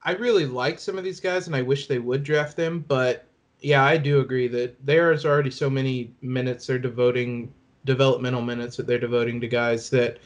I 0.03 0.13
really 0.15 0.47
like 0.47 0.81
some 0.81 0.99
of 0.99 1.05
these 1.05 1.21
guys, 1.21 1.47
and 1.47 1.55
I 1.55 1.63
wish 1.63 1.87
they 1.87 2.01
would 2.01 2.25
draft 2.25 2.57
them. 2.57 2.85
But 2.89 3.27
yeah, 3.61 3.85
I 3.85 3.97
do 3.97 4.21
agree 4.21 4.49
that 4.49 4.85
there's 4.85 5.25
already 5.25 5.51
so 5.51 5.71
many 5.71 6.13
minutes 6.23 6.67
they're 6.67 6.79
devoting, 6.79 7.53
developmental 7.87 8.43
minutes 8.43 8.77
that 8.77 8.87
they're 8.87 8.99
devoting 8.99 9.41
to 9.41 9.49
guys 9.49 9.89
that 9.91 10.19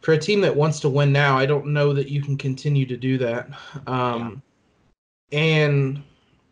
for 0.00 0.12
a 0.12 0.18
team 0.18 0.40
that 0.42 0.54
wants 0.54 0.78
to 0.80 0.88
win 0.88 1.10
now, 1.10 1.36
I 1.36 1.46
don't 1.46 1.66
know 1.66 1.92
that 1.92 2.08
you 2.08 2.22
can 2.22 2.36
continue 2.36 2.86
to 2.86 2.96
do 2.96 3.18
that. 3.18 3.48
Um, 3.88 4.40
yeah. 5.32 5.38
And 5.40 6.02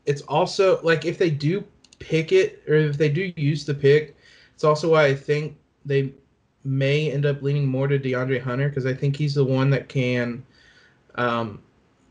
it's 0.06 0.22
also 0.22 0.80
like 0.82 1.04
if 1.04 1.18
they 1.18 1.30
do 1.30 1.64
pick 2.00 2.32
it 2.32 2.62
or 2.66 2.74
if 2.74 2.98
they 2.98 3.08
do 3.08 3.32
use 3.36 3.64
the 3.64 3.74
pick, 3.74 4.16
it's 4.54 4.64
also 4.64 4.90
why 4.90 5.06
I 5.06 5.14
think 5.14 5.56
they 5.84 6.12
may 6.64 7.12
end 7.12 7.26
up 7.26 7.42
leaning 7.42 7.66
more 7.66 7.86
to 7.86 7.98
DeAndre 7.98 8.40
Hunter 8.40 8.68
because 8.68 8.86
I 8.86 8.94
think 8.94 9.16
he's 9.16 9.34
the 9.34 9.44
one 9.44 9.70
that 9.70 9.88
can 9.88 10.44
um, 11.14 11.62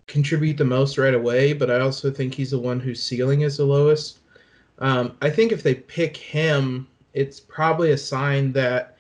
contribute 0.08 0.58
the 0.58 0.66
most 0.66 0.98
right 0.98 1.14
away, 1.14 1.54
but 1.54 1.70
I 1.70 1.80
also 1.80 2.12
think 2.12 2.34
he's 2.34 2.52
the 2.52 2.60
one 2.60 2.80
whose 2.80 3.02
ceiling 3.02 3.42
is 3.42 3.58
the 3.58 3.66
lowest. 3.66 4.20
Um, 4.80 5.18
I 5.22 5.30
think 5.30 5.52
if 5.52 5.64
they 5.64 5.76
pick 5.76 6.16
him, 6.16 6.88
it's 7.14 7.40
probably 7.40 7.92
a 7.92 7.98
sign 7.98 8.52
that 8.54 8.98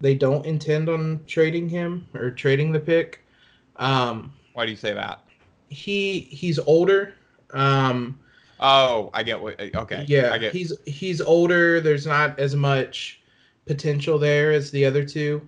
they 0.00 0.14
don't 0.14 0.46
intend 0.46 0.88
on 0.88 1.20
trading 1.26 1.68
him 1.68 2.06
or 2.14 2.30
trading 2.30 2.72
the 2.72 2.80
pick. 2.80 3.20
Um, 3.76 4.32
Why 4.54 4.64
do 4.64 4.70
you 4.70 4.76
say 4.76 4.94
that? 4.94 5.24
He 5.68 6.20
he's 6.20 6.58
older. 6.58 7.14
Um, 7.52 8.18
oh, 8.58 9.10
I 9.12 9.22
get 9.22 9.40
what. 9.40 9.60
Okay. 9.60 10.04
Yeah, 10.08 10.30
I 10.32 10.38
get. 10.38 10.52
he's 10.52 10.72
he's 10.86 11.20
older. 11.20 11.80
There's 11.80 12.06
not 12.06 12.38
as 12.38 12.56
much 12.56 13.20
potential 13.66 14.18
there 14.18 14.52
as 14.52 14.70
the 14.70 14.84
other 14.84 15.04
two. 15.04 15.46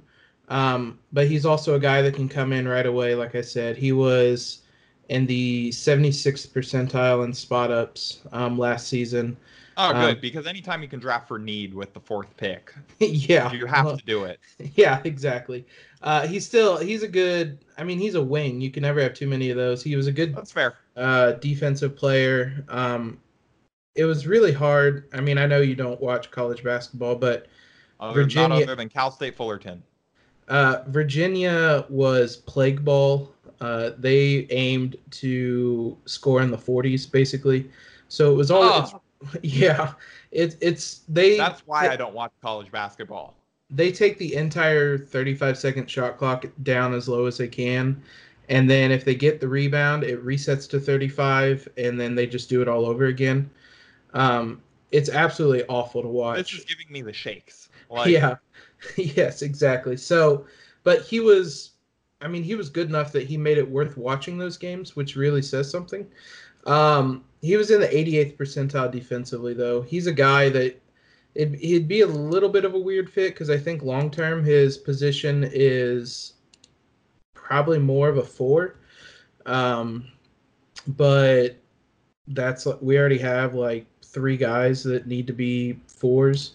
Um, 0.48 0.98
but 1.12 1.26
he's 1.26 1.46
also 1.46 1.74
a 1.74 1.80
guy 1.80 2.02
that 2.02 2.14
can 2.14 2.28
come 2.28 2.52
in 2.52 2.68
right 2.68 2.84
away. 2.86 3.14
Like 3.14 3.34
I 3.34 3.40
said, 3.40 3.76
he 3.76 3.92
was 3.92 4.62
in 5.08 5.26
the 5.26 5.70
76th 5.70 6.48
percentile 6.48 7.24
in 7.24 7.32
spot 7.32 7.70
ups 7.70 8.20
um, 8.32 8.58
last 8.58 8.88
season. 8.88 9.36
Oh, 9.76 9.92
good. 9.92 10.16
Um, 10.16 10.18
because 10.20 10.46
anytime 10.46 10.82
you 10.82 10.88
can 10.88 11.00
draft 11.00 11.28
for 11.28 11.38
need 11.38 11.74
with 11.74 11.92
the 11.94 12.00
fourth 12.00 12.36
pick, 12.36 12.74
yeah, 12.98 13.52
you 13.52 13.66
have 13.66 13.86
well, 13.86 13.96
to 13.96 14.04
do 14.04 14.24
it. 14.24 14.40
Yeah, 14.74 15.00
exactly. 15.04 15.66
Uh, 16.02 16.26
he's 16.26 16.46
still 16.46 16.78
he's 16.78 17.02
a 17.02 17.08
good. 17.08 17.58
I 17.78 17.84
mean, 17.84 17.98
he's 17.98 18.14
a 18.14 18.22
wing. 18.22 18.60
You 18.60 18.70
can 18.70 18.82
never 18.82 19.00
have 19.00 19.14
too 19.14 19.26
many 19.26 19.50
of 19.50 19.56
those. 19.56 19.82
He 19.82 19.96
was 19.96 20.06
a 20.06 20.12
good. 20.12 20.34
That's 20.34 20.52
fair. 20.52 20.74
Uh, 20.96 21.32
defensive 21.32 21.96
player. 21.96 22.64
Um, 22.68 23.18
it 23.94 24.04
was 24.04 24.26
really 24.26 24.52
hard. 24.52 25.08
I 25.12 25.20
mean, 25.20 25.38
I 25.38 25.46
know 25.46 25.60
you 25.60 25.74
don't 25.74 26.00
watch 26.00 26.30
college 26.30 26.64
basketball, 26.64 27.16
but 27.16 27.46
other, 28.00 28.22
Virginia, 28.22 28.48
not 28.48 28.62
other 28.62 28.74
than 28.74 28.88
Cal 28.88 29.10
State 29.10 29.36
Fullerton. 29.36 29.82
Uh, 30.48 30.82
Virginia 30.88 31.86
was 31.88 32.38
plague 32.38 32.84
ball. 32.84 33.32
Uh, 33.60 33.90
they 33.98 34.46
aimed 34.50 34.96
to 35.10 35.96
score 36.04 36.42
in 36.42 36.50
the 36.50 36.58
40s, 36.58 37.10
basically. 37.10 37.70
So 38.08 38.32
it 38.32 38.34
was 38.34 38.50
all. 38.50 38.62
Oh. 38.62 39.01
yeah, 39.42 39.92
it's 40.30 40.56
it's 40.60 41.00
they. 41.08 41.36
That's 41.36 41.66
why 41.66 41.88
they, 41.88 41.94
I 41.94 41.96
don't 41.96 42.14
watch 42.14 42.32
college 42.40 42.70
basketball. 42.70 43.34
They 43.70 43.90
take 43.90 44.18
the 44.18 44.34
entire 44.34 44.98
35 44.98 45.56
second 45.56 45.90
shot 45.90 46.18
clock 46.18 46.44
down 46.62 46.92
as 46.92 47.08
low 47.08 47.26
as 47.26 47.38
they 47.38 47.48
can, 47.48 48.02
and 48.48 48.68
then 48.68 48.90
if 48.90 49.04
they 49.04 49.14
get 49.14 49.40
the 49.40 49.48
rebound, 49.48 50.04
it 50.04 50.24
resets 50.24 50.68
to 50.70 50.80
35, 50.80 51.68
and 51.78 51.98
then 51.98 52.14
they 52.14 52.26
just 52.26 52.48
do 52.48 52.60
it 52.60 52.68
all 52.68 52.86
over 52.86 53.06
again. 53.06 53.50
Um, 54.12 54.60
it's 54.90 55.08
absolutely 55.08 55.64
awful 55.66 56.02
to 56.02 56.08
watch. 56.08 56.36
This 56.36 56.60
is 56.60 56.64
giving 56.64 56.86
me 56.90 57.02
the 57.02 57.12
shakes. 57.12 57.70
Like, 57.88 58.10
yeah, 58.10 58.36
yes, 58.96 59.42
exactly. 59.42 59.96
So, 59.96 60.46
but 60.84 61.02
he 61.02 61.20
was, 61.20 61.72
I 62.20 62.28
mean, 62.28 62.42
he 62.42 62.54
was 62.54 62.68
good 62.68 62.88
enough 62.88 63.10
that 63.12 63.26
he 63.26 63.36
made 63.38 63.58
it 63.58 63.68
worth 63.68 63.96
watching 63.96 64.36
those 64.36 64.58
games, 64.58 64.96
which 64.96 65.16
really 65.16 65.42
says 65.42 65.70
something. 65.70 66.06
Um, 66.66 67.24
he 67.42 67.56
was 67.56 67.70
in 67.70 67.80
the 67.80 67.88
88th 67.88 68.36
percentile 68.36 68.90
defensively, 68.90 69.52
though. 69.52 69.82
He's 69.82 70.06
a 70.06 70.12
guy 70.12 70.48
that 70.50 70.80
it, 71.34 71.54
he'd 71.56 71.88
be 71.88 72.02
a 72.02 72.06
little 72.06 72.48
bit 72.48 72.64
of 72.64 72.74
a 72.74 72.78
weird 72.78 73.10
fit 73.10 73.34
because 73.34 73.50
I 73.50 73.58
think 73.58 73.82
long 73.82 74.10
term 74.10 74.44
his 74.44 74.78
position 74.78 75.48
is 75.52 76.34
probably 77.34 77.78
more 77.78 78.08
of 78.08 78.18
a 78.18 78.22
four. 78.22 78.76
Um, 79.44 80.06
but 80.86 81.56
that's 82.28 82.66
we 82.80 82.96
already 82.96 83.18
have 83.18 83.54
like 83.54 83.86
three 84.04 84.36
guys 84.36 84.84
that 84.84 85.06
need 85.08 85.26
to 85.26 85.32
be 85.32 85.80
fours. 85.88 86.52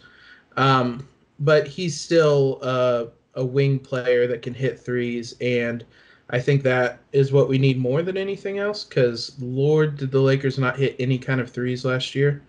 Um, 0.55 1.07
but 1.39 1.67
he's 1.67 1.99
still 1.99 2.59
uh, 2.61 3.05
a 3.35 3.45
wing 3.45 3.77
player 3.79 4.25
that 4.27 4.41
can 4.41 4.53
hit 4.53 4.79
threes, 4.79 5.35
and 5.41 5.85
I 6.29 6.39
think 6.39 6.63
that 6.63 6.99
is 7.13 7.31
what 7.31 7.47
we 7.47 7.57
need 7.57 7.77
more 7.77 8.01
than 8.01 8.17
anything 8.17 8.59
else. 8.59 8.83
Because 8.83 9.35
Lord, 9.39 9.97
did 9.97 10.11
the 10.11 10.19
Lakers 10.19 10.59
not 10.59 10.77
hit 10.77 10.95
any 10.99 11.17
kind 11.17 11.39
of 11.39 11.49
threes 11.49 11.85
last 11.85 12.15
year? 12.15 12.43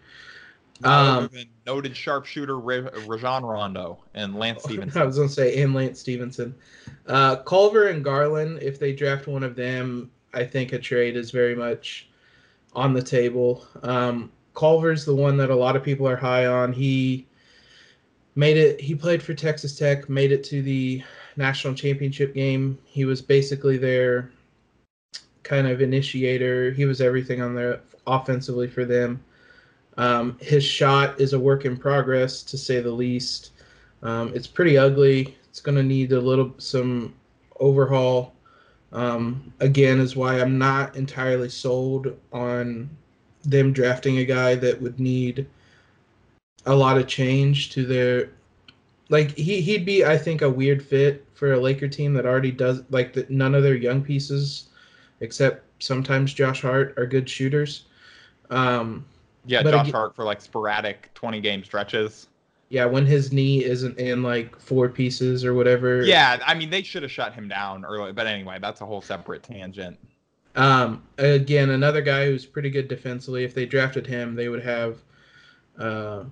Um, 0.85 1.29
noted 1.67 1.97
sharpshooter 1.97 2.59
Rajon 2.59 3.45
Rondo 3.45 3.99
and 4.15 4.37
Lance 4.37 4.63
Stephenson. 4.65 5.03
I 5.03 5.05
was 5.05 5.17
gonna 5.17 5.29
say 5.29 5.61
and 5.63 5.75
Lance 5.75 6.01
Stephenson. 6.01 6.55
uh, 7.07 7.37
Culver 7.37 7.89
and 7.89 8.05
Garland. 8.05 8.63
If 8.63 8.79
they 8.79 8.93
draft 8.93 9.27
one 9.27 9.43
of 9.43 9.57
them, 9.57 10.11
I 10.35 10.45
think 10.45 10.73
a 10.73 10.79
trade 10.79 11.17
is 11.17 11.31
very 11.31 11.57
much 11.57 12.09
on 12.75 12.93
the 12.93 13.03
table. 13.03 13.67
Um, 13.83 14.31
Culver's 14.55 15.05
the 15.05 15.15
one 15.15 15.37
that 15.39 15.51
a 15.51 15.55
lot 15.55 15.77
of 15.77 15.83
people 15.83 16.07
are 16.07 16.17
high 16.17 16.47
on. 16.47 16.73
He 16.73 17.27
made 18.35 18.57
it 18.57 18.81
he 18.81 18.95
played 18.95 19.23
for 19.23 19.35
Texas 19.35 19.77
Tech, 19.77 20.09
made 20.09 20.31
it 20.31 20.45
to 20.45 20.63
the 20.63 21.03
national 21.39 21.73
championship 21.75 22.35
game. 22.35 22.79
He 22.85 23.05
was 23.05 23.23
basically 23.23 23.79
their 23.79 24.31
kind 25.45 25.67
of 25.67 25.81
initiator. 25.81 26.73
He 26.73 26.85
was 26.85 27.01
everything 27.01 27.41
on 27.41 27.55
there 27.55 27.81
offensively 28.07 28.69
for 28.69 28.85
them. 28.85 29.23
Um, 29.97 30.37
his 30.41 30.65
shot 30.65 31.21
is 31.21 31.33
a 31.33 31.39
work 31.39 31.65
in 31.65 31.77
progress 31.77 32.43
to 32.43 32.59
say 32.59 32.81
the 32.81 32.91
least. 32.91 33.53
Um, 34.03 34.33
it's 34.35 34.47
pretty 34.47 34.77
ugly. 34.77 35.37
It's 35.49 35.61
going 35.61 35.77
to 35.77 35.83
need 35.83 36.13
a 36.13 36.21
little 36.21 36.55
some 36.59 37.15
overhaul. 37.59 38.35
Um, 38.93 39.53
again, 39.61 40.01
is 40.01 40.17
why 40.17 40.41
I'm 40.41 40.59
not 40.59 40.97
entirely 40.97 41.49
sold 41.49 42.17
on 42.33 42.91
them 43.45 43.73
drafting 43.73 44.19
a 44.19 44.25
guy 44.25 44.55
that 44.57 44.81
would 44.81 44.99
need 44.99 45.47
a 46.67 46.75
lot 46.75 46.99
of 46.99 47.07
change 47.07 47.71
to 47.71 47.87
their 47.87 48.31
like 49.09 49.35
he 49.37 49.61
he'd 49.61 49.85
be 49.85 50.05
I 50.05 50.19
think 50.19 50.43
a 50.43 50.51
weird 50.51 50.83
fit 50.83 51.25
for 51.39 51.53
a 51.53 51.61
Laker 51.61 51.87
team 51.87 52.15
that 52.15 52.27
already 52.27 52.51
does 52.51 52.83
like 52.91 53.13
that 53.13 53.31
none 53.31 53.55
of 53.55 53.63
their 53.63 53.77
young 53.77 54.03
pieces 54.03 54.71
except 55.21 55.65
sometimes 55.81 56.35
Josh 56.35 56.63
Hart 56.63 56.95
are 56.97 57.07
good 57.07 57.31
shooters. 57.31 57.85
Um, 58.51 59.05
Yeah, 59.47 59.63
Josh 59.63 59.83
again, 59.83 59.93
Hart 59.93 60.17
for 60.17 60.25
like 60.25 60.41
sporadic 60.41 61.15
20 61.15 61.41
game 61.41 61.63
stretches. 61.63 62.27
Yeah, 62.71 62.87
when 62.87 63.07
his 63.07 63.33
knee 63.33 63.65
isn't 63.65 63.99
in 63.99 64.25
like 64.25 64.59
four 64.61 64.89
pieces 64.89 65.45
or 65.45 65.55
whatever. 65.55 66.03
Yeah, 66.03 66.43
I 66.45 66.55
mean 66.55 66.71
they 66.71 66.83
should 66.83 67.05
have 67.05 67.13
shut 67.13 67.33
him 67.35 67.47
down 67.47 67.85
early, 67.85 68.13
but 68.13 68.27
anyway, 68.27 68.59
that's 68.61 68.81
a 68.81 68.87
whole 68.87 69.01
separate 69.01 69.45
tangent. 69.45 69.97
Um, 70.57 71.05
again, 71.19 71.71
another 71.71 72.03
guy 72.03 72.27
who's 72.27 72.45
pretty 72.45 72.69
good 72.69 72.89
defensively. 72.89 73.45
If 73.45 73.55
they 73.55 73.65
drafted 73.65 74.09
him, 74.09 74.35
they 74.35 74.49
would 74.49 74.65
have 74.65 74.99
uh, 75.79 76.25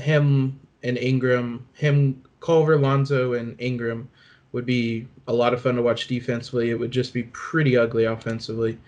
him 0.00 0.58
and 0.82 0.98
Ingram, 0.98 1.68
him, 1.74 2.24
Culver, 2.40 2.76
Lonzo, 2.76 3.34
and 3.34 3.54
Ingram 3.60 4.08
would 4.52 4.66
be 4.66 5.06
a 5.28 5.32
lot 5.32 5.54
of 5.54 5.62
fun 5.62 5.76
to 5.76 5.82
watch 5.82 6.06
defensively. 6.06 6.70
It 6.70 6.78
would 6.78 6.90
just 6.90 7.14
be 7.14 7.24
pretty 7.24 7.76
ugly 7.76 8.04
offensively. 8.04 8.78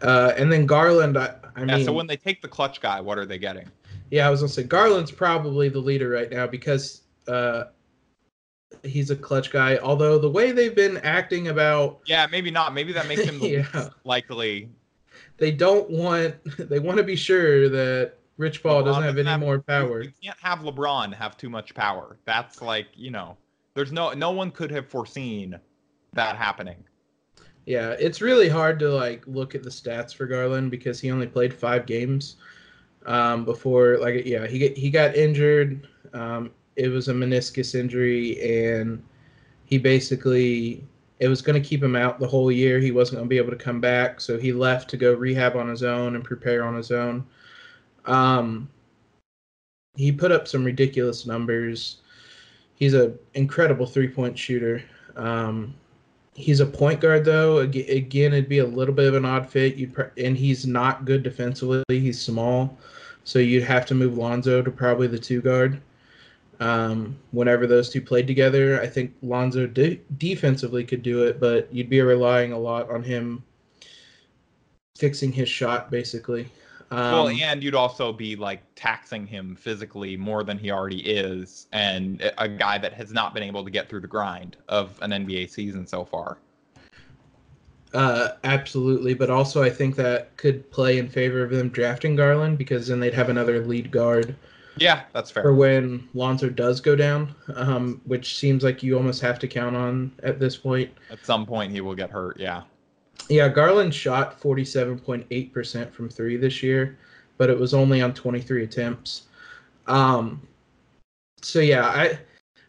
Uh, 0.00 0.32
and 0.36 0.50
then 0.50 0.66
Garland, 0.66 1.16
I, 1.16 1.34
I 1.56 1.60
yeah, 1.60 1.76
mean, 1.76 1.84
so 1.84 1.92
when 1.92 2.06
they 2.06 2.16
take 2.16 2.42
the 2.42 2.48
clutch 2.48 2.80
guy, 2.80 3.00
what 3.00 3.18
are 3.18 3.26
they 3.26 3.38
getting? 3.38 3.68
Yeah, 4.10 4.26
I 4.26 4.30
was 4.30 4.40
gonna 4.40 4.52
say 4.52 4.64
Garland's 4.64 5.10
probably 5.10 5.68
the 5.68 5.78
leader 5.78 6.10
right 6.10 6.30
now 6.30 6.46
because 6.46 7.02
uh, 7.28 7.64
he's 8.82 9.10
a 9.10 9.16
clutch 9.16 9.50
guy. 9.50 9.78
Although 9.78 10.18
the 10.18 10.28
way 10.28 10.52
they've 10.52 10.74
been 10.74 10.98
acting 10.98 11.48
about, 11.48 12.00
yeah, 12.06 12.26
maybe 12.30 12.50
not. 12.50 12.74
Maybe 12.74 12.92
that 12.92 13.08
makes 13.08 13.22
him 13.22 13.38
yeah. 13.40 13.88
likely. 14.04 14.68
They 15.38 15.50
don't 15.50 15.88
want. 15.90 16.34
They 16.58 16.78
want 16.78 16.98
to 16.98 17.04
be 17.04 17.16
sure 17.16 17.68
that 17.68 18.14
Rich 18.36 18.62
Paul 18.62 18.82
LeBron 18.82 18.84
doesn't 18.84 19.02
have 19.02 19.18
any 19.18 19.28
have, 19.28 19.40
more 19.40 19.60
power. 19.60 20.02
You 20.02 20.12
can't 20.22 20.38
have 20.40 20.60
LeBron 20.60 21.14
have 21.14 21.36
too 21.36 21.50
much 21.50 21.74
power. 21.74 22.18
That's 22.24 22.60
like 22.60 22.88
you 22.94 23.10
know, 23.10 23.36
there's 23.74 23.92
no 23.92 24.12
no 24.12 24.30
one 24.30 24.50
could 24.50 24.70
have 24.70 24.86
foreseen 24.86 25.58
that 26.12 26.36
happening. 26.36 26.84
Yeah, 27.66 27.90
it's 27.98 28.20
really 28.20 28.48
hard 28.48 28.78
to 28.80 28.90
like 28.90 29.26
look 29.26 29.54
at 29.54 29.62
the 29.62 29.70
stats 29.70 30.14
for 30.14 30.26
Garland 30.26 30.70
because 30.70 31.00
he 31.00 31.10
only 31.10 31.26
played 31.26 31.54
five 31.54 31.86
games 31.86 32.36
um, 33.06 33.44
before. 33.44 33.98
Like, 33.98 34.24
yeah, 34.26 34.46
he 34.46 34.68
he 34.68 34.90
got 34.90 35.14
injured. 35.14 35.86
Um, 36.12 36.50
it 36.76 36.88
was 36.88 37.08
a 37.08 37.14
meniscus 37.14 37.74
injury, 37.74 38.40
and 38.66 39.02
he 39.64 39.78
basically 39.78 40.84
it 41.20 41.28
was 41.28 41.40
going 41.40 41.60
to 41.60 41.68
keep 41.68 41.82
him 41.82 41.94
out 41.94 42.18
the 42.18 42.26
whole 42.26 42.50
year. 42.50 42.80
He 42.80 42.90
wasn't 42.90 43.18
going 43.18 43.26
to 43.26 43.30
be 43.30 43.38
able 43.38 43.50
to 43.50 43.64
come 43.64 43.80
back, 43.80 44.20
so 44.20 44.38
he 44.38 44.52
left 44.52 44.90
to 44.90 44.96
go 44.96 45.14
rehab 45.14 45.56
on 45.56 45.68
his 45.68 45.84
own 45.84 46.16
and 46.16 46.24
prepare 46.24 46.64
on 46.64 46.74
his 46.74 46.90
own. 46.90 47.24
Um, 48.06 48.68
he 49.94 50.10
put 50.10 50.32
up 50.32 50.48
some 50.48 50.64
ridiculous 50.64 51.26
numbers. 51.26 52.01
He's 52.74 52.94
an 52.94 53.18
incredible 53.34 53.86
three 53.86 54.08
point 54.08 54.38
shooter. 54.38 54.82
Um, 55.16 55.74
He's 56.34 56.60
a 56.60 56.66
point 56.66 57.00
guard 57.00 57.24
though. 57.24 57.58
Again, 57.58 58.32
it'd 58.32 58.48
be 58.48 58.60
a 58.60 58.66
little 58.66 58.94
bit 58.94 59.08
of 59.08 59.14
an 59.14 59.24
odd 59.24 59.48
fit. 59.50 59.76
You 59.76 59.92
and 60.16 60.36
he's 60.36 60.66
not 60.66 61.04
good 61.04 61.22
defensively. 61.22 61.82
He's 61.88 62.20
small, 62.20 62.78
so 63.24 63.38
you'd 63.38 63.64
have 63.64 63.84
to 63.86 63.94
move 63.94 64.16
Lonzo 64.16 64.62
to 64.62 64.70
probably 64.70 65.08
the 65.08 65.18
two 65.18 65.42
guard. 65.42 65.80
Um, 66.58 67.18
whenever 67.32 67.66
those 67.66 67.90
two 67.90 68.00
played 68.00 68.26
together, 68.26 68.80
I 68.80 68.86
think 68.86 69.14
Lonzo 69.20 69.66
de- 69.66 70.00
defensively 70.16 70.84
could 70.84 71.02
do 71.02 71.24
it, 71.24 71.40
but 71.40 71.72
you'd 71.72 71.90
be 71.90 72.00
relying 72.00 72.52
a 72.52 72.58
lot 72.58 72.88
on 72.88 73.02
him 73.02 73.42
fixing 74.96 75.32
his 75.32 75.48
shot 75.48 75.90
basically. 75.90 76.48
Um, 76.92 77.12
well, 77.12 77.28
and 77.28 77.62
you'd 77.62 77.74
also 77.74 78.12
be 78.12 78.36
like 78.36 78.60
taxing 78.74 79.26
him 79.26 79.56
physically 79.56 80.14
more 80.14 80.44
than 80.44 80.58
he 80.58 80.70
already 80.70 81.00
is, 81.00 81.66
and 81.72 82.30
a 82.36 82.46
guy 82.46 82.76
that 82.76 82.92
has 82.92 83.12
not 83.12 83.32
been 83.32 83.42
able 83.42 83.64
to 83.64 83.70
get 83.70 83.88
through 83.88 84.00
the 84.00 84.08
grind 84.08 84.58
of 84.68 84.98
an 85.00 85.10
NBA 85.10 85.48
season 85.48 85.86
so 85.86 86.04
far. 86.04 86.36
Uh, 87.94 88.32
absolutely, 88.44 89.14
but 89.14 89.30
also 89.30 89.62
I 89.62 89.70
think 89.70 89.96
that 89.96 90.36
could 90.36 90.70
play 90.70 90.98
in 90.98 91.08
favor 91.08 91.42
of 91.42 91.50
them 91.50 91.70
drafting 91.70 92.14
Garland 92.14 92.58
because 92.58 92.88
then 92.88 93.00
they'd 93.00 93.14
have 93.14 93.30
another 93.30 93.64
lead 93.64 93.90
guard. 93.90 94.36
Yeah, 94.76 95.04
that's 95.14 95.30
fair. 95.30 95.44
For 95.44 95.54
when 95.54 96.08
Lonzo 96.12 96.50
does 96.50 96.82
go 96.82 96.94
down, 96.94 97.34
um, 97.54 98.02
which 98.04 98.38
seems 98.38 98.62
like 98.62 98.82
you 98.82 98.98
almost 98.98 99.22
have 99.22 99.38
to 99.38 99.48
count 99.48 99.76
on 99.76 100.12
at 100.22 100.38
this 100.38 100.58
point. 100.58 100.90
At 101.10 101.24
some 101.24 101.46
point, 101.46 101.72
he 101.72 101.80
will 101.80 101.94
get 101.94 102.10
hurt. 102.10 102.38
Yeah. 102.38 102.62
Yeah, 103.28 103.48
Garland 103.48 103.94
shot 103.94 104.40
47.8% 104.40 105.92
from 105.92 106.08
three 106.08 106.36
this 106.36 106.62
year, 106.62 106.98
but 107.38 107.50
it 107.50 107.58
was 107.58 107.74
only 107.74 108.02
on 108.02 108.14
23 108.14 108.64
attempts. 108.64 109.22
Um, 109.86 110.46
so 111.40 111.60
yeah, 111.60 111.86
I, 111.86 112.18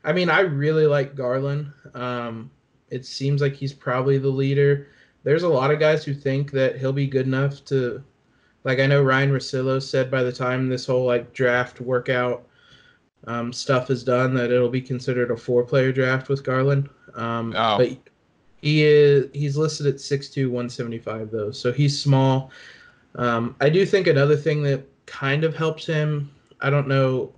I 0.04 0.14
mean, 0.14 0.30
I 0.30 0.42
really 0.42 0.88
like 0.88 1.16
Garland. 1.16 1.72
Um, 1.94 2.52
it 2.90 3.06
seems 3.06 3.42
like 3.42 3.54
he's 3.54 3.74
probably 3.74 4.18
the 4.18 4.30
leader. 4.30 4.88
There's 5.24 5.44
a 5.44 5.50
lot 5.50 5.72
of 5.72 5.80
guys 5.80 6.04
who 6.04 6.14
think 6.14 6.52
that 6.52 6.78
he'll 6.78 6.94
be 6.94 7.08
good 7.08 7.26
enough 7.26 7.64
to, 7.66 8.04
like 8.64 8.80
I 8.80 8.86
know 8.86 9.04
Ryan 9.04 9.32
Russillo 9.32 9.82
said 9.82 10.12
by 10.12 10.24
the 10.24 10.32
time 10.32 10.70
this 10.70 10.86
whole 10.86 11.06
like 11.06 11.34
draft 11.34 11.82
workout 11.82 12.48
um, 13.26 13.54
stuff 13.54 13.90
is 13.90 14.04
done 14.04 14.34
that 14.34 14.52
it'll 14.52 14.70
be 14.70 14.82
considered 14.82 15.32
a 15.32 15.38
four-player 15.38 15.92
draft 15.92 16.30
with 16.30 16.44
Garland. 16.44 16.90
Um, 17.16 17.54
oh. 17.56 17.78
But 17.78 17.98
he 18.64 18.86
is 18.86 19.28
he's 19.34 19.58
listed 19.58 19.88
at 19.88 19.96
6'2", 19.96 20.46
175 20.46 21.32
though, 21.32 21.52
so 21.52 21.74
he's 21.74 22.02
small. 22.02 22.50
Um, 23.16 23.58
I 23.60 23.70
do 23.70 23.86
think 23.86 24.08
another 24.08 24.38
thing 24.38 24.64
that 24.64 24.88
kind 25.06 25.44
of 25.44 25.54
helps 25.54 25.86
him. 25.86 26.32
I 26.62 26.70
don't 26.70 26.88
know, 26.88 27.34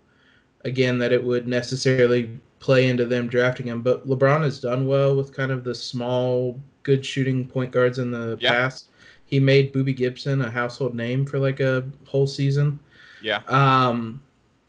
again, 0.66 1.00
that 1.00 1.12
it 1.12 1.24
would 1.24 1.48
necessarily 1.48 2.40
play 2.60 2.90
into 2.90 3.06
them 3.08 3.28
drafting 3.28 3.66
him, 3.66 3.82
but 3.82 4.08
LeBron 4.08 4.44
has 4.44 4.60
done 4.60 4.86
well 4.86 5.16
with 5.16 5.36
kind 5.36 5.52
of 5.52 5.64
the 5.64 5.74
small, 5.74 6.62
good 6.84 7.04
shooting 7.04 7.48
point 7.48 7.72
guards 7.72 7.98
in 7.98 8.12
the 8.12 8.38
yeah. 8.40 8.52
past. 8.52 8.90
He 9.26 9.40
made 9.40 9.74
Boobie 9.74 9.96
Gibson 9.96 10.42
a 10.42 10.52
household 10.52 10.94
name 10.94 11.26
for 11.26 11.40
like 11.40 11.60
a 11.60 11.84
whole 12.06 12.28
season. 12.28 12.80
Yeah. 13.24 13.42
Um, 13.48 14.22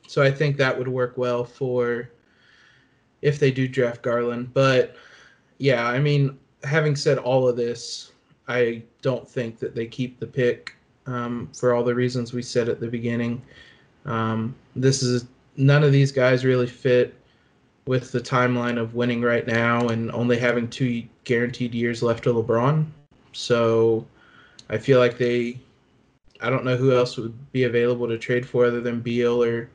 so 0.09 0.22
I 0.22 0.30
think 0.30 0.57
that 0.57 0.78
would 0.78 0.88
work 0.88 1.18
well 1.18 1.44
for 1.44 2.09
if 3.20 3.38
they 3.38 3.50
do 3.50 3.68
draft 3.68 4.00
Garland. 4.00 4.54
But 4.54 4.96
yeah, 5.59 5.86
I 5.86 5.98
mean, 5.98 6.38
having 6.67 6.97
said 6.97 7.19
all 7.19 7.49
of 7.49 7.57
this, 7.57 8.12
I 8.49 8.83
don't 9.03 9.29
think 9.29 9.59
that 9.59 9.75
they 9.75 9.87
keep 9.87 10.19
the 10.21 10.27
pick 10.27 10.75
um, 11.07 11.49
for 11.57 11.73
all 11.73 11.85
the 11.85 11.95
reasons 11.95 12.33
we 12.33 12.43
said 12.43 12.69
at 12.69 12.81
the 12.81 12.89
beginning. 12.89 13.43
Um, 14.05 14.55
this 14.75 15.03
is 15.03 15.27
none 15.57 15.83
of 15.83 15.93
these 15.93 16.12
guys 16.12 16.45
really 16.45 16.67
fit 16.67 17.14
with 17.87 18.11
the 18.12 18.21
timeline 18.21 18.79
of 18.81 18.95
winning 18.95 19.23
right 19.23 19.47
now 19.47 19.89
and 19.89 20.11
only 20.11 20.39
having 20.39 20.69
two 20.69 21.05
guaranteed 21.25 21.75
years 21.75 22.03
left 22.03 22.27
of 22.27 22.37
LeBron. 22.37 22.85
So 23.33 24.07
I 24.69 24.79
feel 24.79 24.99
like 24.99 25.19
they, 25.19 25.59
I 26.41 26.51
don't 26.51 26.64
know 26.64 26.77
who 26.77 26.97
else 26.97 27.17
would 27.17 27.53
be 27.53 27.64
available 27.64 28.09
to 28.09 28.19
trade 28.19 28.47
for 28.47 28.67
other 28.67 28.81
than 28.81 29.01
Beal 29.01 29.43
or 29.43 29.71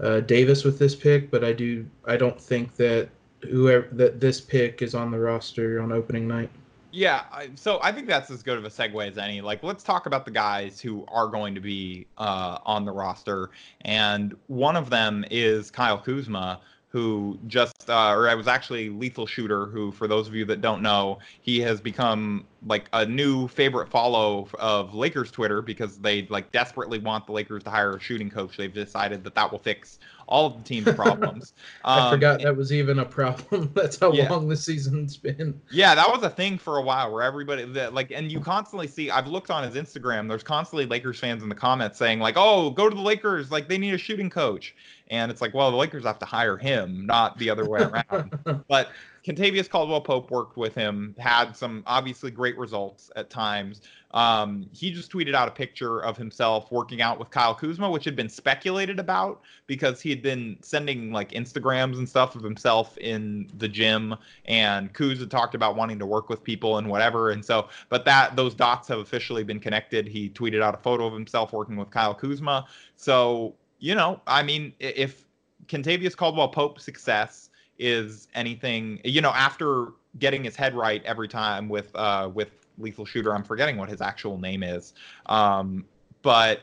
uh, 0.00 0.20
Davis 0.20 0.64
with 0.64 0.78
this 0.78 0.94
pick, 0.94 1.30
but 1.30 1.42
I 1.44 1.52
do, 1.52 1.86
I 2.06 2.16
don't 2.16 2.40
think 2.40 2.76
that 2.76 3.08
whoever 3.42 3.88
that 3.92 4.20
this 4.20 4.40
pick 4.40 4.82
is 4.82 4.94
on 4.94 5.10
the 5.10 5.18
roster 5.18 5.80
on 5.80 5.92
opening 5.92 6.28
night. 6.28 6.50
Yeah, 6.92 7.22
so 7.54 7.78
I 7.82 7.92
think 7.92 8.08
that's 8.08 8.30
as 8.32 8.42
good 8.42 8.58
of 8.58 8.64
a 8.64 8.68
segue 8.68 9.08
as 9.08 9.16
any. 9.16 9.40
Like, 9.40 9.62
let's 9.62 9.84
talk 9.84 10.06
about 10.06 10.24
the 10.24 10.32
guys 10.32 10.80
who 10.80 11.04
are 11.06 11.28
going 11.28 11.54
to 11.54 11.60
be 11.60 12.06
uh, 12.18 12.58
on 12.66 12.84
the 12.84 12.90
roster, 12.90 13.50
and 13.82 14.36
one 14.48 14.74
of 14.74 14.90
them 14.90 15.24
is 15.30 15.70
Kyle 15.70 15.98
Kuzma, 15.98 16.60
who 16.90 17.38
just, 17.46 17.88
uh, 17.88 18.12
or 18.12 18.28
I 18.28 18.34
was 18.34 18.48
actually 18.48 18.90
Lethal 18.90 19.24
Shooter, 19.24 19.66
who, 19.66 19.92
for 19.92 20.08
those 20.08 20.26
of 20.26 20.34
you 20.34 20.44
that 20.46 20.60
don't 20.60 20.82
know, 20.82 21.20
he 21.40 21.60
has 21.60 21.80
become 21.80 22.44
like 22.66 22.88
a 22.92 23.06
new 23.06 23.46
favorite 23.46 23.88
follow 23.88 24.48
of 24.58 24.92
Lakers 24.92 25.30
Twitter 25.30 25.62
because 25.62 25.98
they 25.98 26.26
like 26.26 26.50
desperately 26.50 26.98
want 26.98 27.26
the 27.26 27.32
Lakers 27.32 27.62
to 27.62 27.70
hire 27.70 27.96
a 27.96 28.00
shooting 28.00 28.28
coach. 28.28 28.56
They've 28.56 28.74
decided 28.74 29.22
that 29.22 29.36
that 29.36 29.52
will 29.52 29.60
fix 29.60 30.00
all 30.26 30.46
of 30.46 30.56
the 30.56 30.64
team's 30.64 30.92
problems. 30.96 31.54
Um, 31.84 32.02
I 32.02 32.10
forgot 32.10 32.42
that 32.42 32.56
was 32.56 32.72
even 32.72 32.98
a 32.98 33.04
problem. 33.04 33.70
That's 33.74 33.98
how 33.98 34.12
yeah. 34.12 34.28
long 34.28 34.48
the 34.48 34.56
season's 34.56 35.16
been. 35.16 35.60
Yeah, 35.70 35.94
that 35.94 36.08
was 36.08 36.22
a 36.24 36.30
thing 36.30 36.58
for 36.58 36.78
a 36.78 36.82
while 36.82 37.12
where 37.12 37.22
everybody 37.22 37.64
that 37.66 37.94
like, 37.94 38.10
and 38.10 38.30
you 38.32 38.40
constantly 38.40 38.88
see. 38.88 39.10
I've 39.10 39.28
looked 39.28 39.50
on 39.50 39.62
his 39.62 39.74
Instagram. 39.74 40.28
There's 40.28 40.42
constantly 40.42 40.86
Lakers 40.86 41.20
fans 41.20 41.42
in 41.42 41.48
the 41.48 41.54
comments 41.54 41.98
saying 41.98 42.18
like, 42.18 42.34
"Oh, 42.36 42.70
go 42.70 42.88
to 42.88 42.94
the 42.94 43.02
Lakers. 43.02 43.52
Like 43.52 43.68
they 43.68 43.78
need 43.78 43.94
a 43.94 43.98
shooting 43.98 44.28
coach." 44.28 44.74
And 45.10 45.30
it's 45.30 45.40
like, 45.40 45.52
well, 45.52 45.70
the 45.70 45.76
Lakers 45.76 46.04
have 46.04 46.18
to 46.20 46.24
hire 46.24 46.56
him, 46.56 47.04
not 47.04 47.36
the 47.38 47.50
other 47.50 47.68
way 47.68 47.80
around. 47.80 48.38
but 48.68 48.90
Kentavious 49.24 49.68
Caldwell 49.68 50.00
Pope 50.00 50.30
worked 50.30 50.56
with 50.56 50.74
him, 50.74 51.14
had 51.18 51.54
some 51.56 51.82
obviously 51.86 52.30
great 52.30 52.56
results 52.56 53.10
at 53.16 53.28
times. 53.28 53.82
Um, 54.12 54.68
he 54.72 54.90
just 54.90 55.12
tweeted 55.12 55.34
out 55.34 55.46
a 55.46 55.50
picture 55.50 56.00
of 56.00 56.16
himself 56.16 56.72
working 56.72 57.00
out 57.00 57.18
with 57.18 57.30
Kyle 57.30 57.54
Kuzma, 57.54 57.90
which 57.90 58.04
had 58.04 58.16
been 58.16 58.28
speculated 58.28 58.98
about 58.98 59.42
because 59.66 60.00
he 60.00 60.10
had 60.10 60.22
been 60.22 60.56
sending 60.62 61.12
like 61.12 61.30
Instagrams 61.32 61.98
and 61.98 62.08
stuff 62.08 62.34
of 62.34 62.42
himself 62.42 62.96
in 62.98 63.48
the 63.58 63.68
gym, 63.68 64.16
and 64.46 64.92
Kuz 64.94 65.20
had 65.20 65.30
talked 65.30 65.54
about 65.54 65.76
wanting 65.76 65.98
to 65.98 66.06
work 66.06 66.28
with 66.28 66.42
people 66.42 66.78
and 66.78 66.88
whatever. 66.88 67.30
And 67.30 67.44
so, 67.44 67.68
but 67.88 68.04
that 68.04 68.36
those 68.36 68.54
dots 68.54 68.88
have 68.88 68.98
officially 68.98 69.44
been 69.44 69.60
connected. 69.60 70.08
He 70.08 70.30
tweeted 70.30 70.62
out 70.62 70.74
a 70.74 70.78
photo 70.78 71.06
of 71.06 71.12
himself 71.12 71.52
working 71.52 71.76
with 71.76 71.90
Kyle 71.90 72.14
Kuzma. 72.14 72.66
So, 72.96 73.54
you 73.80 73.94
know, 73.94 74.20
I 74.26 74.42
mean, 74.42 74.72
if 74.78 75.24
Kentavious 75.66 76.16
Caldwell 76.16 76.48
Pope's 76.48 76.84
success 76.84 77.50
is 77.78 78.28
anything, 78.34 79.00
you 79.04 79.20
know, 79.20 79.30
after 79.30 79.88
getting 80.18 80.44
his 80.44 80.56
head 80.56 80.74
right 80.74 81.02
every 81.04 81.28
time 81.28 81.68
with 81.68 81.94
uh 81.94 82.28
with 82.32 82.60
lethal 82.80 83.04
shooter. 83.04 83.34
I'm 83.34 83.44
forgetting 83.44 83.76
what 83.76 83.88
his 83.88 84.00
actual 84.00 84.38
name 84.38 84.62
is. 84.62 84.94
Um, 85.26 85.84
but 86.22 86.62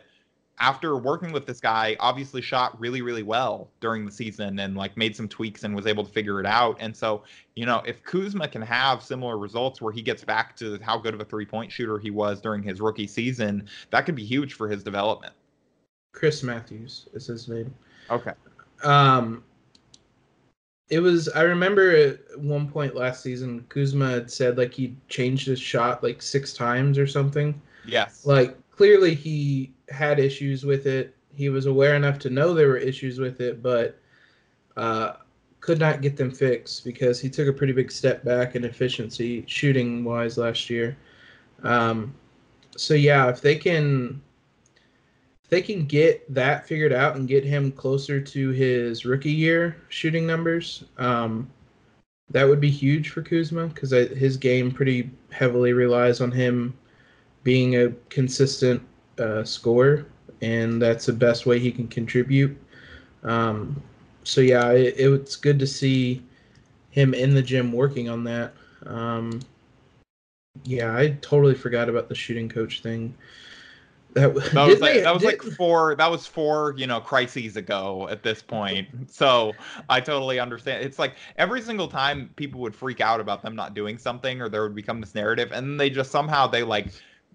after 0.60 0.98
working 0.98 1.32
with 1.32 1.46
this 1.46 1.60
guy, 1.60 1.96
obviously 2.00 2.42
shot 2.42 2.80
really, 2.80 3.04
really 3.04 3.22
well 3.22 3.70
during 3.80 4.06
the 4.06 4.12
season 4.12 4.58
and 4.60 4.76
like 4.76 4.98
made 4.98 5.16
some 5.16 5.28
tweaks 5.28 5.64
and 5.64 5.76
was 5.76 5.86
able 5.86 6.04
to 6.04 6.12
figure 6.12 6.40
it 6.40 6.48
out. 6.48 6.78
And 6.80 6.96
so, 6.96 7.24
you 7.56 7.68
know, 7.68 7.84
if 7.86 8.02
Kuzma 8.04 8.48
can 8.48 8.64
have 8.64 9.04
similar 9.04 9.38
results 9.38 9.82
where 9.82 9.94
he 9.94 10.02
gets 10.02 10.24
back 10.24 10.56
to 10.58 10.80
how 10.82 10.98
good 10.98 11.14
of 11.14 11.22
a 11.22 11.26
three 11.26 11.46
point 11.46 11.72
shooter 11.72 12.00
he 12.00 12.10
was 12.10 12.42
during 12.42 12.64
his 12.64 12.82
rookie 12.82 13.08
season, 13.08 13.68
that 13.92 14.08
could 14.08 14.16
be 14.16 14.26
huge 14.26 14.54
for 14.54 14.68
his 14.68 14.84
development. 14.84 15.34
Chris 16.12 16.44
Matthews 16.44 17.08
is 17.14 17.28
his 17.28 17.48
name. 17.48 17.74
Okay. 18.10 18.32
Um, 18.84 19.44
it 20.90 21.00
was. 21.00 21.30
I 21.30 21.42
remember 21.42 21.92
at 21.92 22.40
one 22.40 22.70
point 22.70 22.96
last 22.96 23.22
season, 23.22 23.66
Kuzma 23.70 24.10
had 24.10 24.32
said 24.32 24.58
like 24.58 24.74
he 24.74 24.96
changed 25.10 25.48
his 25.48 25.60
shot 25.60 26.04
like 26.04 26.22
six 26.22 26.54
times 26.54 26.98
or 26.98 27.08
something. 27.08 27.60
Yes. 27.86 28.26
Like 28.26 28.58
clearly 28.72 29.14
he 29.14 29.74
had 29.90 30.20
issues 30.20 30.66
with 30.66 30.86
it. 30.88 31.16
He 31.36 31.50
was 31.50 31.66
aware 31.66 31.96
enough 31.96 32.20
to 32.20 32.30
know 32.30 32.54
there 32.54 32.70
were 32.70 32.78
issues 32.78 33.20
with 33.20 33.42
it, 33.42 33.62
but 33.62 34.00
uh, 34.76 35.14
could 35.60 35.80
not 35.80 36.02
get 36.02 36.16
them 36.16 36.32
fixed 36.32 36.86
because 36.86 37.20
he 37.20 37.30
took 37.30 37.48
a 37.48 37.54
pretty 37.54 37.74
big 37.74 37.92
step 37.92 38.24
back 38.24 38.56
in 38.56 38.64
efficiency 38.64 39.44
shooting 39.48 40.04
wise 40.04 40.38
last 40.38 40.70
year. 40.70 40.98
Um, 41.64 42.16
so 42.76 42.94
yeah, 42.94 43.30
if 43.30 43.42
they 43.42 43.56
can 43.56 44.22
if 45.48 45.52
they 45.52 45.62
can 45.62 45.86
get 45.86 46.34
that 46.34 46.68
figured 46.68 46.92
out 46.92 47.16
and 47.16 47.26
get 47.26 47.46
him 47.46 47.72
closer 47.72 48.20
to 48.20 48.50
his 48.50 49.06
rookie 49.06 49.32
year 49.32 49.78
shooting 49.88 50.28
numbers, 50.28 50.84
um, 50.98 51.50
that 52.32 52.44
would 52.44 52.60
be 52.60 52.70
huge 52.70 53.12
for 53.12 53.22
Kuzma 53.22 53.68
because 53.68 53.92
his 53.92 54.36
game 54.36 54.70
pretty 54.70 55.10
heavily 55.32 55.72
relies 55.72 56.20
on 56.20 56.34
him 56.34 56.78
being 57.44 57.78
a 57.78 57.92
consistent 58.10 58.86
uh, 59.20 59.46
scorer, 59.46 60.06
and 60.42 60.82
that's 60.82 61.06
the 61.06 61.14
best 61.14 61.46
way 61.46 61.60
he 61.60 61.72
can 61.72 61.88
contribute. 61.88 62.58
Um, 63.24 63.82
so 64.26 64.42
yeah, 64.42 64.72
it, 64.72 64.96
it's 64.98 65.38
good 65.38 65.60
to 65.60 65.68
see 65.68 66.26
him 66.90 67.14
in 67.14 67.34
the 67.34 67.42
gym 67.42 67.72
working 67.72 68.10
on 68.10 68.26
that. 68.26 68.54
Um, 68.86 69.40
yeah, 70.66 70.94
I 70.94 71.18
totally 71.22 71.56
forgot 71.56 71.88
about 71.88 72.10
the 72.10 72.16
shooting 72.16 72.50
coach 72.50 72.82
thing. 72.82 73.16
That, 74.18 74.34
that 74.54 74.68
was, 74.68 74.80
like, 74.82 74.94
they, 74.94 75.02
that 75.02 75.14
was 75.14 75.22
did, 75.22 75.28
like 75.28 75.42
four 75.56 75.96
that 75.96 76.10
was 76.10 76.26
four 76.26 76.74
you 76.78 76.88
know 76.88 77.00
crises 77.00 77.56
ago 77.56 78.08
at 78.10 78.24
this 78.24 78.42
point. 78.42 78.88
So 79.12 79.54
i 79.90 80.00
totally 80.00 80.40
understand. 80.40 80.84
It's 80.84 81.00
like 81.00 81.16
every 81.38 81.62
single 81.62 81.88
time 81.88 82.30
people 82.36 82.62
would 82.62 82.76
freak 82.76 83.02
out 83.02 83.20
about 83.20 83.42
them 83.42 83.56
not 83.56 83.74
doing 83.74 83.98
something 83.98 84.42
or 84.42 84.50
there 84.50 84.64
would 84.64 84.76
become 84.76 85.02
this 85.02 85.16
narrative 85.16 85.52
and 85.52 85.80
they 85.80 85.90
just 85.90 86.12
somehow 86.12 86.48
they 86.48 86.64
like 86.64 86.88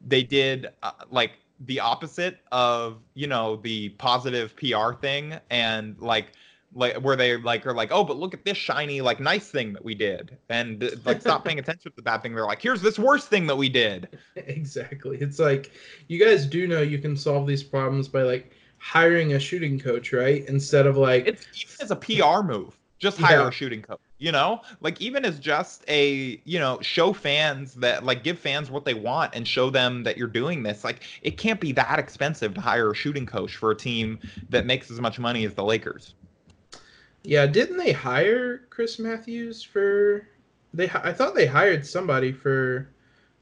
they 0.07 0.23
did 0.23 0.69
uh, 0.83 0.93
like 1.11 1.33
the 1.67 1.79
opposite 1.79 2.41
of 2.51 2.99
you 3.15 3.27
know 3.27 3.57
the 3.57 3.91
positive 3.91 4.55
PR 4.57 4.93
thing 5.01 5.35
and 5.51 6.01
like 6.01 6.33
like 6.75 6.97
where 6.97 7.17
they 7.17 7.37
like 7.37 7.67
are 7.67 7.75
like 7.75 7.91
oh 7.93 8.05
but 8.05 8.17
look 8.17 8.35
at 8.35 8.45
this 8.45 8.57
shiny 8.57 9.01
like 9.01 9.21
nice 9.21 9.51
thing 9.51 9.73
that 9.73 9.85
we 9.85 9.95
did. 9.95 10.37
And 10.49 10.91
like 11.05 11.21
stop 11.21 11.45
paying 11.45 11.59
attention 11.61 11.91
to 11.91 11.97
the 11.97 12.03
bad 12.03 12.23
thing. 12.23 12.35
They're 12.35 12.47
like 12.47 12.63
here's 12.63 12.83
this 12.83 12.99
worst 12.99 13.29
thing 13.29 13.47
that 13.47 13.57
we 13.57 13.69
did. 13.69 14.09
Exactly. 14.37 15.19
It's 15.19 15.39
like 15.39 15.73
you 16.09 16.23
guys 16.23 16.47
do 16.47 16.67
know 16.67 16.83
you 16.83 16.99
can 16.99 17.17
solve 17.17 17.47
these 17.47 17.63
problems 17.63 18.09
by 18.09 18.23
like 18.23 18.53
hiring 18.79 19.35
a 19.35 19.39
shooting 19.39 19.79
coach 19.79 20.13
right? 20.13 20.47
Instead 20.47 20.87
of 20.87 20.97
like 20.97 21.27
it's 21.27 21.47
even 21.55 21.75
as 21.81 21.91
a 21.91 21.97
pr 21.97 22.43
move 22.43 22.79
just 22.99 23.19
hire 23.19 23.41
yeah. 23.41 23.49
a 23.49 23.53
shooting 23.53 23.83
coach 23.83 24.01
you 24.23 24.31
know? 24.31 24.63
Like 24.81 25.01
even 25.01 25.25
as 25.25 25.41
just 25.41 25.85
a 25.89 26.41
you 26.45 26.59
know 26.59 26.79
show 26.81 27.13
fans 27.13 27.75
that 27.75 28.05
like 28.05 28.23
give 28.23 28.39
fans 28.39 28.71
what 28.71 28.85
they 28.85 28.95
want 28.95 29.35
and 29.35 29.47
show 29.47 29.69
them 29.69 30.05
that 30.05 30.17
you're 30.17 30.29
doing 30.29 30.63
this 30.63 30.85
like 30.85 31.03
it 31.23 31.37
can't 31.37 31.61
be 31.61 31.73
that 31.73 31.99
expensive 31.99 32.55
to 32.55 32.61
hire 32.61 32.93
a 32.93 32.95
shooting 32.95 33.27
coach 33.27 33.57
for 33.57 33.73
a 33.73 33.77
team 33.77 34.19
that 34.49 34.65
makes 34.65 34.91
as 34.91 35.01
much 35.01 35.19
money 35.19 35.45
as 35.45 35.55
the 35.55 35.65
lakers 35.65 36.15
yeah 37.25 37.47
didn't 37.47 37.77
they 37.77 37.93
hire 37.93 38.59
chris 38.71 38.99
matthews 38.99 39.63
for 39.63 40.27
they 40.75 40.89
i 40.91 41.13
thought 41.13 41.35
they 41.35 41.47
hired 41.47 41.87
somebody 41.87 42.33
for 42.33 42.89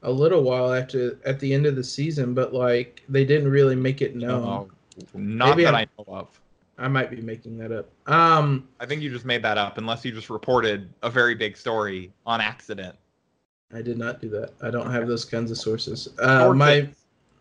a 0.03 0.11
little 0.11 0.43
while 0.43 0.73
after 0.73 1.19
at 1.25 1.39
the 1.39 1.53
end 1.53 1.65
of 1.65 1.75
the 1.75 1.83
season 1.83 2.33
but 2.33 2.53
like 2.53 3.03
they 3.09 3.25
didn't 3.25 3.49
really 3.49 3.75
make 3.75 4.01
it 4.01 4.15
known 4.15 4.43
oh, 4.43 4.69
not 5.13 5.49
Maybe 5.49 5.63
that 5.63 5.75
I'm, 5.75 5.87
i 5.97 6.03
know 6.03 6.15
of 6.15 6.41
I 6.81 6.87
might 6.87 7.11
be 7.11 7.21
making 7.21 7.59
that 7.59 7.71
up. 7.71 7.89
Um, 8.11 8.67
I 8.79 8.87
think 8.87 9.03
you 9.03 9.11
just 9.11 9.25
made 9.25 9.43
that 9.43 9.57
up, 9.57 9.77
unless 9.77 10.03
you 10.03 10.11
just 10.11 10.31
reported 10.31 10.89
a 11.03 11.11
very 11.11 11.35
big 11.35 11.55
story 11.55 12.11
on 12.25 12.41
accident. 12.41 12.95
I 13.71 13.83
did 13.83 13.99
not 13.99 14.19
do 14.19 14.29
that. 14.29 14.53
I 14.61 14.71
don't 14.71 14.91
have 14.91 15.07
those 15.07 15.23
kinds 15.23 15.51
of 15.51 15.57
sources. 15.57 16.09
Uh, 16.19 16.51
my 16.53 16.89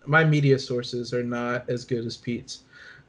my 0.06 0.24
media 0.24 0.58
sources 0.58 1.12
are 1.12 1.22
not 1.22 1.68
as 1.68 1.84
good 1.84 2.04
as 2.04 2.16
Pete's, 2.16 2.60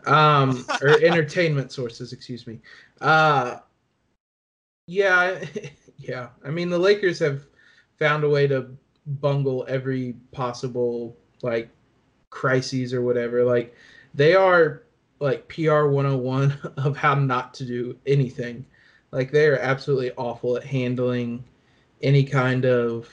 um, 0.08 0.66
or 0.82 1.02
entertainment 1.02 1.72
sources. 1.72 2.14
Excuse 2.14 2.47
me. 2.47 2.60
Uh, 2.99 3.58
yeah, 4.88 5.43
yeah. 5.97 6.30
I 6.45 6.49
mean, 6.49 6.70
the 6.70 6.80
Lakers 6.80 7.20
have 7.20 7.45
found 7.97 8.24
a 8.24 8.30
way 8.30 8.47
to 8.47 8.70
bungle 9.06 9.66
every 9.68 10.16
possible 10.32 11.16
like 11.41 11.70
crises 12.30 12.93
or 12.93 13.02
whatever. 13.02 13.43
Like 13.43 13.76
they 14.14 14.36
are 14.36 14.84
like 15.20 15.47
PR 15.47 15.86
101 15.86 16.58
of 16.78 16.97
how 16.97 17.16
not 17.16 17.54
to 17.56 17.66
do 17.66 17.97
anything. 18.06 18.66
Like 19.12 19.32
they 19.32 19.47
are 19.47 19.60
absolutely 19.60 20.12
awful 20.14 20.58
at 20.58 20.64
handling 20.64 21.43
any 22.02 22.24
kind 22.24 22.66
of 22.66 23.10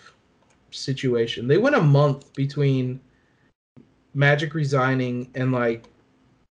situation. 0.71 1.47
They 1.47 1.59
went 1.59 1.77
a 1.77 1.83
month 1.83 2.33
between 2.35 3.01
Magic 4.15 4.55
resigning 4.55 5.31
and 5.35 5.53
like 5.53 5.85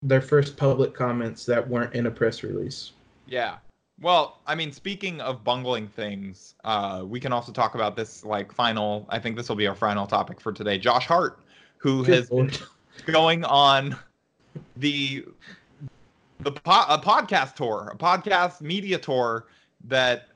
their 0.04 0.22
first 0.22 0.58
public 0.58 0.94
comments 0.94 1.46
that 1.46 1.68
weren't 1.68 1.94
in 1.94 2.06
a 2.06 2.12
press 2.12 2.44
release. 2.44 2.92
Yeah. 3.28 3.58
Well, 4.00 4.40
I 4.46 4.54
mean, 4.54 4.72
speaking 4.72 5.20
of 5.22 5.44
bungling 5.44 5.88
things, 5.88 6.54
uh, 6.64 7.04
we 7.06 7.20
can 7.20 7.34
also 7.34 7.52
talk 7.52 7.74
about 7.74 7.96
this 7.96 8.24
like 8.24 8.52
final. 8.52 9.08
I 9.10 9.18
think 9.20 9.36
this 9.36 9.50
will 9.50 9.56
be 9.56 9.66
our 9.68 9.76
final 9.76 10.06
topic 10.06 10.40
for 10.40 10.52
today. 10.54 10.78
Josh 10.78 11.08
Hart, 11.08 11.40
who 11.78 12.04
Good 12.06 12.14
has 12.14 12.32
Lord. 12.32 12.52
been 12.52 12.60
going 13.14 13.44
on 13.46 13.96
the 14.76 15.26
the 16.42 16.52
po- 16.52 16.86
a 16.88 17.00
podcast 17.00 17.56
tour, 17.56 17.92
a 17.94 17.98
podcast 17.98 18.62
media 18.62 19.00
tour 19.00 19.48
that 19.86 20.28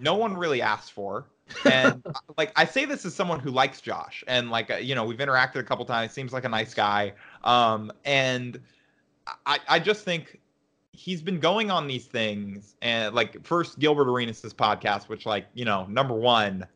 no 0.00 0.14
one 0.14 0.34
really 0.36 0.62
asked 0.62 0.92
for. 0.92 1.26
and 1.70 2.02
like 2.38 2.52
I 2.56 2.64
say 2.64 2.86
this 2.86 3.04
as 3.04 3.14
someone 3.14 3.40
who 3.40 3.50
likes 3.50 3.82
Josh 3.82 4.24
and 4.28 4.50
like 4.50 4.70
uh, 4.70 4.76
you 4.76 4.94
know 4.94 5.04
we've 5.04 5.18
interacted 5.18 5.56
a 5.56 5.64
couple 5.64 5.84
times 5.84 6.12
seems 6.12 6.32
like 6.32 6.44
a 6.44 6.48
nice 6.48 6.72
guy 6.74 7.12
um 7.42 7.92
and 8.04 8.60
I 9.46 9.58
I 9.68 9.78
just 9.78 10.04
think 10.04 10.40
he's 10.92 11.22
been 11.22 11.40
going 11.40 11.70
on 11.70 11.86
these 11.86 12.06
things 12.06 12.76
and 12.82 13.14
like 13.14 13.44
first 13.44 13.78
Gilbert 13.78 14.10
Arenas' 14.10 14.52
podcast 14.54 15.08
which 15.08 15.26
like 15.26 15.46
you 15.54 15.64
know 15.64 15.86
number 15.86 16.14
1 16.14 16.66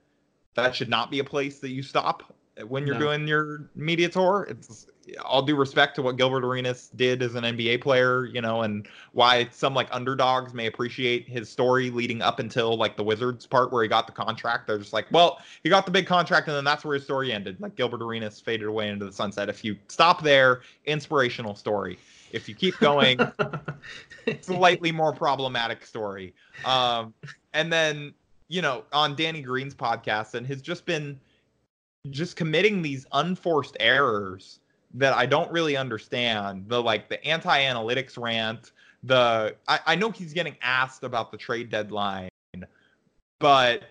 that 0.55 0.75
should 0.75 0.89
not 0.89 1.11
be 1.11 1.19
a 1.19 1.25
place 1.25 1.59
that 1.61 1.71
you 1.71 1.83
stop 1.83 2.35
when 2.69 2.87
you're 2.87 2.95
no. 2.95 3.07
doing 3.07 3.27
your 3.27 3.69
media 3.75 4.09
tour. 4.09 4.47
It's 4.49 4.87
all 5.25 5.43
due 5.43 5.57
respect 5.57 5.97
to 5.97 6.03
what 6.03 6.17
Gilbert 6.17 6.45
Arenas 6.45 6.91
did 6.97 7.23
as 7.23 7.35
an 7.35 7.45
NBA 7.45 7.83
player, 7.83 8.27
you 8.27 8.41
know, 8.41 8.63
and 8.63 8.89
why 9.13 9.49
some 9.51 9.75
like 9.75 9.89
underdogs 9.91 10.55
may 10.55 10.67
appreciate 10.67 11.29
his 11.29 11.49
story 11.49 11.91
leading 11.91 12.23
up 12.23 12.39
until 12.39 12.77
like 12.77 12.97
the 12.97 13.03
Wizards 13.05 13.47
part 13.47 13.73
where 13.73 13.83
he 13.83 13.89
got 13.89 14.07
the 14.07 14.13
contract. 14.13 14.67
They're 14.67 14.79
just 14.79 14.93
like, 14.93 15.07
well, 15.11 15.41
he 15.63 15.69
got 15.69 15.85
the 15.85 15.93
big 15.93 16.07
contract 16.07 16.47
and 16.49 16.57
then 16.57 16.65
that's 16.65 16.85
where 16.85 16.95
his 16.95 17.05
story 17.05 17.33
ended. 17.33 17.61
Like 17.61 17.75
Gilbert 17.77 18.03
Arenas 18.03 18.41
faded 18.41 18.67
away 18.67 18.89
into 18.89 19.05
the 19.05 19.13
sunset. 19.13 19.49
If 19.49 19.65
you 19.65 19.77
stop 19.89 20.23
there, 20.23 20.63
inspirational 20.87 21.55
story. 21.55 21.99
If 22.35 22.49
you 22.49 22.55
keep 22.55 22.77
going, 22.79 23.19
slightly 24.41 24.91
more 24.91 25.13
problematic 25.13 25.87
story. 25.87 26.35
Um, 26.65 27.15
and 27.53 27.73
then, 27.73 28.13
you 28.49 28.61
know, 28.61 28.85
on 28.93 29.15
Danny 29.15 29.41
Green's 29.41 29.75
podcast, 29.75 30.35
and 30.35 30.47
has 30.47 30.61
just 30.61 30.85
been 30.85 31.21
just 32.11 32.37
committing 32.37 32.83
these 32.83 33.07
unforced 33.13 33.77
errors 33.79 34.59
that 34.95 35.15
I 35.15 35.27
don't 35.27 35.51
really 35.53 35.77
understand. 35.77 36.69
The 36.69 36.83
like 36.83 37.09
the 37.09 37.25
anti-analytics 37.25 38.21
rant. 38.21 38.73
The 39.05 39.55
I, 39.69 39.81
I 39.87 39.95
know 39.95 40.11
he's 40.11 40.33
getting 40.33 40.57
asked 40.61 41.05
about 41.05 41.31
the 41.31 41.37
trade 41.37 41.71
deadline, 41.71 42.31
but 43.39 43.85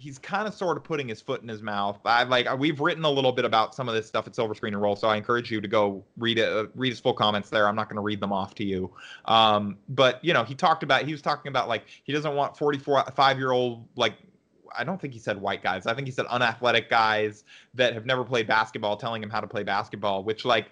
he's 0.00 0.18
kind 0.18 0.48
of 0.48 0.54
sort 0.54 0.78
of 0.78 0.82
putting 0.82 1.08
his 1.08 1.20
foot 1.20 1.42
in 1.42 1.48
his 1.48 1.60
mouth. 1.60 2.00
I 2.06 2.22
like 2.22 2.48
we've 2.58 2.80
written 2.80 3.04
a 3.04 3.10
little 3.10 3.32
bit 3.32 3.44
about 3.44 3.74
some 3.74 3.86
of 3.86 3.94
this 3.94 4.06
stuff 4.06 4.26
at 4.26 4.34
Silver 4.34 4.54
Screen 4.54 4.72
and 4.72 4.82
Roll, 4.82 4.96
so 4.96 5.08
I 5.08 5.16
encourage 5.16 5.50
you 5.50 5.60
to 5.60 5.68
go 5.68 6.02
read 6.16 6.38
it, 6.38 6.48
uh, 6.48 6.66
read 6.74 6.88
his 6.88 6.98
full 6.98 7.12
comments 7.12 7.50
there. 7.50 7.68
I'm 7.68 7.76
not 7.76 7.88
going 7.88 7.96
to 7.96 8.02
read 8.02 8.18
them 8.18 8.32
off 8.32 8.54
to 8.56 8.64
you. 8.64 8.90
Um, 9.26 9.76
but 9.90 10.24
you 10.24 10.32
know, 10.32 10.42
he 10.42 10.54
talked 10.54 10.82
about 10.82 11.04
he 11.04 11.12
was 11.12 11.20
talking 11.20 11.50
about 11.50 11.68
like 11.68 11.84
he 12.02 12.14
doesn't 12.14 12.34
want 12.34 12.56
44 12.56 13.12
five 13.14 13.38
year 13.38 13.52
old 13.52 13.86
like 13.94 14.14
I 14.76 14.84
don't 14.84 14.98
think 14.98 15.12
he 15.12 15.18
said 15.18 15.38
white 15.38 15.62
guys. 15.62 15.86
I 15.86 15.92
think 15.92 16.06
he 16.06 16.12
said 16.12 16.24
unathletic 16.26 16.88
guys 16.88 17.44
that 17.74 17.92
have 17.92 18.06
never 18.06 18.24
played 18.24 18.46
basketball 18.46 18.96
telling 18.96 19.22
him 19.22 19.28
how 19.28 19.40
to 19.40 19.46
play 19.46 19.64
basketball, 19.64 20.24
which 20.24 20.46
like 20.46 20.70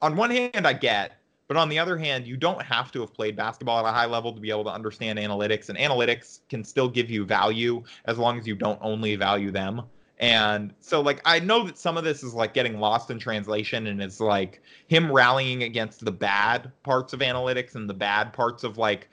on 0.00 0.14
one 0.14 0.30
hand 0.30 0.66
I 0.66 0.72
get, 0.72 1.20
but 1.48 1.56
on 1.56 1.70
the 1.70 1.78
other 1.78 1.96
hand, 1.96 2.26
you 2.26 2.36
don't 2.36 2.62
have 2.62 2.92
to 2.92 3.00
have 3.00 3.12
played 3.12 3.34
basketball 3.34 3.84
at 3.84 3.90
a 3.90 3.92
high 3.92 4.06
level 4.06 4.32
to 4.34 4.40
be 4.40 4.50
able 4.50 4.64
to 4.64 4.70
understand 4.70 5.18
analytics 5.18 5.70
and 5.70 5.78
analytics 5.78 6.40
can 6.50 6.62
still 6.62 6.88
give 6.88 7.10
you 7.10 7.24
value 7.24 7.82
as 8.04 8.18
long 8.18 8.38
as 8.38 8.46
you 8.46 8.54
don't 8.54 8.78
only 8.82 9.16
value 9.16 9.50
them. 9.50 9.82
And 10.20 10.74
so 10.80 11.00
like 11.00 11.22
I 11.24 11.40
know 11.40 11.64
that 11.64 11.78
some 11.78 11.96
of 11.96 12.04
this 12.04 12.22
is 12.22 12.34
like 12.34 12.52
getting 12.52 12.78
lost 12.78 13.10
in 13.10 13.18
translation 13.18 13.86
and 13.86 14.02
it's 14.02 14.20
like 14.20 14.60
him 14.88 15.10
rallying 15.10 15.62
against 15.62 16.04
the 16.04 16.12
bad 16.12 16.70
parts 16.82 17.12
of 17.12 17.20
analytics 17.20 17.76
and 17.76 17.88
the 17.88 17.94
bad 17.94 18.32
parts 18.32 18.62
of 18.62 18.76
like 18.76 19.08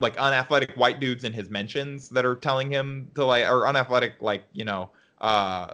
like 0.00 0.16
unathletic 0.18 0.72
white 0.76 1.00
dudes 1.00 1.24
in 1.24 1.32
his 1.32 1.50
mentions 1.50 2.08
that 2.10 2.24
are 2.24 2.36
telling 2.36 2.70
him 2.70 3.10
to 3.16 3.24
like 3.24 3.44
or 3.44 3.66
unathletic 3.66 4.14
like, 4.20 4.44
you 4.52 4.64
know, 4.64 4.90
uh 5.20 5.72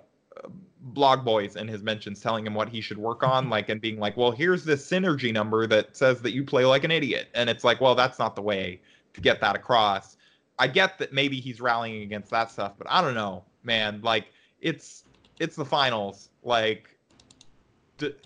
blog 0.82 1.24
boys 1.24 1.56
in 1.56 1.68
his 1.68 1.82
mentions 1.82 2.20
telling 2.20 2.46
him 2.46 2.54
what 2.54 2.68
he 2.68 2.80
should 2.80 2.98
work 2.98 3.22
on 3.22 3.48
like 3.48 3.68
and 3.68 3.80
being 3.80 3.98
like, 3.98 4.16
"Well, 4.16 4.32
here's 4.32 4.64
this 4.64 4.86
synergy 4.88 5.32
number 5.32 5.66
that 5.68 5.96
says 5.96 6.20
that 6.22 6.32
you 6.32 6.44
play 6.44 6.64
like 6.64 6.84
an 6.84 6.90
idiot." 6.90 7.28
And 7.34 7.48
it's 7.48 7.64
like, 7.64 7.80
"Well, 7.80 7.94
that's 7.94 8.18
not 8.18 8.34
the 8.34 8.42
way 8.42 8.80
to 9.14 9.20
get 9.20 9.40
that 9.40 9.56
across." 9.56 10.16
I 10.58 10.66
get 10.66 10.98
that 10.98 11.12
maybe 11.12 11.40
he's 11.40 11.60
rallying 11.60 12.02
against 12.02 12.30
that 12.30 12.50
stuff, 12.50 12.72
but 12.78 12.86
I 12.90 13.00
don't 13.00 13.14
know, 13.14 13.44
man. 13.62 14.00
Like 14.02 14.26
it's 14.60 15.04
it's 15.38 15.56
the 15.56 15.64
finals. 15.64 16.30
Like 16.42 16.96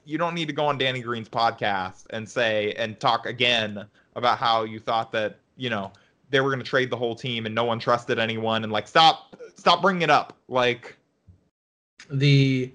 you 0.05 0.17
don't 0.17 0.35
need 0.35 0.47
to 0.47 0.55
go 0.55 0.67
on 0.67 0.79
Danny 0.79 1.01
Green's 1.01 1.29
podcast 1.29 2.07
and 2.11 2.29
say 2.29 2.73
and 2.79 2.99
talk 2.99 3.27
again 3.27 3.87
about 4.15 4.39
how 4.39 4.65
you 4.65 4.81
thought 4.81 5.13
that 5.13 5.39
you 5.57 5.71
know 5.71 5.93
they 6.31 6.41
were 6.41 6.51
going 6.51 6.63
to 6.63 6.69
trade 6.69 6.91
the 6.91 6.97
whole 6.97 7.15
team 7.15 7.47
and 7.47 7.55
no 7.55 7.65
one 7.65 7.79
trusted 7.79 8.19
anyone 8.19 8.65
and 8.65 8.73
like 8.73 8.89
stop 8.89 9.37
stop 9.57 9.83
bringing 9.83 10.03
it 10.03 10.11
up 10.11 10.37
like 10.49 10.97
the 12.11 12.71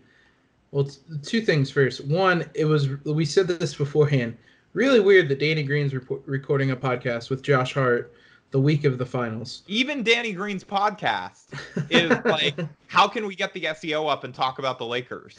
well 0.72 0.90
two 1.24 1.42
things 1.42 1.70
first 1.70 2.04
one 2.06 2.50
it 2.54 2.66
was 2.66 2.90
we 3.06 3.26
said 3.26 3.48
this 3.48 3.74
beforehand 3.74 4.38
really 4.74 5.00
weird 5.00 5.28
that 5.28 5.40
danny 5.40 5.64
green's 5.64 5.94
report, 5.94 6.22
recording 6.26 6.72
a 6.72 6.76
podcast 6.76 7.30
with 7.30 7.42
josh 7.42 7.74
hart 7.74 8.14
the 8.52 8.60
week 8.60 8.84
of 8.84 8.98
the 8.98 9.06
finals. 9.06 9.64
Even 9.68 10.04
Danny 10.04 10.34
Green's 10.34 10.64
podcast 10.64 11.46
is 11.90 12.12
like, 12.26 12.60
how 12.88 13.08
can 13.08 13.26
we 13.26 13.36
get 13.36 13.54
the 13.54 13.64
SEO 13.64 14.12
up 14.12 14.24
and 14.24 14.36
talk 14.36 14.60
about 14.60 14.78
the 14.78 14.86
Lakers? 14.86 15.38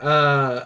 Uh, 0.00 0.64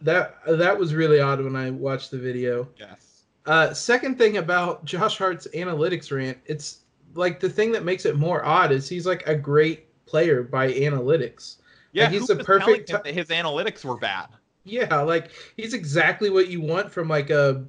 that 0.00 0.38
that 0.46 0.78
was 0.78 0.94
really 0.94 1.20
odd 1.20 1.42
when 1.42 1.54
I 1.54 1.70
watched 1.70 2.10
the 2.10 2.18
video. 2.18 2.68
Yes. 2.78 3.24
Uh, 3.46 3.74
second 3.74 4.16
thing 4.16 4.38
about 4.38 4.84
Josh 4.84 5.18
Hart's 5.18 5.46
analytics 5.54 6.10
rant, 6.10 6.38
it's 6.46 6.80
like 7.14 7.38
the 7.38 7.50
thing 7.50 7.70
that 7.72 7.84
makes 7.84 8.06
it 8.06 8.16
more 8.16 8.44
odd 8.44 8.72
is 8.72 8.88
he's 8.88 9.06
like 9.06 9.26
a 9.26 9.34
great 9.34 9.86
player 10.06 10.42
by 10.42 10.72
analytics. 10.72 11.56
Yeah, 11.94 12.04
like 12.04 12.12
he's 12.12 12.26
the 12.26 12.36
perfect. 12.36 12.92
T- 13.04 13.12
his 13.12 13.28
analytics 13.28 13.84
were 13.84 13.96
bad. 13.96 14.26
Yeah, 14.64 15.00
like 15.02 15.30
he's 15.56 15.72
exactly 15.72 16.28
what 16.28 16.48
you 16.48 16.60
want 16.60 16.90
from 16.90 17.08
like 17.08 17.30
a 17.30 17.64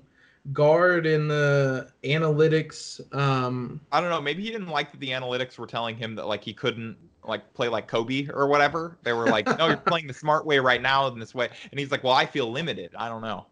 guard 0.51 1.05
in 1.05 1.27
the 1.27 1.89
analytics. 2.03 2.99
Um, 3.15 3.79
I 3.91 4.01
don't 4.01 4.09
know. 4.09 4.21
Maybe 4.21 4.43
he 4.43 4.51
didn't 4.51 4.69
like 4.69 4.91
that 4.91 4.99
the 4.99 5.09
analytics 5.09 5.57
were 5.57 5.67
telling 5.67 5.95
him 5.95 6.15
that 6.15 6.27
like 6.27 6.43
he 6.43 6.53
couldn't 6.53 6.97
like 7.23 7.53
play 7.53 7.67
like 7.67 7.87
Kobe 7.87 8.27
or 8.33 8.47
whatever. 8.47 8.97
They 9.03 9.13
were 9.13 9.27
like, 9.27 9.45
"No, 9.57 9.67
you're 9.67 9.77
playing 9.85 10.07
the 10.07 10.13
smart 10.13 10.45
way 10.45 10.57
right 10.59 10.81
now 10.81 11.07
in 11.07 11.19
this 11.19 11.35
way," 11.35 11.49
and 11.69 11.79
he's 11.79 11.91
like, 11.91 12.03
"Well, 12.03 12.13
I 12.13 12.25
feel 12.25 12.51
limited. 12.51 12.95
I 12.97 13.07
don't 13.07 13.21
know." 13.21 13.45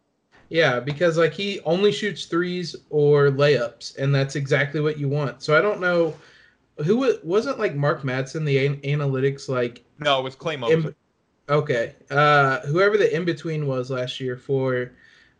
Yeah, 0.50 0.80
because 0.80 1.18
like 1.18 1.34
he 1.34 1.60
only 1.62 1.92
shoots 1.92 2.26
threes 2.26 2.76
or 2.90 3.30
layups, 3.30 3.98
and 3.98 4.14
that's 4.14 4.36
exactly 4.36 4.82
what 4.82 4.98
you 4.98 5.08
want. 5.08 5.44
So 5.44 5.58
I 5.58 5.62
don't 5.62 5.80
know 5.80 6.16
who 6.78 7.16
wasn't 7.24 7.60
like 7.60 7.76
Mark 7.76 8.02
Madsen 8.02 8.46
the 8.46 8.66
an- 8.66 8.82
analytics 8.82 9.48
like. 9.48 9.84
No, 10.04 10.20
it 10.20 10.24
was 10.24 10.36
Clay 10.36 10.58
Moser. 10.58 10.74
In, 10.74 10.96
okay, 11.50 11.96
uh, 12.10 12.60
whoever 12.62 12.98
the 12.98 13.14
in 13.14 13.26
between 13.26 13.68
was 13.68 13.90
last 13.90 14.20
year 14.20 14.38
for 14.38 14.92